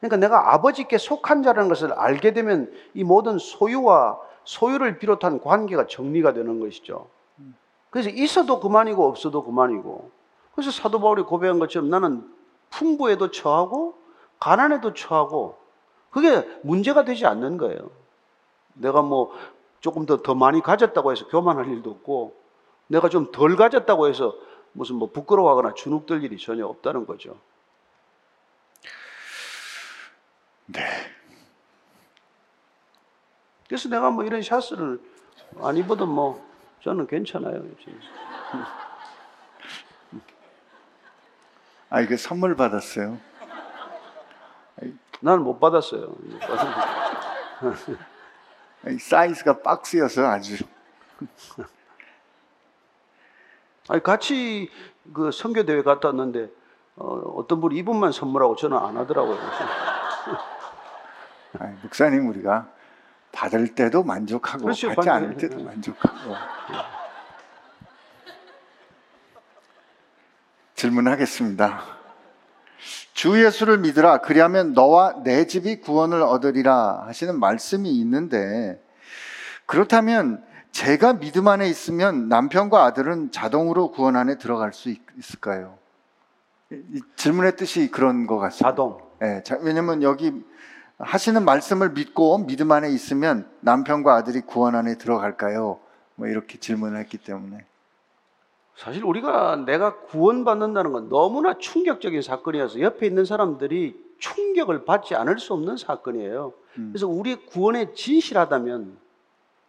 그러니까 0.00 0.16
내가 0.16 0.54
아버지께 0.54 0.98
속한 0.98 1.42
자라는 1.42 1.68
것을 1.68 1.92
알게 1.92 2.32
되면 2.32 2.70
이 2.94 3.04
모든 3.04 3.38
소유와 3.38 4.18
소유를 4.44 4.98
비롯한 4.98 5.40
관계가 5.40 5.86
정리가 5.86 6.32
되는 6.32 6.60
것이죠. 6.60 7.08
그래서 7.96 8.10
있어도 8.10 8.60
그만이고 8.60 9.08
없어도 9.08 9.42
그만이고. 9.42 10.10
그래서 10.54 10.70
사도 10.70 11.00
바울이 11.00 11.22
고백한 11.22 11.58
것처럼 11.58 11.88
나는 11.88 12.30
풍부에도 12.68 13.30
처하고 13.30 13.98
가난에도 14.38 14.92
처하고 14.92 15.56
그게 16.10 16.46
문제가 16.62 17.06
되지 17.06 17.24
않는 17.24 17.56
거예요. 17.56 17.90
내가 18.74 19.00
뭐 19.00 19.32
조금 19.80 20.04
더, 20.04 20.18
더 20.18 20.34
많이 20.34 20.60
가졌다고 20.60 21.10
해서 21.10 21.26
교만할 21.28 21.68
일도 21.68 21.90
없고 21.90 22.36
내가 22.88 23.08
좀 23.08 23.32
덜 23.32 23.56
가졌다고 23.56 24.08
해서 24.08 24.34
무슨 24.72 24.96
뭐 24.96 25.10
부끄러워하거나 25.10 25.72
주눅들 25.72 26.22
일이 26.22 26.36
전혀 26.36 26.66
없다는 26.66 27.06
거죠. 27.06 27.38
네. 30.66 30.82
그래서 33.66 33.88
내가 33.88 34.10
뭐 34.10 34.22
이런 34.22 34.42
샤스를 34.42 35.00
안 35.62 35.78
입어도 35.78 36.04
뭐 36.04 36.45
저는 36.86 37.08
괜찮아요. 37.08 37.64
아 41.90 42.00
이거 42.00 42.16
선물 42.16 42.54
받았어요. 42.54 43.18
나는 45.18 45.42
못 45.42 45.58
받았어요. 45.58 46.14
이 48.88 48.98
사이즈가 49.00 49.62
박스여서 49.62 50.28
아주 50.28 50.64
아니 53.88 54.00
같이 54.00 54.70
그 55.12 55.32
선교 55.32 55.64
대회 55.64 55.82
갔다 55.82 56.06
왔는데 56.10 56.50
어, 56.94 57.44
떤 57.48 57.60
분이 57.60 57.76
이분만 57.78 58.12
선물하고 58.12 58.54
저는 58.54 58.78
안 58.78 58.96
하더라고요. 58.96 59.40
아이, 61.58 61.72
목사님 61.82 62.28
우리가 62.28 62.75
받을 63.36 63.74
때도 63.74 64.02
만족하고 64.02 64.64
그렇죠, 64.64 64.88
받지 64.94 65.10
받는- 65.10 65.12
않을 65.12 65.36
때도 65.36 65.62
만족하고 65.62 66.34
질문하겠습니다. 70.74 71.80
주 73.12 73.42
예수를 73.44 73.78
믿으라 73.78 74.18
그리하면 74.18 74.72
너와 74.72 75.22
내 75.22 75.46
집이 75.46 75.80
구원을 75.80 76.22
얻으리라 76.22 77.04
하시는 77.06 77.38
말씀이 77.38 77.90
있는데 78.00 78.82
그렇다면 79.66 80.42
제가 80.72 81.14
믿음 81.14 81.48
안에 81.48 81.66
있으면 81.68 82.28
남편과 82.28 82.84
아들은 82.84 83.32
자동으로 83.32 83.90
구원 83.90 84.16
안에 84.16 84.36
들어갈 84.38 84.72
수 84.72 84.90
있- 84.90 85.00
이 86.70 87.00
질문의 87.16 87.56
뜻이 87.56 87.90
그런 87.90 88.26
것 88.26 88.38
같습니다. 88.38 88.70
자동. 88.70 88.98
예, 89.22 89.42
자, 89.44 89.56
왜냐면 89.62 90.02
여기 90.02 90.32
하시는 90.98 91.44
말씀을 91.44 91.90
믿고 91.90 92.46
믿음 92.46 92.72
안에 92.72 92.90
있으면 92.90 93.48
남편과 93.60 94.14
아들이 94.14 94.40
구원 94.40 94.74
안에 94.74 94.96
들어갈까요? 94.96 95.78
뭐 96.14 96.26
이렇게 96.26 96.58
질문을 96.58 96.98
했기 96.98 97.18
때문에. 97.18 97.64
사실 98.76 99.04
우리가 99.04 99.56
내가 99.56 100.00
구원받는다는 100.00 100.92
건 100.92 101.08
너무나 101.08 101.56
충격적인 101.58 102.22
사건이어서 102.22 102.80
옆에 102.80 103.06
있는 103.06 103.24
사람들이 103.24 103.98
충격을 104.18 104.84
받지 104.84 105.14
않을 105.14 105.38
수 105.38 105.52
없는 105.54 105.76
사건이에요. 105.76 106.52
음. 106.78 106.90
그래서 106.92 107.06
우리의 107.06 107.46
구원에 107.46 107.92
진실하다면 107.92 108.98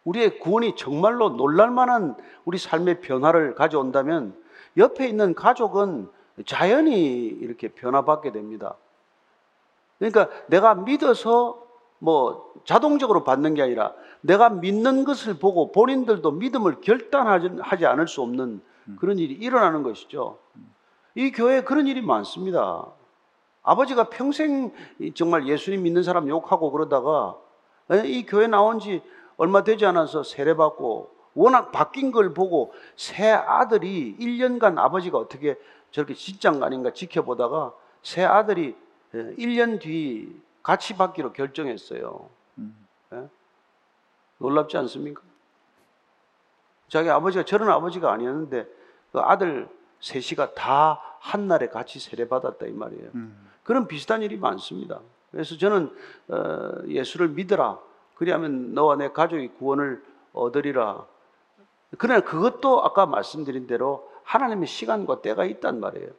우리의 0.04 0.38
구원이 0.38 0.76
정말로 0.76 1.30
놀랄만한 1.30 2.16
우리 2.44 2.56
삶의 2.58 3.00
변화를 3.00 3.54
가져온다면 3.54 4.34
옆에 4.76 5.06
있는 5.06 5.34
가족은 5.34 6.08
자연히 6.46 7.26
이렇게 7.26 7.68
변화받게 7.68 8.32
됩니다. 8.32 8.76
그러니까 9.98 10.28
내가 10.46 10.74
믿어서 10.74 11.62
뭐 11.98 12.52
자동적으로 12.64 13.24
받는 13.24 13.54
게 13.54 13.62
아니라 13.62 13.92
내가 14.20 14.48
믿는 14.48 15.04
것을 15.04 15.34
보고 15.34 15.72
본인들도 15.72 16.30
믿음을 16.30 16.80
결단하지 16.80 17.50
하지 17.60 17.86
않을 17.86 18.08
수 18.08 18.22
없는 18.22 18.60
그런 18.98 19.18
일이 19.18 19.34
일어나는 19.34 19.82
것이죠. 19.82 20.38
이 21.14 21.30
교회에 21.32 21.62
그런 21.62 21.86
일이 21.86 22.00
많습니다. 22.00 22.86
아버지가 23.62 24.04
평생 24.04 24.72
이 24.98 25.12
정말 25.12 25.46
예수님 25.46 25.82
믿는 25.82 26.02
사람 26.02 26.28
욕하고 26.28 26.70
그러다가 26.70 27.36
에, 27.90 28.06
이 28.06 28.24
교회 28.24 28.46
나온 28.46 28.78
지 28.78 29.02
얼마 29.36 29.62
되지 29.62 29.84
않아서 29.86 30.22
세례받고 30.22 31.10
워낙 31.34 31.70
바뀐 31.70 32.10
걸 32.10 32.34
보고 32.34 32.72
새 32.96 33.30
아들이 33.30 34.16
1년간 34.18 34.78
아버지가 34.78 35.18
어떻게 35.18 35.56
저렇게 35.90 36.14
진짠가 36.14 36.66
아닌가 36.66 36.92
지켜보다가 36.92 37.72
새 38.02 38.24
아들이 38.24 38.68
에, 38.68 38.76
1년 39.12 39.80
뒤 39.80 40.40
같이 40.62 40.96
받기로 40.96 41.32
결정했어요. 41.32 42.28
음. 42.58 42.86
예? 43.12 43.28
놀랍지 44.38 44.76
않습니까? 44.76 45.22
자기 46.88 47.10
아버지가 47.10 47.44
저런 47.44 47.70
아버지가 47.70 48.12
아니었는데 48.12 48.66
그 49.12 49.20
아들 49.20 49.68
셋이가 50.00 50.54
다 50.54 51.02
한날에 51.20 51.68
같이 51.68 51.98
세례받았다 51.98 52.66
이 52.66 52.72
말이에요. 52.72 53.10
음. 53.14 53.48
그런 53.64 53.86
비슷한 53.86 54.22
일이 54.22 54.36
많습니다. 54.36 55.00
그래서 55.30 55.56
저는 55.56 55.94
어, 56.28 56.82
예수를 56.86 57.28
믿으라. 57.28 57.78
그리하면 58.14 58.74
너와 58.74 58.96
내 58.96 59.10
가족이 59.10 59.48
구원을 59.58 60.02
얻으리라. 60.32 61.06
그러나 61.98 62.20
그것도 62.20 62.84
아까 62.84 63.06
말씀드린 63.06 63.66
대로 63.66 64.10
하나님의 64.24 64.66
시간과 64.66 65.22
때가 65.22 65.44
있단 65.44 65.80
말이에요. 65.80 66.10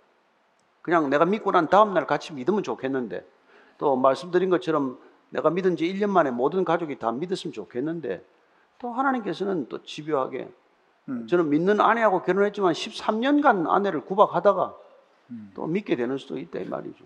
그냥 0.82 1.10
내가 1.10 1.26
믿고 1.26 1.52
난 1.52 1.68
다음날 1.68 2.08
같이 2.08 2.34
믿으면 2.34 2.64
좋겠는데 2.64 3.26
또 3.78 3.96
말씀드린 3.96 4.50
것처럼 4.50 5.00
내가 5.30 5.50
믿은 5.50 5.76
지 5.76 5.92
1년 5.94 6.10
만에 6.10 6.32
모든 6.32 6.66
가족이 6.66 7.00
다 7.00 7.12
믿었으면 7.12 7.54
좋겠는데 7.54 8.26
또 8.80 8.94
하나님께서는 8.94 9.68
또 9.70 9.84
집요하게 9.84 10.50
음. 11.10 11.28
저는 11.28 11.50
믿는 11.50 11.82
아내하고 11.82 12.24
결혼했지만 12.24 12.74
13년간 12.74 13.70
아내를 13.70 14.06
구박하다가 14.06 14.76
음. 15.32 15.52
또 15.54 15.68
믿게 15.68 15.96
되는 15.96 16.18
수도 16.18 16.38
있다 16.38 16.60
이 16.60 16.66
말이죠. 16.66 17.06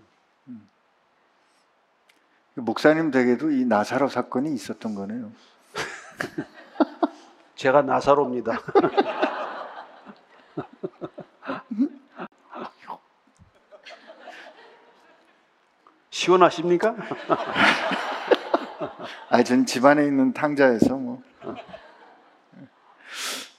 목사님 2.56 3.12
댁에도 3.12 3.52
이 3.52 3.66
나사로 3.66 4.10
사건이 4.10 4.54
있었던 4.54 4.94
거네요. 4.94 5.32
제가 7.56 7.82
나사로입니다. 7.82 8.60
시원하십니까? 16.24 16.96
아, 19.30 19.44
전 19.44 19.66
집안에 19.66 20.06
있는 20.06 20.34
탕자에서 20.34 20.96
뭐. 20.96 21.22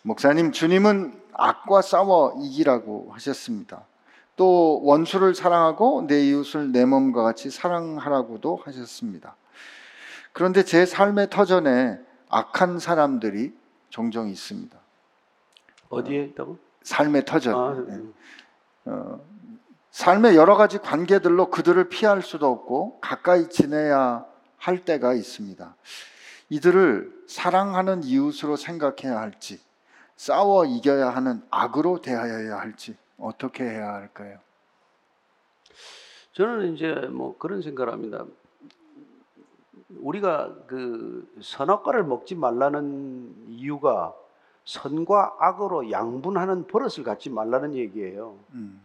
목사님, 0.02 0.52
주님은 0.52 1.20
악과 1.32 1.82
싸워 1.82 2.34
이기라고 2.40 3.10
하셨습니다. 3.12 3.84
또 4.36 4.80
원수를 4.82 5.34
사랑하고 5.34 6.06
내 6.06 6.26
이웃을 6.26 6.72
내 6.72 6.84
몸과 6.84 7.22
같이 7.22 7.50
사랑하라고도 7.50 8.60
하셨습니다. 8.64 9.36
그런데 10.32 10.64
제 10.64 10.86
삶의 10.86 11.30
터전에 11.30 12.00
악한 12.28 12.78
사람들이 12.78 13.54
종종 13.90 14.28
있습니다. 14.28 14.76
어디에 15.90 16.24
있다고? 16.24 16.58
삶의 16.82 17.24
터전. 17.24 17.54
아, 17.54 17.76
예. 17.88 18.00
어, 18.90 19.20
삶의 19.94 20.34
여러 20.34 20.56
가지 20.56 20.78
관계들로 20.78 21.50
그들을 21.50 21.88
피할 21.88 22.20
수도 22.20 22.48
없고 22.48 22.98
가까이 23.00 23.48
지내야 23.48 24.26
할 24.56 24.84
때가 24.84 25.14
있습니다. 25.14 25.76
이들을 26.48 27.24
사랑하는 27.28 28.02
이웃으로 28.02 28.56
생각해야 28.56 29.20
할지, 29.20 29.60
싸워 30.16 30.64
이겨야 30.64 31.10
하는 31.10 31.42
악으로 31.48 32.00
대하여야 32.00 32.58
할지 32.58 32.96
어떻게 33.18 33.62
해야 33.62 33.94
할까요? 33.94 34.40
저는 36.32 36.74
이제 36.74 36.92
뭐 37.12 37.38
그런 37.38 37.62
생각을 37.62 37.92
합니다. 37.92 38.24
우리가 39.90 40.56
그 40.66 41.32
선악과를 41.40 42.02
먹지 42.02 42.34
말라는 42.34 43.46
이유가 43.48 44.12
선과 44.64 45.36
악으로 45.38 45.92
양분하는 45.92 46.66
버릇을 46.66 47.04
갖지 47.04 47.30
말라는 47.30 47.74
얘기예요. 47.74 48.36
음, 48.54 48.83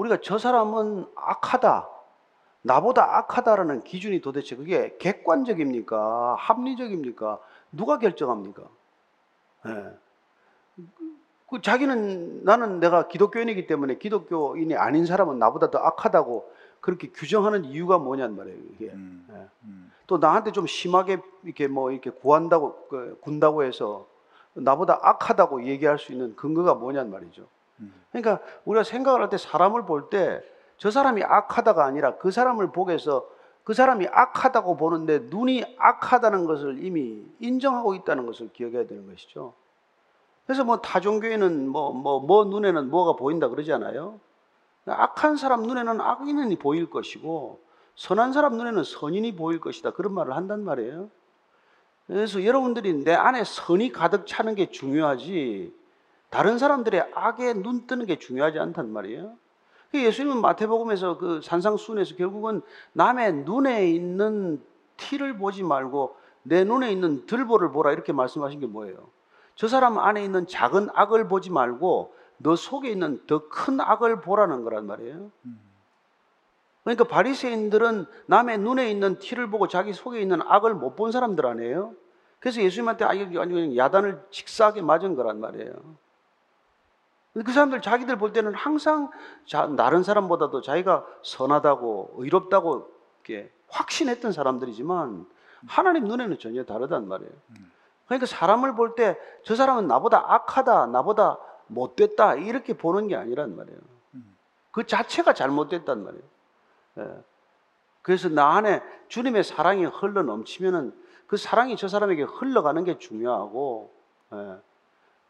우리가 0.00 0.18
저 0.22 0.38
사람은 0.38 1.06
악하다, 1.14 1.88
나보다 2.62 3.18
악하다라는 3.18 3.84
기준이 3.84 4.22
도대체 4.22 4.56
그게 4.56 4.96
객관적입니까? 4.98 6.36
합리적입니까? 6.38 7.38
누가 7.72 7.98
결정합니까? 7.98 8.62
예. 9.66 9.90
그 11.50 11.60
자기는 11.60 12.44
나는 12.44 12.80
내가 12.80 13.08
기독교인이기 13.08 13.66
때문에 13.66 13.98
기독교인이 13.98 14.74
아닌 14.74 15.04
사람은 15.04 15.38
나보다 15.38 15.70
더 15.70 15.78
악하다고 15.78 16.50
그렇게 16.80 17.10
규정하는 17.10 17.66
이유가 17.66 17.98
뭐냔 17.98 18.36
말이에요. 18.36 18.58
이게. 18.72 18.86
음, 18.92 19.26
예. 19.30 19.48
음, 19.64 19.92
또 20.06 20.16
나한테 20.16 20.52
좀 20.52 20.66
심하게 20.66 21.18
이렇게 21.42 21.68
뭐 21.68 21.90
이렇게 21.90 22.08
구한다고 22.08 22.86
그, 22.88 23.18
군다고 23.20 23.64
해서 23.64 24.06
나보다 24.54 24.98
악하다고 25.02 25.66
얘기할 25.66 25.98
수 25.98 26.12
있는 26.12 26.34
근거가 26.36 26.74
뭐냔 26.74 27.10
말이죠. 27.10 27.46
음. 27.80 27.94
그러니까 28.12 28.40
우리가 28.64 28.84
생각을 28.84 29.20
할 29.20 29.28
때 29.30 29.36
사람을 29.38 29.84
볼 29.86 30.08
때 30.10 30.40
저 30.80 30.90
사람이 30.90 31.22
악하다가 31.22 31.84
아니라 31.84 32.16
그 32.16 32.30
사람을 32.30 32.72
보게서 32.72 33.28
그 33.64 33.74
사람이 33.74 34.06
악하다고 34.10 34.78
보는데 34.78 35.18
눈이 35.28 35.76
악하다는 35.78 36.46
것을 36.46 36.82
이미 36.82 37.22
인정하고 37.38 37.94
있다는 37.94 38.24
것을 38.24 38.48
기억해야 38.54 38.86
되는 38.86 39.06
것이죠. 39.06 39.52
그래서 40.46 40.64
뭐 40.64 40.78
타종교회는 40.80 41.68
뭐 41.68 41.92
뭐 41.92 42.20
뭐 42.20 42.44
눈에는 42.46 42.88
뭐가 42.90 43.12
보인다 43.16 43.48
그러지 43.48 43.70
않아요? 43.74 44.18
악한 44.86 45.36
사람 45.36 45.64
눈에는 45.64 46.00
악인이 46.00 46.56
보일 46.56 46.88
것이고 46.88 47.60
선한 47.94 48.32
사람 48.32 48.56
눈에는 48.56 48.82
선인이 48.82 49.36
보일 49.36 49.60
것이다. 49.60 49.90
그런 49.90 50.14
말을 50.14 50.34
한단 50.34 50.64
말이에요. 50.64 51.10
그래서 52.06 52.42
여러분들이 52.42 53.04
내 53.04 53.12
안에 53.12 53.44
선이 53.44 53.92
가득 53.92 54.26
차는 54.26 54.54
게 54.54 54.70
중요하지 54.70 55.78
다른 56.30 56.58
사람들의 56.58 57.10
악에 57.14 57.54
눈 57.54 57.86
뜨는 57.86 58.06
게 58.06 58.18
중요하지 58.18 58.58
않단 58.58 58.90
말이에요. 58.92 59.36
그 59.90 60.02
예수님은 60.02 60.40
마태복음에서 60.40 61.18
그 61.18 61.40
산상순에서 61.42 62.14
결국은 62.16 62.62
남의 62.92 63.32
눈에 63.44 63.88
있는 63.90 64.62
티를 64.96 65.36
보지 65.36 65.64
말고 65.64 66.16
내 66.44 66.62
눈에 66.64 66.92
있는 66.92 67.26
들보를 67.26 67.72
보라 67.72 67.92
이렇게 67.92 68.12
말씀하신 68.12 68.60
게 68.60 68.66
뭐예요? 68.66 69.08
저 69.56 69.66
사람 69.66 69.98
안에 69.98 70.24
있는 70.24 70.46
작은 70.46 70.88
악을 70.94 71.28
보지 71.28 71.50
말고 71.50 72.14
너 72.38 72.56
속에 72.56 72.90
있는 72.90 73.20
더 73.26 73.48
큰 73.48 73.80
악을 73.80 74.20
보라는 74.20 74.62
거란 74.62 74.86
말이에요. 74.86 75.30
그러니까 76.84 77.04
바리새인들은 77.04 78.06
남의 78.26 78.58
눈에 78.58 78.90
있는 78.90 79.18
티를 79.18 79.50
보고 79.50 79.68
자기 79.68 79.92
속에 79.92 80.20
있는 80.22 80.40
악을 80.42 80.74
못 80.74 80.96
본 80.96 81.12
사람들 81.12 81.44
아니에요? 81.44 81.94
그래서 82.38 82.62
예수님한테 82.62 83.04
야단을 83.76 84.22
직사하게 84.30 84.80
맞은 84.82 85.14
거란 85.16 85.40
말이에요. 85.40 85.72
그 87.32 87.52
사람들 87.52 87.80
자기들 87.80 88.18
볼 88.18 88.32
때는 88.32 88.54
항상 88.54 89.10
자, 89.46 89.68
다른 89.76 90.02
사람보다도 90.02 90.62
자기가 90.62 91.06
선하다고 91.22 92.14
의롭다고 92.18 92.90
이렇게 93.24 93.52
확신했던 93.68 94.32
사람들이지만 94.32 95.26
하나님 95.68 96.04
눈에는 96.04 96.38
전혀 96.38 96.64
다르단 96.64 97.06
말이에요. 97.08 97.32
그러니까 98.06 98.26
사람을 98.26 98.74
볼 98.74 98.94
때 98.96 99.16
저 99.44 99.54
사람은 99.54 99.86
나보다 99.86 100.24
악하다, 100.34 100.86
나보다 100.86 101.38
못됐다 101.68 102.34
이렇게 102.34 102.76
보는 102.76 103.06
게 103.06 103.14
아니란 103.14 103.54
말이에요. 103.56 103.78
그 104.72 104.86
자체가 104.86 105.32
잘못됐단 105.34 106.02
말이에요. 106.02 106.24
예. 106.98 107.22
그래서 108.02 108.28
나 108.28 108.54
안에 108.56 108.82
주님의 109.08 109.44
사랑이 109.44 109.84
흘러 109.84 110.22
넘치면은 110.22 110.92
그 111.26 111.36
사랑이 111.36 111.76
저 111.76 111.86
사람에게 111.86 112.22
흘러가는 112.22 112.82
게 112.84 112.98
중요하고, 112.98 113.92
예. 114.32 114.56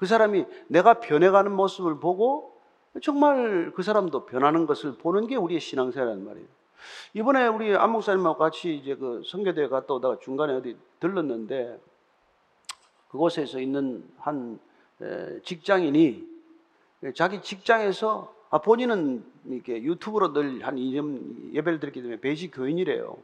그 0.00 0.06
사람이 0.06 0.46
내가 0.68 0.94
변해가는 0.94 1.52
모습을 1.52 2.00
보고 2.00 2.58
정말 3.02 3.70
그 3.76 3.82
사람도 3.82 4.24
변하는 4.24 4.64
것을 4.64 4.94
보는 4.94 5.26
게 5.26 5.36
우리의 5.36 5.60
신앙생활이란 5.60 6.24
말이에요. 6.24 6.48
이번에 7.12 7.46
우리 7.48 7.76
안 7.76 7.90
목사님하고 7.90 8.38
같이 8.38 8.74
이제 8.74 8.94
그 8.96 9.22
성교대회 9.26 9.68
갔다 9.68 9.92
오다가 9.92 10.18
중간에 10.18 10.54
어디 10.54 10.74
들렀는데 11.00 11.78
그곳에서 13.10 13.60
있는 13.60 14.02
한 14.16 14.58
에, 15.02 15.42
직장인이 15.42 16.26
자기 17.14 17.42
직장에서 17.42 18.34
아, 18.48 18.58
본인은 18.58 19.22
이렇게 19.44 19.82
유튜브로 19.82 20.32
늘 20.32 20.62
한 20.62 20.76
2년 20.76 21.52
예배를 21.52 21.78
드렸기 21.78 22.00
때문에 22.00 22.20
베이직 22.20 22.52
교인이래요. 22.54 23.18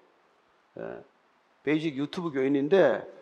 예, 0.78 1.04
베이직 1.62 1.96
유튜브 1.96 2.30
교인인데 2.32 3.15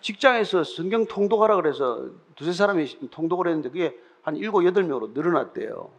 직장에서 0.00 0.64
성경 0.64 1.06
통독하라 1.06 1.56
그래서 1.56 2.08
두세 2.36 2.52
사람이 2.52 3.10
통독을 3.10 3.48
했는데 3.48 3.68
그게 3.68 3.98
한 4.22 4.36
일곱 4.36 4.64
여덟 4.64 4.84
명으로 4.84 5.08
늘어났대요. 5.08 5.90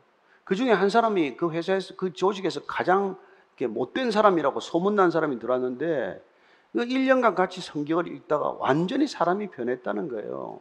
그 0.43 0.55
중에 0.55 0.71
한 0.71 0.89
사람이 0.89 1.37
그 1.37 1.51
회사에서 1.51 1.95
그 1.95 2.13
조직에서 2.13 2.61
가장 2.65 3.17
못된 3.59 4.11
사람이라고 4.11 4.61
소문난 4.61 5.11
사람이 5.11 5.39
들어왔는데 5.39 6.23
그 6.71 6.79
1년간 6.85 7.35
같이 7.35 7.61
성경을 7.61 8.07
읽다가 8.07 8.55
완전히 8.59 9.07
사람이 9.07 9.49
변했다는 9.49 10.07
거예요. 10.07 10.59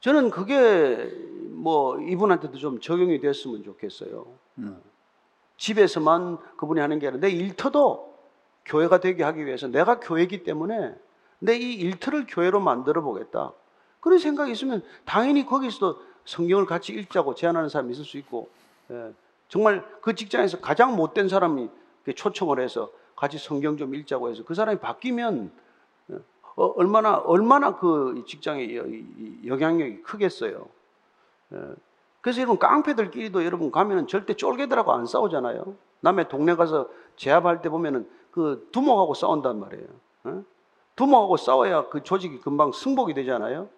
저는 0.00 0.30
그게 0.30 1.10
뭐 1.50 2.00
이분한테도 2.00 2.58
좀 2.58 2.80
적용이 2.80 3.20
됐으면 3.20 3.62
좋겠어요. 3.64 4.26
음. 4.58 4.80
집에서만 5.56 6.38
그분이 6.56 6.80
하는 6.80 6.98
게 6.98 7.08
아니라 7.08 7.20
내 7.20 7.30
일터도 7.30 8.14
교회가 8.64 9.00
되게 9.00 9.24
하기 9.24 9.46
위해서 9.46 9.68
내가 9.68 10.00
교회이기 10.00 10.44
때문에 10.44 10.94
내 11.46 11.56
이 11.56 11.74
일터를 11.74 12.26
교회로 12.28 12.60
만들어 12.60 13.02
보겠다. 13.02 13.52
그런 14.00 14.18
생각이 14.18 14.50
있으면 14.50 14.82
당연히 15.04 15.46
거기서도 15.46 16.00
성경을 16.24 16.66
같이 16.66 16.92
읽자고 16.92 17.34
제안하는 17.36 17.68
사람이 17.68 17.92
있을 17.92 18.04
수 18.04 18.18
있고, 18.18 18.48
예, 18.90 19.12
정말 19.48 19.84
그 20.00 20.14
직장에서 20.14 20.60
가장 20.60 20.96
못된 20.96 21.28
사람이 21.28 21.70
초청을 22.14 22.60
해서 22.60 22.90
같이 23.14 23.38
성경 23.38 23.76
좀 23.76 23.94
읽자고 23.94 24.28
해서 24.28 24.42
그 24.44 24.54
사람이 24.54 24.80
바뀌면 24.80 25.52
예, 26.10 26.14
어, 26.56 26.64
얼마나 26.76 27.16
얼마나 27.16 27.76
그 27.76 28.24
직장의 28.26 29.44
영향력이 29.46 30.02
크겠어요. 30.02 30.66
예, 31.54 31.58
그래서 32.20 32.40
여러분 32.40 32.58
깡패들끼리도 32.58 33.44
여러분 33.44 33.70
가면은 33.70 34.08
절대 34.08 34.34
쫄개들하고 34.34 34.92
안 34.92 35.06
싸우잖아요. 35.06 35.76
남의 36.00 36.28
동네 36.28 36.56
가서 36.56 36.88
제압할 37.14 37.62
때 37.62 37.68
보면은 37.68 38.08
그 38.32 38.68
두목하고 38.72 39.14
싸운단 39.14 39.60
말이에요. 39.60 40.46
어? 40.96 41.06
두목하고 41.06 41.36
싸워야 41.36 41.88
그 41.88 42.02
조직이 42.02 42.40
금방 42.40 42.72
승복이 42.72 43.14
되잖아요. 43.14 43.68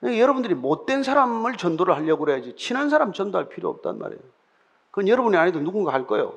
그러니까 0.00 0.20
여러분들이 0.22 0.54
못된 0.54 1.02
사람을 1.02 1.56
전도를 1.56 1.94
하려고 1.94 2.24
그래야지 2.24 2.56
친한 2.56 2.88
사람 2.88 3.12
전도할 3.12 3.50
필요 3.50 3.68
없단 3.68 3.98
말이에요. 3.98 4.20
그건 4.90 5.08
여러분이 5.08 5.36
아니도 5.36 5.60
누군가 5.60 5.92
할 5.92 6.06
거예요. 6.06 6.34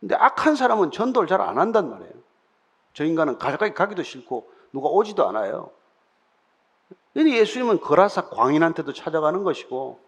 근데 0.00 0.14
악한 0.14 0.56
사람은 0.56 0.90
전도를 0.90 1.28
잘 1.28 1.40
안 1.42 1.58
한단 1.58 1.90
말이에요. 1.90 2.12
저 2.94 3.04
인간은 3.04 3.38
가까이 3.38 3.74
가기도 3.74 4.02
싫고 4.02 4.50
누가 4.72 4.88
오지도 4.88 5.28
않아요. 5.28 5.70
근데 7.12 7.36
예수님은 7.36 7.80
거라사 7.80 8.28
광인한테도 8.28 8.92
찾아가는 8.92 9.44
것이고 9.44 10.00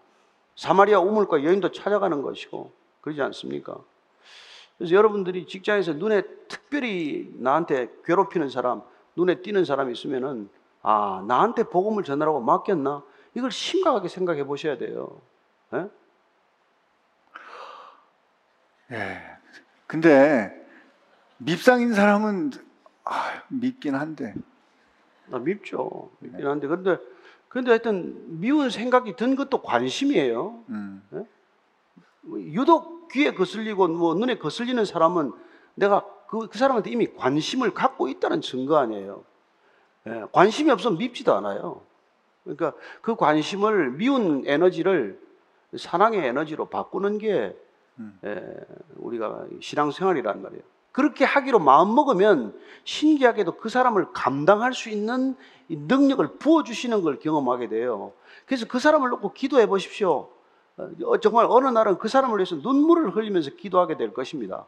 사마리아 0.56 1.00
우물가 1.00 1.44
여인도 1.44 1.72
찾아가는 1.72 2.22
것이고 2.22 2.72
그러지 3.02 3.20
않습니까? 3.22 3.76
그래서 4.78 4.94
여러분들이 4.94 5.46
직장에서 5.46 5.92
눈에 5.94 6.22
특별히 6.48 7.30
나한테 7.34 7.92
괴롭히는 8.04 8.48
사람, 8.48 8.82
눈에 9.16 9.42
띄는 9.42 9.64
사람이 9.64 9.92
있으면은 9.92 10.48
아 10.82 11.24
나한테 11.26 11.64
복음을 11.64 12.02
전하라고 12.02 12.40
맡겼나? 12.40 13.02
이걸 13.34 13.50
심각하게 13.50 14.08
생각해 14.08 14.44
보셔야 14.44 14.76
돼요. 14.78 15.20
예? 15.74 15.88
예. 18.92 19.22
근데 19.86 20.52
밉상인 21.38 21.94
사람은 21.94 22.50
아, 23.04 23.42
밉긴 23.48 23.94
한데 23.94 24.34
나 25.26 25.38
밉죠. 25.38 26.10
밉긴 26.20 26.46
한데 26.46 26.66
근데 26.66 26.98
근데 27.48 27.70
하여튼 27.70 28.40
미운 28.40 28.70
생각이 28.70 29.16
든 29.16 29.36
것도 29.36 29.62
관심이에요. 29.62 30.64
음, 30.70 31.02
유독 32.24 33.08
귀에 33.08 33.34
거슬리고 33.34 33.88
뭐 33.88 34.14
눈에 34.14 34.38
거슬리는 34.38 34.82
사람은 34.84 35.32
내가 35.74 36.06
그, 36.33 36.49
그 36.49 36.57
사람한테 36.57 36.91
이미 36.91 37.12
관심을 37.12 37.74
갖고 37.74 38.09
있다는 38.09 38.41
증거 38.41 38.78
아니에요. 38.78 39.22
예, 40.07 40.24
관심이 40.33 40.70
없으면 40.70 40.97
밉지도 40.97 41.35
않아요. 41.35 41.83
그러니까 42.43 42.72
그 43.03 43.16
관심을 43.16 43.91
미운 43.91 44.43
에너지를 44.47 45.20
사랑의 45.76 46.26
에너지로 46.26 46.70
바꾸는 46.70 47.18
게 47.18 47.55
음. 47.99 48.18
예, 48.24 48.43
우리가 48.97 49.45
신앙생활이란 49.61 50.41
말이에요. 50.41 50.62
그렇게 50.91 51.26
하기로 51.26 51.59
마음 51.59 51.95
먹으면 51.95 52.59
신기하게도 52.85 53.59
그 53.59 53.68
사람을 53.68 54.12
감당할 54.14 54.72
수 54.72 54.89
있는 54.89 55.37
이 55.68 55.76
능력을 55.76 56.39
부어주시는 56.39 57.03
걸 57.03 57.18
경험하게 57.18 57.68
돼요. 57.68 58.14
그래서 58.47 58.64
그 58.66 58.78
사람을 58.78 59.11
놓고 59.11 59.35
기도해 59.35 59.66
보십시오. 59.66 60.30
어, 60.78 61.18
정말 61.18 61.47
어느 61.51 61.68
날은 61.68 61.99
그 61.99 62.09
사람을 62.09 62.39
위해서 62.39 62.57
눈물을 62.57 63.14
흘리면서 63.14 63.51
기도하게 63.51 63.99
될 63.99 64.14
것입니다. 64.14 64.64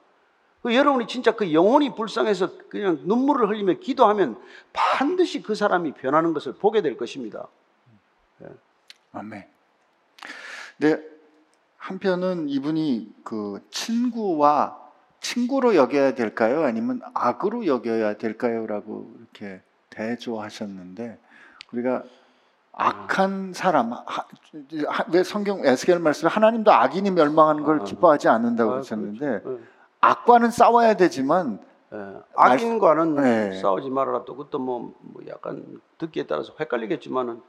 그 0.64 0.74
여러분이 0.74 1.06
진짜 1.06 1.32
그 1.32 1.52
영혼이 1.52 1.94
불쌍해서 1.94 2.52
그냥 2.70 2.98
눈물을 3.02 3.50
흘리며 3.50 3.74
기도하면 3.74 4.40
반드시 4.72 5.42
그 5.42 5.54
사람이 5.54 5.92
변하는 5.92 6.32
것을 6.32 6.54
보게 6.54 6.80
될 6.80 6.96
것입니다. 6.96 7.48
아멘. 9.12 9.44
네, 10.78 10.98
한편은 11.76 12.48
이분이 12.48 13.14
그 13.24 13.60
친구와 13.68 14.80
친구로 15.20 15.74
여겨야 15.74 16.14
될까요? 16.14 16.62
아니면 16.62 17.02
악으로 17.12 17.66
여겨야 17.66 18.16
될까요?라고 18.16 19.12
이렇게 19.18 19.60
대조하셨는데 19.90 21.18
우리가 21.72 22.04
악한 22.72 23.52
사람 23.52 23.92
왜 25.12 25.22
성경 25.24 25.62
에스겔 25.62 25.98
말씀 25.98 26.26
하나님도 26.26 26.72
악인이 26.72 27.10
멸망하는 27.10 27.64
걸 27.64 27.82
아, 27.82 27.84
기뻐하지 27.84 28.28
않는다고 28.28 28.70
아, 28.70 28.74
그러셨는데 28.76 29.42
예. 29.46 29.73
악과는 30.10 30.50
싸워야 30.50 30.94
되지만 30.94 31.60
예, 31.92 32.14
악인과는 32.36 33.14
네. 33.16 33.60
싸우지 33.60 33.90
말아라. 33.90 34.24
또 34.24 34.34
그것도 34.36 34.58
뭐, 34.58 34.94
뭐 35.00 35.22
약간 35.28 35.80
듣기에 35.98 36.26
따라서 36.26 36.52
헷갈리겠지만은 36.58 37.40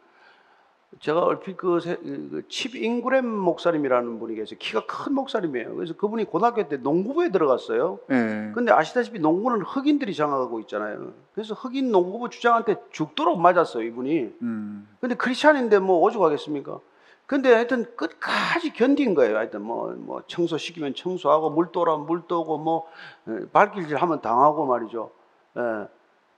제가 0.99 1.19
얼핏 1.23 1.57
그, 1.57 1.79
세- 1.81 1.97
그칩 1.97 2.75
잉그램 2.75 3.27
목사님이라는 3.27 4.17
분이 4.19 4.35
계세요. 4.35 4.57
키가 4.61 4.85
큰 4.85 5.13
목사님이에요. 5.13 5.75
그래서 5.75 5.93
그분이 5.95 6.25
고등학교 6.25 6.65
때 6.69 6.77
농구부에 6.77 7.31
들어갔어요. 7.31 7.99
예, 8.11 8.51
근데 8.53 8.71
아시다시피 8.71 9.19
농구는 9.19 9.61
흑인들이 9.61 10.13
장악하고 10.15 10.59
있잖아요. 10.61 11.11
그래서 11.33 11.53
흑인 11.53 11.91
농구부 11.91 12.29
주장한테 12.29 12.77
죽도록 12.91 13.39
맞았어요, 13.41 13.83
이분이. 13.83 14.35
음, 14.41 14.87
근데 15.01 15.15
크리스찬인데 15.15 15.79
뭐 15.79 15.99
오죽하겠습니까? 16.01 16.79
근데 17.27 17.51
하여튼 17.53 17.85
끝까지 17.95 18.73
견딘 18.73 19.15
거예요. 19.15 19.37
하여튼 19.37 19.61
뭐, 19.63 19.91
뭐 19.97 20.21
청소시키면 20.27 20.93
청소하고 20.93 21.49
물 21.49 21.71
떠라면 21.71 22.05
물 22.05 22.27
떠고 22.27 22.57
뭐 22.59 22.87
에, 23.27 23.47
발길질 23.51 23.97
하면 23.97 24.21
당하고 24.21 24.65
말이죠. 24.65 25.09
예. 25.57 25.87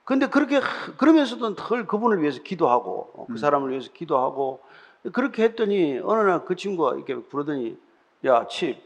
근데 0.06 0.28
그렇게 0.28 0.58
하- 0.58 0.96
그러면서도 0.96 1.56
늘 1.56 1.86
그분을 1.86 2.22
위해서 2.22 2.42
기도하고 2.42 3.12
어, 3.16 3.26
그 3.28 3.38
사람을 3.38 3.72
위해서 3.72 3.92
기도하고 3.92 4.62
그렇게 5.12 5.44
했더니 5.44 6.00
어느 6.04 6.22
날 6.22 6.46
그 6.46 6.56
친구가 6.56 6.96
이렇게 6.96 7.16
부르더니 7.22 7.78
야, 8.26 8.48
칩, 8.48 8.78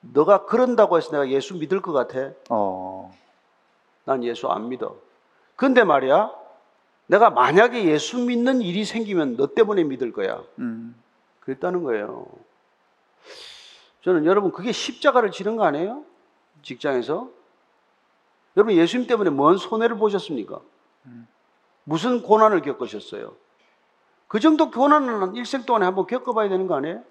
너가 0.00 0.44
그런다고 0.46 0.96
해서 0.96 1.10
내가 1.12 1.28
예수 1.28 1.54
믿을 1.56 1.80
것 1.80 1.92
같아? 1.92 2.30
어, 2.50 3.12
난 4.04 4.22
예수 4.24 4.48
안 4.48 4.68
믿어. 4.68 4.96
근데 5.54 5.84
말이야, 5.84 6.32
내가 7.06 7.30
만약에 7.30 7.84
예수 7.84 8.18
믿는 8.18 8.60
일이 8.60 8.84
생기면 8.84 9.36
너 9.36 9.46
때문에 9.46 9.84
믿을 9.84 10.12
거야. 10.12 10.42
음, 10.58 10.94
그랬다는 11.46 11.84
거예요. 11.84 12.26
저는 14.02 14.24
여러분 14.26 14.50
그게 14.52 14.72
십자가를 14.72 15.30
지는 15.30 15.56
거 15.56 15.64
아니에요? 15.64 16.04
직장에서? 16.62 17.30
여러분 18.56 18.74
예수님 18.74 19.06
때문에 19.06 19.30
뭔 19.30 19.56
손해를 19.56 19.96
보셨습니까? 19.96 20.60
무슨 21.84 22.22
고난을 22.22 22.62
겪으셨어요? 22.62 23.34
그 24.26 24.40
정도 24.40 24.72
고난은 24.72 25.36
일생 25.36 25.62
동안에 25.62 25.84
한번 25.84 26.06
겪어봐야 26.08 26.48
되는 26.48 26.66
거 26.66 26.74
아니에요? 26.74 27.04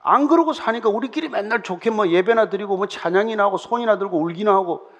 안 0.00 0.28
그러고 0.28 0.54
사니까 0.54 0.88
우리끼리 0.88 1.28
맨날 1.28 1.62
좋게 1.62 1.90
뭐 1.90 2.08
예배나 2.08 2.48
드리고 2.48 2.76
뭐 2.76 2.86
찬양이나 2.86 3.44
하고 3.44 3.58
손이나 3.58 3.98
들고 3.98 4.18
울기나 4.18 4.54
하고 4.54 4.90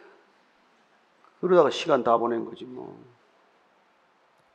그러다가 1.41 1.71
시간 1.71 2.05
다 2.05 2.19
보낸 2.19 2.45
거지 2.45 2.65
뭐. 2.65 2.99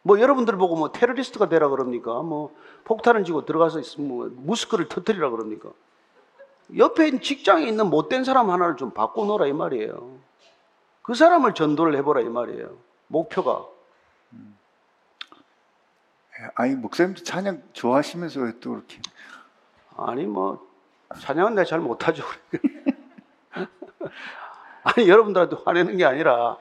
뭐 0.04 0.20
여러분들 0.20 0.58
보고 0.58 0.76
뭐 0.76 0.92
테러리스트가 0.92 1.50
되라 1.50 1.70
그럽니까? 1.70 2.22
뭐 2.22 2.56
폭탄을 2.86 3.24
지고 3.24 3.46
들어가서 3.46 3.80
있으면 3.80 4.10
뭐 4.10 4.30
무스크를 4.34 4.90
터뜨리라 4.90 5.30
그럽니까? 5.30 5.70
옆에 6.78 7.08
있는 7.08 7.22
직장에 7.22 7.68
있는 7.68 7.90
못된 7.90 8.24
사람 8.24 8.50
하나를 8.50 8.78
좀 8.78 8.92
바꿔놓으라 8.92 9.48
이 9.48 9.54
말이에요. 9.54 10.18
그 11.04 11.14
사람을 11.14 11.54
전도를 11.54 11.96
해보라 11.98 12.22
이 12.22 12.30
말이에요. 12.30 12.70
목표가. 13.08 13.66
아니 16.56 16.74
목사님도 16.76 17.24
찬양 17.24 17.62
좋아하시면서 17.74 18.42
왜 18.42 18.54
또 18.60 18.74
이렇게 18.76 19.00
아니 19.98 20.26
뭐 20.26 20.66
찬양은 21.20 21.56
내가 21.56 21.66
잘 21.66 21.80
못하죠. 21.80 22.24
아니 24.84 25.08
여러분들한테 25.08 25.58
화내는 25.64 25.98
게 25.98 26.06
아니라 26.06 26.58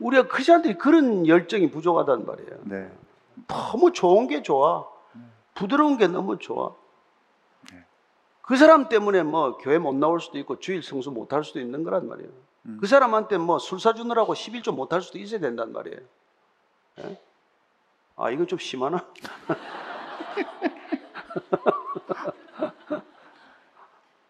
우리가 0.00 0.26
크리스천들이 0.28 0.76
그런 0.78 1.26
열정이 1.26 1.70
부족하단 1.70 2.26
말이에요. 2.26 2.58
네, 2.64 2.90
너무 3.46 3.92
좋은 3.92 4.26
게 4.26 4.42
좋아. 4.42 4.86
부드러운 5.54 5.96
게 5.98 6.06
너무 6.08 6.38
좋아. 6.38 6.74
그 8.42 8.56
사람 8.56 8.88
때문에 8.88 9.22
뭐 9.22 9.58
교회 9.58 9.78
못 9.78 9.94
나올 9.94 10.20
수도 10.20 10.38
있고 10.38 10.58
주일 10.58 10.82
성수 10.82 11.10
못 11.12 11.32
할 11.32 11.44
수도 11.44 11.60
있는 11.60 11.84
거란 11.84 12.08
말이에요. 12.08 12.30
그 12.80 12.86
사람한테 12.86 13.38
뭐 13.38 13.58
술 13.58 13.78
사주느라고 13.80 14.34
11조 14.34 14.74
못 14.74 14.92
할 14.92 15.00
수도 15.02 15.18
있어야 15.18 15.40
된단 15.40 15.72
말이에요. 15.72 15.98
예? 17.00 17.20
아, 18.16 18.30
이건 18.30 18.46
좀 18.48 18.58
심하나? 18.58 19.06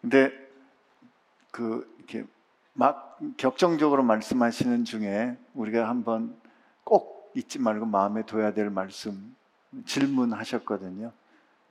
근데 0.01 0.31
그 1.51 1.93
이렇게 1.97 2.25
막 2.73 3.19
격정적으로 3.37 4.03
말씀하시는 4.03 4.85
중에 4.85 5.37
우리가 5.53 5.89
한번 5.89 6.35
꼭 6.83 7.31
잊지 7.35 7.59
말고 7.59 7.85
마음에 7.85 8.25
둬야 8.25 8.53
될 8.53 8.69
말씀 8.69 9.35
질문하셨거든요. 9.85 11.11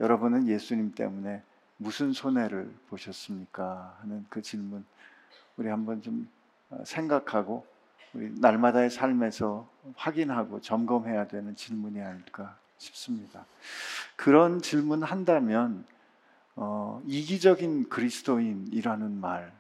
여러분은 0.01 0.48
예수님 0.48 0.92
때문에 0.92 1.42
무슨 1.76 2.12
손해를 2.12 2.72
보셨습니까? 2.88 3.98
하는 4.01 4.26
그 4.28 4.42
질문 4.42 4.84
우리 5.57 5.68
한번 5.68 6.03
좀 6.03 6.28
어, 6.70 6.82
생각하고 6.84 7.66
우리 8.12 8.30
날마다의 8.38 8.90
삶에서 8.90 9.68
확인하고 9.96 10.61
점검해야 10.61 11.28
되는 11.28 11.55
질문이 11.55 12.01
아닐까 12.01 12.57
싶습니다. 12.78 13.44
그런 14.16 14.61
질문 14.61 15.03
한다면 15.03 15.84
어, 16.57 17.03
이기적인 17.07 17.88
그리스도인이라는 17.88 19.20
말, 19.20 19.53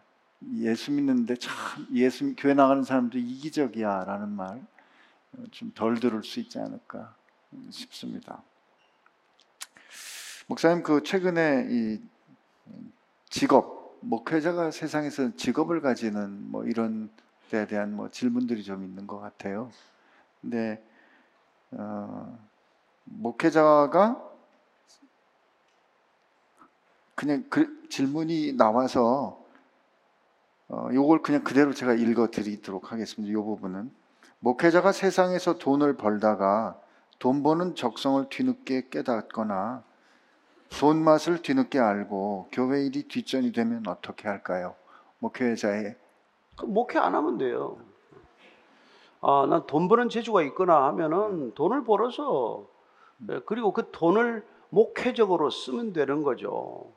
예수 0.56 0.90
믿는데 0.90 1.36
참 1.36 1.52
예수 1.92 2.34
교회 2.36 2.54
나가는 2.54 2.82
사람도 2.82 3.18
이기적이야라는 3.18 4.28
말 4.30 4.62
어, 5.32 5.44
좀덜 5.50 6.00
들을 6.00 6.22
수 6.24 6.40
있지 6.40 6.58
않을까 6.58 7.14
싶습니다. 7.70 8.42
목사님 10.46 10.82
그 10.82 11.02
최근에 11.02 11.66
이 11.70 12.00
직업 13.28 13.98
목회자가 14.00 14.70
세상에서 14.70 15.36
직업을 15.36 15.80
가지는 15.80 16.50
뭐 16.50 16.64
이런 16.64 17.10
데에 17.50 17.66
대한 17.66 17.94
뭐 17.94 18.10
질문들이 18.10 18.64
좀 18.64 18.82
있는 18.82 19.06
것 19.06 19.20
같아요. 19.20 19.70
근데 20.40 20.82
어, 21.72 22.38
목회자가 23.04 24.28
그냥 27.14 27.44
그 27.50 27.86
질문이 27.90 28.54
나와서 28.54 29.39
어, 30.70 30.88
요걸 30.92 31.22
그냥 31.22 31.42
그대로 31.42 31.72
제가 31.72 31.94
읽어 31.94 32.28
드리도록 32.30 32.92
하겠습니다. 32.92 33.30
이 33.32 33.34
부분은 33.42 33.90
목회자가 34.38 34.92
세상에서 34.92 35.58
돈을 35.58 35.96
벌다가 35.96 36.78
돈 37.18 37.42
버는 37.42 37.74
적성을 37.74 38.24
뒤늦게 38.30 38.88
깨닫거나 38.88 39.82
돈 40.78 41.02
맛을 41.02 41.42
뒤늦게 41.42 41.78
알고 41.80 42.48
교회 42.52 42.84
일이 42.86 43.02
뒷전이 43.08 43.52
되면 43.52 43.82
어떻게 43.88 44.28
할까요? 44.28 44.76
목회자의 45.18 45.96
그 46.56 46.64
목회 46.66 46.98
안 46.98 47.14
하면 47.16 47.36
돼요. 47.36 47.76
아, 49.22 49.46
난 49.50 49.66
돈 49.66 49.88
버는 49.88 50.08
재주가 50.08 50.42
있거나 50.42 50.86
하면은 50.86 51.52
돈을 51.54 51.84
벌어서 51.84 52.64
예, 53.30 53.40
그리고 53.44 53.72
그 53.72 53.90
돈을 53.90 54.46
목회적으로 54.70 55.50
쓰면 55.50 55.92
되는 55.92 56.22
거죠. 56.22 56.92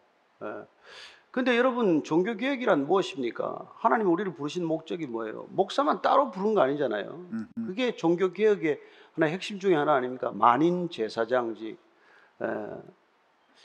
예. 1.33 1.35
근데 1.35 1.57
여러분 1.57 2.03
종교 2.03 2.35
개혁이란 2.35 2.85
무엇입니까? 2.85 3.71
하나님 3.77 4.07
우리를 4.11 4.33
부르신 4.35 4.65
목적이 4.65 5.07
뭐예요? 5.07 5.47
목사만 5.49 6.01
따로 6.01 6.29
부른 6.29 6.53
거 6.53 6.61
아니잖아요. 6.61 7.25
그게 7.55 7.95
종교 7.95 8.31
개혁의 8.31 8.79
하나의 9.15 9.33
핵심 9.33 9.59
중에 9.59 9.75
하나 9.75 9.93
아닙니까? 9.95 10.31
만인 10.33 10.89
제사장직. 10.89 11.77
예. 12.43 12.47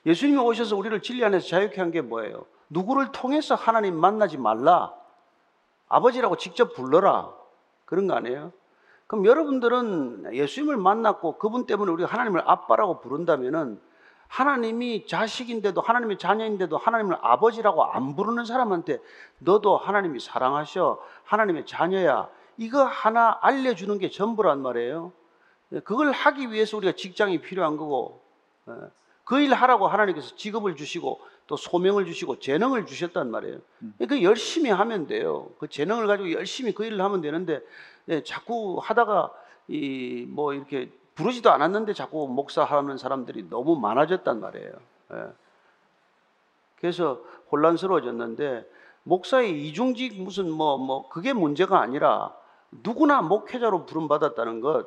예수님이 0.07 0.39
오셔서 0.39 0.77
우리를 0.77 1.01
진리 1.03 1.25
안에서 1.25 1.47
자유케 1.47 1.81
한 1.81 1.91
게 1.91 2.01
뭐예요? 2.01 2.47
누구를 2.71 3.13
통해서 3.13 3.55
하나님 3.55 3.97
만나지 3.97 4.39
말라. 4.39 4.95
아버지라고 5.89 6.37
직접 6.37 6.75
불러라. 6.75 7.33
그런 7.85 8.07
거 8.07 8.15
아니에요? 8.15 8.53
그럼 9.07 9.25
여러분들은 9.25 10.35
예수님을 10.35 10.77
만났고 10.77 11.39
그분 11.39 11.67
때문에 11.67 11.91
우리가 11.93 12.11
하나님을 12.11 12.43
아빠라고 12.47 13.01
부른다면은 13.01 13.81
하나님이 14.29 15.07
자식인데도 15.07 15.81
하나님의 15.81 16.19
자녀인데도 16.19 16.77
하나님을 16.77 17.19
아버지라고 17.23 17.85
안 17.85 18.15
부르는 18.15 18.45
사람한테 18.45 18.99
너도 19.39 19.77
하나님이 19.77 20.21
사랑하셔 20.21 21.01
하나님의 21.25 21.67
자녀야 21.67 22.29
이거 22.57 22.85
하나 22.85 23.39
알려주는 23.43 23.99
게 23.99 24.11
전부란 24.11 24.61
말이에요. 24.63 25.13
예, 25.73 25.81
그걸 25.81 26.13
하기 26.13 26.53
위해서 26.53 26.77
우리가 26.77 26.93
직장이 26.95 27.41
필요한 27.41 27.77
거고 27.77 28.23
그 29.25 29.41
일 29.41 29.53
하라고 29.55 29.89
하나님께서 29.89 30.37
직업을 30.37 30.77
주시고 30.77 31.21
또 31.47 31.57
소명을 31.57 32.07
주시고 32.07 32.39
재능을 32.41 32.87
주셨단 32.87 33.31
말이에요. 33.31 33.59
그 34.09 34.23
열심히 34.23 34.71
하면 34.71 35.07
돼요. 35.07 35.51
그 35.59 35.69
재능을 35.69 36.07
가지고 36.07 36.33
열심히 36.33 36.73
그 36.73 36.85
일을 36.85 37.01
하면 37.01 37.21
되는데 37.21 37.61
예, 38.09 38.23
자꾸 38.23 38.79
하다가 38.83 39.31
이 39.69 40.27
뭐 40.31 40.55
이렇게 40.55 40.91
부르지도 41.19 41.51
않았는데 41.51 41.95
자꾸 41.95 42.29
목사하는 42.29 42.97
사람들이 42.97 43.51
너무 43.51 43.77
많아졌단 43.77 44.39
말이에요. 44.41 44.73
예. 45.15 45.25
그래서 46.77 47.21
혼란스러워졌는데 47.51 48.71
목사의 49.03 49.67
이중직 49.67 50.23
무슨 50.23 50.49
뭐뭐 50.49 51.09
그게 51.09 51.33
문제가 51.33 51.81
아니라 51.81 52.33
누구나 52.71 53.21
목회자로 53.21 53.85
부름 53.85 54.07
받았다는 54.07 54.61
것, 54.61 54.87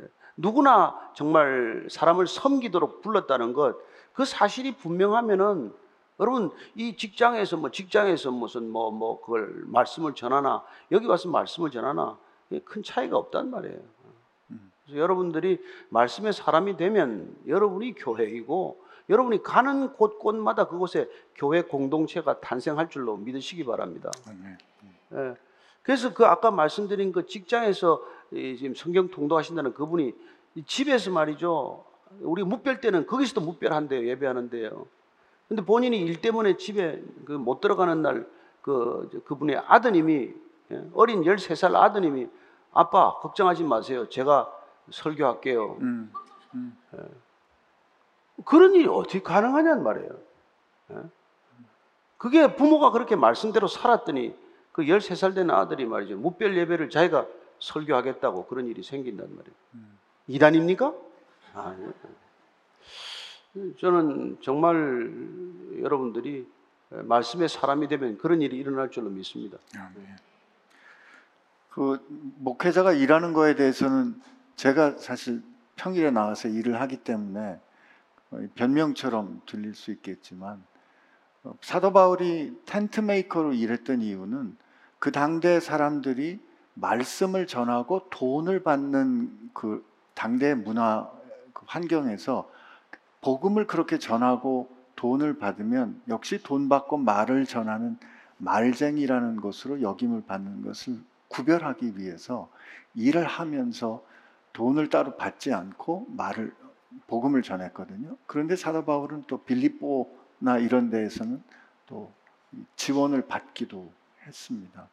예. 0.00 0.04
누구나 0.36 1.10
정말 1.14 1.88
사람을 1.90 2.28
섬기도록 2.28 3.02
불렀다는 3.02 3.52
것, 3.52 3.76
그 4.12 4.24
사실이 4.24 4.76
분명하면은 4.76 5.74
여러분 6.20 6.52
이 6.76 6.96
직장에서 6.96 7.56
뭐 7.56 7.72
직장에서 7.72 8.30
무슨 8.30 8.70
뭐뭐 8.70 9.20
그걸 9.20 9.64
말씀을 9.66 10.14
전하나 10.14 10.62
여기 10.92 11.06
와서 11.06 11.28
말씀을 11.28 11.72
전하나 11.72 12.16
큰 12.64 12.84
차이가 12.84 13.16
없단 13.16 13.50
말이에요. 13.50 13.95
그래서 14.86 15.00
여러분들이 15.00 15.60
말씀의 15.90 16.32
사람이 16.32 16.76
되면 16.76 17.36
여러분이 17.46 17.94
교회이고 17.94 18.84
여러분이 19.08 19.42
가는 19.42 19.92
곳곳마다 19.92 20.66
그곳에 20.66 21.08
교회 21.34 21.62
공동체가 21.62 22.40
탄생할 22.40 22.88
줄로 22.88 23.16
믿으시기 23.16 23.64
바랍니다. 23.64 24.10
예. 25.12 25.34
그래서 25.82 26.12
그 26.14 26.26
아까 26.26 26.50
말씀드린 26.50 27.12
그 27.12 27.26
직장에서 27.26 28.02
이 28.32 28.56
지금 28.56 28.74
성경 28.74 29.08
통도하신다는 29.08 29.74
그분이 29.74 30.12
이 30.56 30.64
집에서 30.64 31.10
말이죠. 31.12 31.84
우리 32.20 32.42
묵별 32.42 32.80
때는 32.80 33.06
거기서도 33.06 33.40
묵별한대요. 33.42 34.08
예배하는데요. 34.08 34.86
근데 35.48 35.62
본인이 35.64 36.00
일 36.00 36.20
때문에 36.20 36.56
집에 36.56 37.02
그 37.24 37.32
못 37.32 37.60
들어가는 37.60 38.02
날 38.02 38.26
그 38.66 39.22
그분의 39.26 39.62
아드님이 39.64 40.34
예, 40.72 40.84
어린 40.92 41.22
13살 41.22 41.76
아드님이 41.76 42.26
아빠 42.72 43.14
걱정하지 43.20 43.62
마세요. 43.62 44.08
제가 44.08 44.52
설교할게요. 44.90 45.78
음, 45.80 46.12
그런 48.44 48.74
일이 48.74 48.86
어떻게 48.86 49.22
가능하냔 49.22 49.82
말이에요. 49.82 50.10
예? 50.92 50.96
그게 52.18 52.54
부모가 52.54 52.90
그렇게 52.90 53.16
말씀대로 53.16 53.68
살았더니 53.68 54.34
그 54.72 54.82
13살 54.82 55.34
된 55.34 55.50
아들이 55.50 55.86
말이죠. 55.86 56.16
무별 56.16 56.56
예배를 56.56 56.90
자기가 56.90 57.26
설교하겠다고 57.58 58.46
그런 58.46 58.66
일이 58.66 58.82
생긴단 58.82 59.28
말이에요. 59.28 59.56
이단입니까? 60.28 60.94
아니요. 61.54 61.92
저는 63.80 64.38
정말 64.42 65.10
여러분들이 65.80 66.46
말씀의 66.90 67.48
사람이 67.48 67.88
되면 67.88 68.18
그런 68.18 68.42
일이 68.42 68.56
일어날 68.56 68.90
줄로 68.90 69.08
믿습니다. 69.10 69.58
아멘. 69.74 70.16
그 71.70 72.04
목회자가 72.38 72.92
일하는 72.92 73.32
거에 73.32 73.54
대해서는 73.54 74.20
제가 74.56 74.96
사실 74.98 75.42
평일에 75.76 76.10
나와서 76.10 76.48
일을 76.48 76.80
하기 76.80 76.98
때문에 76.98 77.60
거의 78.30 78.48
변명처럼 78.54 79.42
들릴 79.46 79.74
수 79.74 79.92
있겠지만 79.92 80.62
어, 81.44 81.54
사도 81.60 81.92
바울이 81.92 82.58
tent 82.64 83.00
maker로 83.00 83.52
일했던 83.52 84.02
이유는 84.02 84.56
그 84.98 85.12
당대 85.12 85.60
사람들이 85.60 86.40
말씀을 86.74 87.46
전하고 87.46 88.08
돈을 88.10 88.62
받는 88.62 89.50
그 89.52 89.86
당대 90.14 90.54
문화 90.54 91.10
그 91.52 91.64
환경에서 91.66 92.50
복음을 93.20 93.66
그렇게 93.66 93.98
전하고 93.98 94.74
돈을 94.96 95.38
받으면 95.38 96.00
역시 96.08 96.42
돈 96.42 96.68
받고 96.68 96.96
말을 96.98 97.44
전하는 97.44 97.98
말쟁이라는 98.38 99.36
것으로 99.36 99.82
역임을 99.82 100.24
받는 100.26 100.62
것을 100.62 100.98
구별하기 101.28 101.98
위해서 101.98 102.50
일을 102.94 103.24
하면서 103.24 104.02
돈을 104.56 104.88
따로 104.88 105.18
받지 105.18 105.52
않고 105.52 106.06
말을 106.16 106.50
복음을 107.08 107.42
전했거든요. 107.42 108.16
그런데 108.26 108.56
사도 108.56 108.86
바울은 108.86 109.24
또 109.26 109.42
빌립보나 109.42 110.56
이런 110.60 110.88
데에서는 110.88 111.42
또 111.86 112.10
지원을 112.76 113.26
받기도 113.26 113.92
했습니다. 114.26 114.88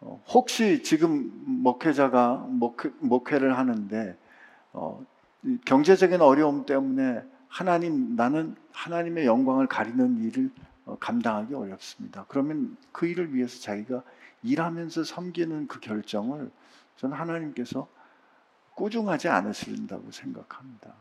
어, 0.00 0.20
혹시 0.28 0.82
지금 0.82 1.30
목회자가 1.62 2.44
목회, 2.48 2.90
목회를 2.98 3.56
하는데 3.56 4.18
어, 4.72 5.00
이 5.44 5.58
경제적인 5.64 6.20
어려움 6.20 6.66
때문에 6.66 7.22
하나님 7.46 8.16
나는 8.16 8.56
하나님의 8.72 9.26
영광을 9.26 9.68
가리는 9.68 10.18
일을 10.24 10.50
어, 10.86 10.96
감당하기 10.98 11.54
어렵습니다. 11.54 12.24
그러면 12.26 12.76
그 12.90 13.06
일을 13.06 13.32
위해서 13.32 13.60
자기가 13.60 14.02
일하면서 14.42 15.04
섬기는 15.04 15.68
그 15.68 15.78
결정을 15.78 16.50
저는 16.96 17.16
하나님께서 17.16 17.86
꾸중하지 18.74 19.28
않으신다고 19.28 20.10
생각합니다. 20.10 20.94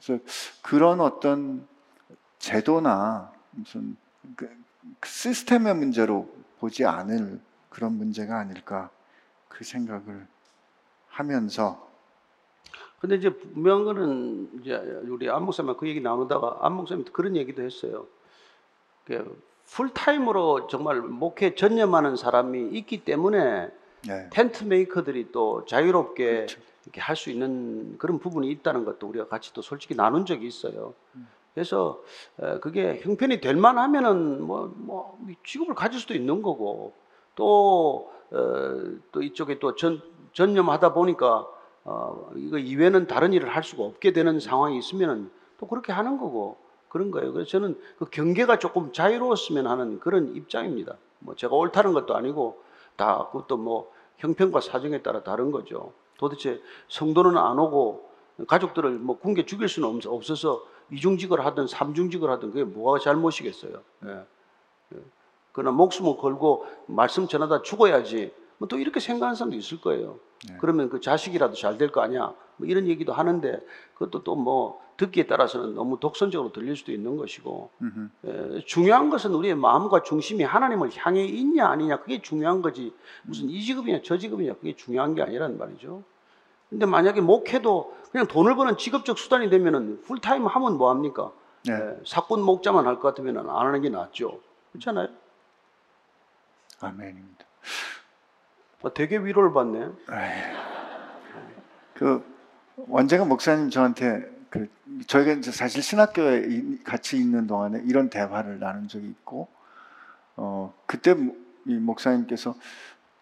그래서 0.00 0.22
그런 0.62 1.00
어떤 1.00 1.66
제도나 2.38 3.32
무슨 3.50 3.96
그 4.36 4.48
시스템의 5.04 5.74
문제로 5.74 6.28
보지 6.58 6.84
않을 6.84 7.40
그런 7.68 7.96
문제가 7.96 8.38
아닐까 8.38 8.90
그 9.48 9.64
생각을 9.64 10.26
하면서 11.08 11.88
근데 13.00 13.16
이제 13.16 13.30
분명한 13.30 13.84
거는 13.84 14.60
이제 14.60 14.74
우리 15.08 15.30
안 15.30 15.44
목사님 15.44 15.76
그 15.76 15.88
얘기 15.88 16.00
나누다가 16.00 16.58
안 16.60 16.74
목사님 16.74 17.04
그런 17.12 17.36
얘기도 17.36 17.62
했어요. 17.62 18.06
그 19.04 19.40
풀타임으로 19.66 20.66
정말 20.66 21.00
목회 21.00 21.54
전념하는 21.54 22.16
사람이 22.16 22.70
있기 22.70 23.04
때문에 23.04 23.70
네. 24.06 24.28
텐트 24.30 24.64
메이커들이 24.64 25.32
또 25.32 25.64
자유롭게 25.66 26.24
그렇죠. 26.24 26.60
이렇게 26.84 27.00
할 27.00 27.16
수 27.16 27.30
있는 27.30 27.98
그런 27.98 28.18
부분이 28.18 28.50
있다는 28.50 28.84
것도 28.84 29.06
우리가 29.08 29.26
같이 29.28 29.52
또 29.52 29.60
솔직히 29.60 29.94
나눈 29.94 30.24
적이 30.24 30.46
있어요. 30.46 30.94
그래서 31.54 32.00
에, 32.40 32.58
그게 32.60 33.00
형편이 33.02 33.40
될 33.40 33.56
만하면은 33.56 34.42
뭐, 34.42 34.72
뭐 34.76 35.18
직업을 35.44 35.74
가질 35.74 36.00
수도 36.00 36.14
있는 36.14 36.40
거고 36.42 36.92
또, 37.34 38.10
어, 38.30 38.98
또 39.12 39.22
이쪽에 39.22 39.58
또 39.58 39.74
전, 39.74 40.00
전념하다 40.32 40.94
보니까 40.94 41.46
어, 41.84 42.30
이거 42.36 42.58
이외에는 42.58 43.06
다른 43.06 43.32
일을 43.32 43.48
할 43.48 43.62
수가 43.64 43.82
없게 43.82 44.12
되는 44.12 44.40
상황이 44.40 44.78
있으면은 44.78 45.30
또 45.58 45.66
그렇게 45.66 45.92
하는 45.92 46.18
거고 46.18 46.56
그런 46.88 47.10
거예요. 47.10 47.32
그래서 47.32 47.50
저는 47.50 47.78
그 47.98 48.06
경계가 48.06 48.58
조금 48.58 48.92
자유로웠으면 48.92 49.66
하는 49.66 49.98
그런 50.00 50.34
입장입니다. 50.36 50.96
뭐 51.18 51.34
제가 51.34 51.54
옳다는 51.54 51.92
것도 51.92 52.14
아니고 52.14 52.62
다 52.98 53.28
그것도 53.32 53.56
뭐 53.56 53.90
형편과 54.18 54.60
사정에 54.60 55.00
따라 55.00 55.22
다른 55.22 55.50
거죠. 55.52 55.92
도대체 56.18 56.60
성도는 56.88 57.38
안 57.38 57.58
오고 57.58 58.10
가족들을 58.48 58.90
뭐 58.98 59.18
굶겨 59.18 59.44
죽일 59.46 59.68
수는 59.68 59.88
없- 59.88 60.06
없어서 60.06 60.62
이중직을 60.90 61.44
하든 61.46 61.68
삼중직을 61.68 62.28
하든 62.30 62.50
그게 62.50 62.64
뭐가 62.64 62.98
잘못이겠어요. 62.98 63.80
예. 64.06 64.24
예. 64.94 64.98
그러나 65.52 65.70
목숨을 65.76 66.16
걸고 66.16 66.66
말씀 66.86 67.26
전하다 67.28 67.62
죽어야지 67.62 68.32
뭐 68.58 68.66
또 68.68 68.76
이렇게 68.78 68.98
생각하는 69.00 69.36
사람도 69.36 69.56
있을 69.56 69.80
거예요. 69.80 70.18
네. 70.46 70.56
그러면 70.60 70.88
그 70.90 71.00
자식이라도 71.00 71.54
잘 71.54 71.78
될 71.78 71.90
거 71.90 72.00
아니야. 72.00 72.34
뭐 72.56 72.66
이런 72.66 72.86
얘기도 72.86 73.12
하는데 73.12 73.60
그것도 73.94 74.22
또 74.24 74.34
뭐 74.36 74.80
듣기에 74.98 75.26
따라서는 75.28 75.74
너무 75.76 76.00
독선적으로 76.00 76.52
들릴 76.52 76.74
수도 76.76 76.90
있는 76.90 77.16
것이고 77.16 77.70
음흠. 77.80 78.08
에, 78.56 78.60
중요한 78.66 79.10
것은 79.10 79.32
우리의 79.32 79.54
마음과 79.54 80.02
중심이 80.02 80.42
하나님을 80.42 80.90
향해 80.96 81.24
있냐 81.24 81.68
아니냐 81.68 82.00
그게 82.00 82.20
중요한 82.20 82.62
거지 82.62 82.92
무슨 83.22 83.48
이 83.48 83.62
직업이냐 83.62 84.00
저 84.02 84.18
직업이냐 84.18 84.54
그게 84.54 84.74
중요한 84.74 85.14
게 85.14 85.22
아니란 85.22 85.56
말이죠. 85.56 86.02
근데 86.68 86.84
만약에 86.84 87.20
목회도 87.20 87.96
그냥 88.10 88.26
돈을 88.26 88.56
버는 88.56 88.76
직업적 88.76 89.18
수단이 89.18 89.50
되면은 89.50 90.02
풀타임 90.02 90.44
하면 90.46 90.76
뭐 90.78 90.90
합니까? 90.90 91.30
네. 91.64 91.74
에, 91.74 91.96
사건 92.04 92.42
목자만 92.42 92.84
할 92.86 92.96
것 92.96 93.02
같으면 93.02 93.38
안 93.38 93.48
하는 93.48 93.80
게 93.80 93.88
낫죠. 93.90 94.40
그렇잖아요. 94.72 95.08
아멘입니다. 96.80 97.44
어, 98.82 98.94
되게 98.94 99.18
위로를 99.18 99.52
받네. 99.52 99.88
그 101.94 102.24
언젠가 102.90 103.24
목사님 103.24 103.70
저한테 103.70 104.30
그 104.50 104.70
저희가 105.06 105.32
이제 105.32 105.50
사실 105.50 105.82
신학교에 105.82 106.44
이- 106.48 106.82
같이 106.84 107.16
있는 107.18 107.46
동안에 107.46 107.82
이런 107.84 108.08
대화를 108.08 108.60
나눈 108.60 108.86
적이 108.88 109.08
있고 109.08 109.48
어 110.36 110.72
그때 110.86 111.14
이 111.66 111.74
목사님께서 111.74 112.54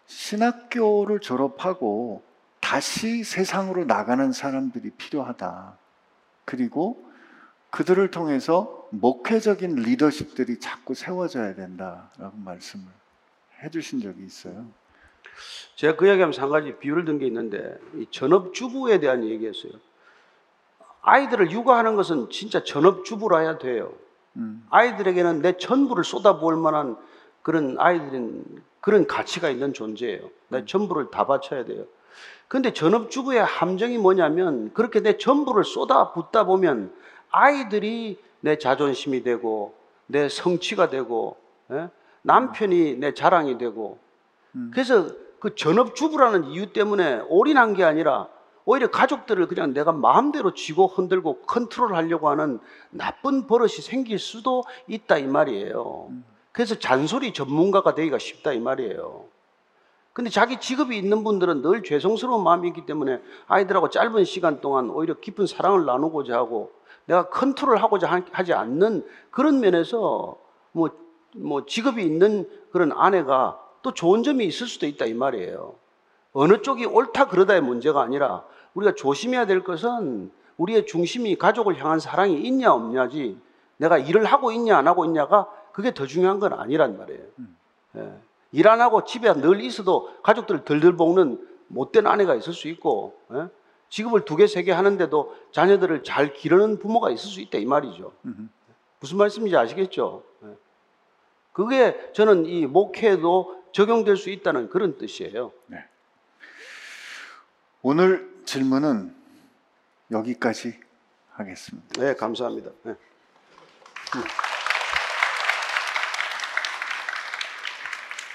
신학교를 0.06 1.20
졸업하고 1.20 2.22
다시 2.60 3.24
세상으로 3.24 3.86
나가는 3.86 4.30
사람들이 4.30 4.90
필요하다. 4.90 5.78
그리고 6.44 7.02
그들을 7.70 8.10
통해서 8.10 8.86
목회적인 8.90 9.74
리더십들이 9.76 10.60
자꾸 10.60 10.94
세워져야 10.94 11.54
된다라고 11.54 12.36
말씀을 12.36 12.84
해주신 13.62 14.00
적이 14.00 14.24
있어요. 14.26 14.66
제가 15.76 15.96
그 15.96 16.06
이야기하면서 16.06 16.42
한 16.42 16.50
가지 16.50 16.76
비유를 16.78 17.04
든 17.04 17.18
게 17.18 17.26
있는데 17.26 17.78
이 17.94 18.06
전업주부에 18.10 19.00
대한 19.00 19.24
얘기였어요. 19.24 19.72
아이들을 21.02 21.50
육아하는 21.50 21.94
것은 21.96 22.30
진짜 22.30 22.64
전업주부라 22.64 23.38
해야 23.38 23.58
돼요. 23.58 23.92
음, 24.36 24.66
아이들에게는 24.70 25.40
내 25.42 25.56
전부를 25.56 26.04
쏟아부을 26.04 26.56
만한 26.56 26.96
그런 27.42 27.76
아이들은 27.78 28.44
그런 28.80 29.06
가치가 29.06 29.48
있는 29.48 29.72
존재예요. 29.72 30.28
내 30.48 30.64
전부를 30.64 31.10
다 31.10 31.26
바쳐야 31.26 31.64
돼요. 31.64 31.84
근데 32.48 32.72
전업주부의 32.72 33.44
함정이 33.44 33.98
뭐냐면 33.98 34.72
그렇게 34.72 35.00
내 35.00 35.16
전부를 35.16 35.64
쏟아붓다 35.64 36.44
보면 36.44 36.92
아이들이 37.30 38.18
내 38.40 38.58
자존심이 38.58 39.22
되고 39.22 39.74
내 40.06 40.28
성취가 40.28 40.88
되고 40.88 41.36
예? 41.70 41.88
남편이 42.22 42.96
내 42.96 43.14
자랑이 43.14 43.58
되고 43.58 43.98
음. 44.54 44.70
그래서 44.72 45.08
그 45.46 45.54
전업주부라는 45.54 46.46
이유 46.46 46.72
때문에 46.72 47.20
올인한 47.28 47.74
게 47.74 47.84
아니라 47.84 48.26
오히려 48.64 48.90
가족들을 48.90 49.46
그냥 49.46 49.72
내가 49.72 49.92
마음대로 49.92 50.54
쥐고 50.54 50.88
흔들고 50.88 51.42
컨트롤하려고 51.42 52.28
하는 52.28 52.58
나쁜 52.90 53.46
버릇이 53.46 53.74
생길 53.74 54.18
수도 54.18 54.64
있다 54.88 55.18
이 55.18 55.26
말이에요. 55.28 56.08
그래서 56.50 56.74
잔소리 56.74 57.32
전문가가 57.32 57.94
되기가 57.94 58.18
쉽다 58.18 58.54
이 58.54 58.58
말이에요. 58.58 59.26
근데 60.12 60.30
자기 60.30 60.58
직업이 60.58 60.98
있는 60.98 61.22
분들은 61.22 61.62
늘 61.62 61.84
죄송스러운 61.84 62.42
마음이 62.42 62.66
있기 62.66 62.84
때문에 62.84 63.20
아이들하고 63.46 63.90
짧은 63.90 64.24
시간 64.24 64.60
동안 64.60 64.90
오히려 64.90 65.14
깊은 65.20 65.46
사랑을 65.46 65.84
나누고자 65.84 66.34
하고 66.34 66.72
내가 67.04 67.28
컨트롤하고자 67.28 68.10
하- 68.10 68.22
하지 68.32 68.52
않는 68.52 69.06
그런 69.30 69.60
면에서 69.60 70.38
뭐, 70.72 70.90
뭐 71.36 71.64
직업이 71.66 72.02
있는 72.02 72.50
그런 72.72 72.90
아내가 72.90 73.64
또 73.86 73.94
좋은 73.94 74.24
점이 74.24 74.44
있을 74.46 74.66
수도 74.66 74.84
있다 74.86 75.06
이 75.06 75.14
말이에요. 75.14 75.76
어느 76.32 76.60
쪽이 76.60 76.86
옳다 76.86 77.28
그러다의 77.28 77.60
문제가 77.60 78.02
아니라 78.02 78.44
우리가 78.74 78.96
조심해야 78.96 79.46
될 79.46 79.62
것은 79.62 80.32
우리의 80.56 80.86
중심이 80.86 81.36
가족을 81.36 81.80
향한 81.80 82.00
사랑이 82.00 82.34
있냐 82.40 82.72
없냐지 82.72 83.38
내가 83.76 83.96
일을 83.96 84.24
하고 84.24 84.50
있냐 84.50 84.76
안 84.76 84.88
하고 84.88 85.04
있냐가 85.04 85.48
그게 85.70 85.94
더 85.94 86.04
중요한 86.04 86.40
건 86.40 86.54
아니란 86.54 86.98
말이에요. 86.98 87.22
예. 87.98 88.12
일 88.50 88.66
안 88.66 88.80
하고 88.80 89.04
집에 89.04 89.32
늘 89.34 89.60
있어도 89.60 90.10
가족들 90.24 90.64
덜덜 90.64 90.96
볶는 90.96 91.46
못된 91.68 92.08
아내가 92.08 92.34
있을 92.34 92.54
수 92.54 92.66
있고 92.66 93.14
예? 93.34 93.46
직업을 93.90 94.24
두 94.24 94.34
개 94.36 94.46
세 94.48 94.64
개 94.64 94.72
하는데도 94.72 95.32
자녀들을 95.52 96.02
잘 96.02 96.32
기르는 96.32 96.80
부모가 96.80 97.10
있을 97.10 97.30
수 97.30 97.40
있다 97.40 97.58
이 97.58 97.64
말이죠. 97.66 98.10
음. 98.24 98.50
무슨 98.98 99.18
말씀인지 99.18 99.56
아시겠죠? 99.56 100.24
예. 100.42 100.48
그게 101.52 102.10
저는 102.12 102.46
이 102.46 102.66
목회에도 102.66 103.54
적용될 103.76 104.16
수 104.16 104.30
있다는 104.30 104.70
그런 104.70 104.96
뜻이에요. 104.96 105.52
오늘 107.82 108.34
질문은 108.46 109.14
여기까지 110.10 110.80
하겠습니다. 111.32 112.00
네, 112.00 112.14
감사합니다. 112.14 112.70
네. 112.84 112.94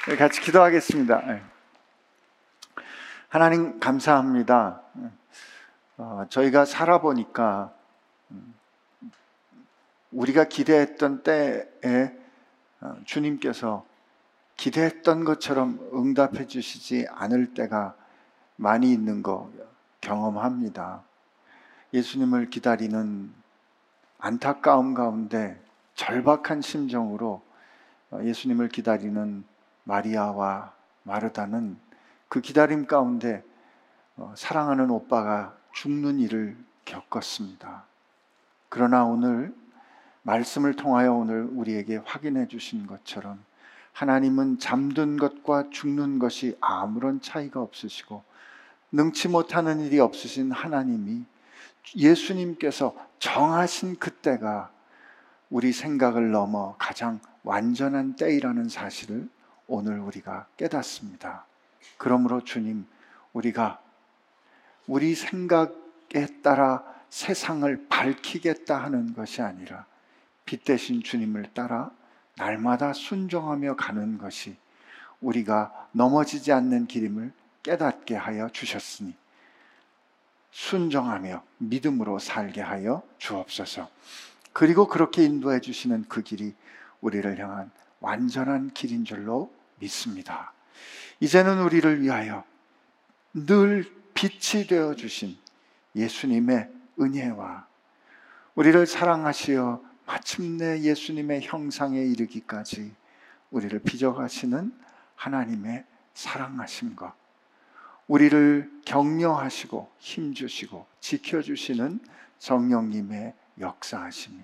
네, 0.10 0.16
같이 0.16 0.42
기도하겠습니다. 0.42 1.26
네. 1.26 1.42
하나님 3.30 3.80
감사합니다. 3.80 4.84
어, 5.98 6.26
저희가 6.30 6.66
살아보니까 6.66 7.74
음, 8.30 8.54
우리가 10.12 10.44
기대했던 10.44 11.24
때에 11.24 12.12
어, 12.82 12.96
주님께서 13.06 13.90
기대했던 14.62 15.24
것처럼 15.24 15.80
응답해 15.92 16.46
주시지 16.46 17.08
않을 17.10 17.56
때가 17.56 17.96
많이 18.58 18.94
있는 18.94 19.24
거 19.24 19.52
경험합니다. 20.02 21.02
예수님을 21.96 22.52
기다리는 22.52 23.34
안타까움 24.20 24.94
가운데 24.94 25.60
절박한 25.96 26.62
심정으로 26.62 27.42
어, 28.12 28.20
예수님을 28.24 28.70
기다리는 28.70 29.44
마리아와 29.84 30.74
마르다는 31.02 31.80
그 32.30 32.40
기다림 32.40 32.86
가운데 32.86 33.44
어, 34.16 34.32
사랑하는 34.38 34.92
오빠가 34.92 35.58
죽는 35.74 36.20
일을 36.20 36.56
겪었습니다. 36.86 37.86
그러나 38.70 39.06
오늘 39.06 39.56
말씀을 40.22 40.76
통하여 40.76 41.14
오늘 41.14 41.50
우리에게 41.52 41.98
확인해 42.06 42.48
주신 42.48 42.86
것처럼 42.86 43.44
하나님은 44.02 44.58
잠든 44.58 45.16
것과 45.16 45.70
죽는 45.70 46.18
것이 46.18 46.58
아무런 46.60 47.22
차이가 47.22 47.62
없으시고 47.62 48.24
능치 48.92 49.28
못하는 49.28 49.80
일이 49.80 50.00
없으신 50.00 50.52
하나님이 50.52 51.24
예수님께서 51.96 52.96
정하신 53.20 53.98
그때가 54.00 54.72
우리 55.52 55.72
생각을 55.72 56.32
넘어 56.32 56.76
가장 56.80 57.20
완전한 57.44 58.16
때이라는 58.16 58.70
사실을 58.70 59.30
오늘 59.68 60.00
우리가 60.00 60.48
깨닫습니다. 60.58 61.46
그러므로 61.98 62.44
주님, 62.44 62.88
우리가 63.34 63.80
우리 64.88 65.14
생각에 65.14 66.26
따라 66.42 66.84
세상을 67.12 67.86
밝히겠다 67.88 68.84
하는 68.84 69.14
것이 69.14 69.44
아니라 69.44 69.86
빛 70.46 70.64
대신 70.64 71.04
주님을 71.04 71.54
따라 71.54 71.92
날마다 72.42 72.92
순종하며 72.92 73.76
가는 73.76 74.18
것이 74.18 74.58
우리가 75.20 75.90
넘어지지 75.92 76.52
않는 76.52 76.88
길임을 76.88 77.32
깨닫게 77.62 78.16
하여 78.16 78.50
주셨으니 78.50 79.16
순종하며 80.50 81.44
믿음으로 81.60 82.18
살게 82.18 82.62
하여 82.62 83.04
주옵소서. 83.20 83.88
그리고 84.54 84.88
그렇게 84.88 85.24
인도해 85.24 85.60
주시는 85.62 86.06
그 86.10 86.24
길이 86.24 86.56
우리를 87.00 87.38
향한 87.38 87.70
완전한 88.00 88.72
길인 88.74 89.06
줄로 89.06 89.54
믿습니다. 89.78 90.52
이제는 91.20 91.62
우리를 91.62 92.02
위하여 92.02 92.44
늘 93.36 93.86
빛이 94.16 94.66
되어 94.66 94.96
주신 94.96 95.38
예수님의 95.96 96.72
은혜와 97.00 97.68
우리를 98.56 98.88
사랑하시어 98.88 99.91
마침내 100.06 100.82
예수님의 100.82 101.42
형상에 101.42 102.02
이르기까지 102.02 102.94
우리를 103.52 103.78
빚어가시는 103.80 104.74
하나님의 105.16 105.86
사랑하심과 106.14 107.16
우리를 108.08 108.82
격려하시고 108.86 109.90
힘주시고 110.00 110.86
지켜주시는 111.00 112.00
성령님의 112.40 113.34
역사하심이 113.60 114.38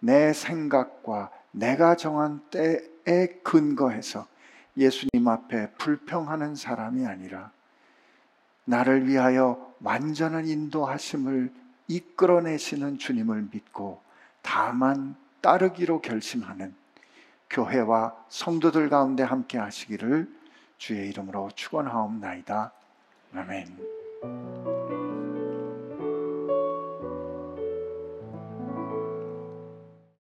내 0.00 0.32
생각과 0.32 1.30
내가 1.52 1.96
정한 1.96 2.40
때에 2.50 3.26
근거해서 3.42 4.26
예수님 4.76 5.26
앞에 5.26 5.72
불평하는 5.72 6.54
사람이 6.54 7.06
아니라 7.06 7.52
나를 8.64 9.06
위하여 9.06 9.74
완전한 9.80 10.46
인도하심을 10.46 11.52
이끌어내시는 11.88 12.98
주님을 12.98 13.48
믿고 13.50 14.00
다만 14.42 15.16
따르기로 15.40 16.00
결심하는 16.00 16.74
교회와 17.48 18.14
성도들 18.28 18.88
가운데 18.88 19.22
함께 19.22 19.58
하시기를 19.58 20.28
주의 20.78 21.08
이름으로 21.08 21.50
축원하옵나이다. 21.54 22.72
아멘. 23.34 24.79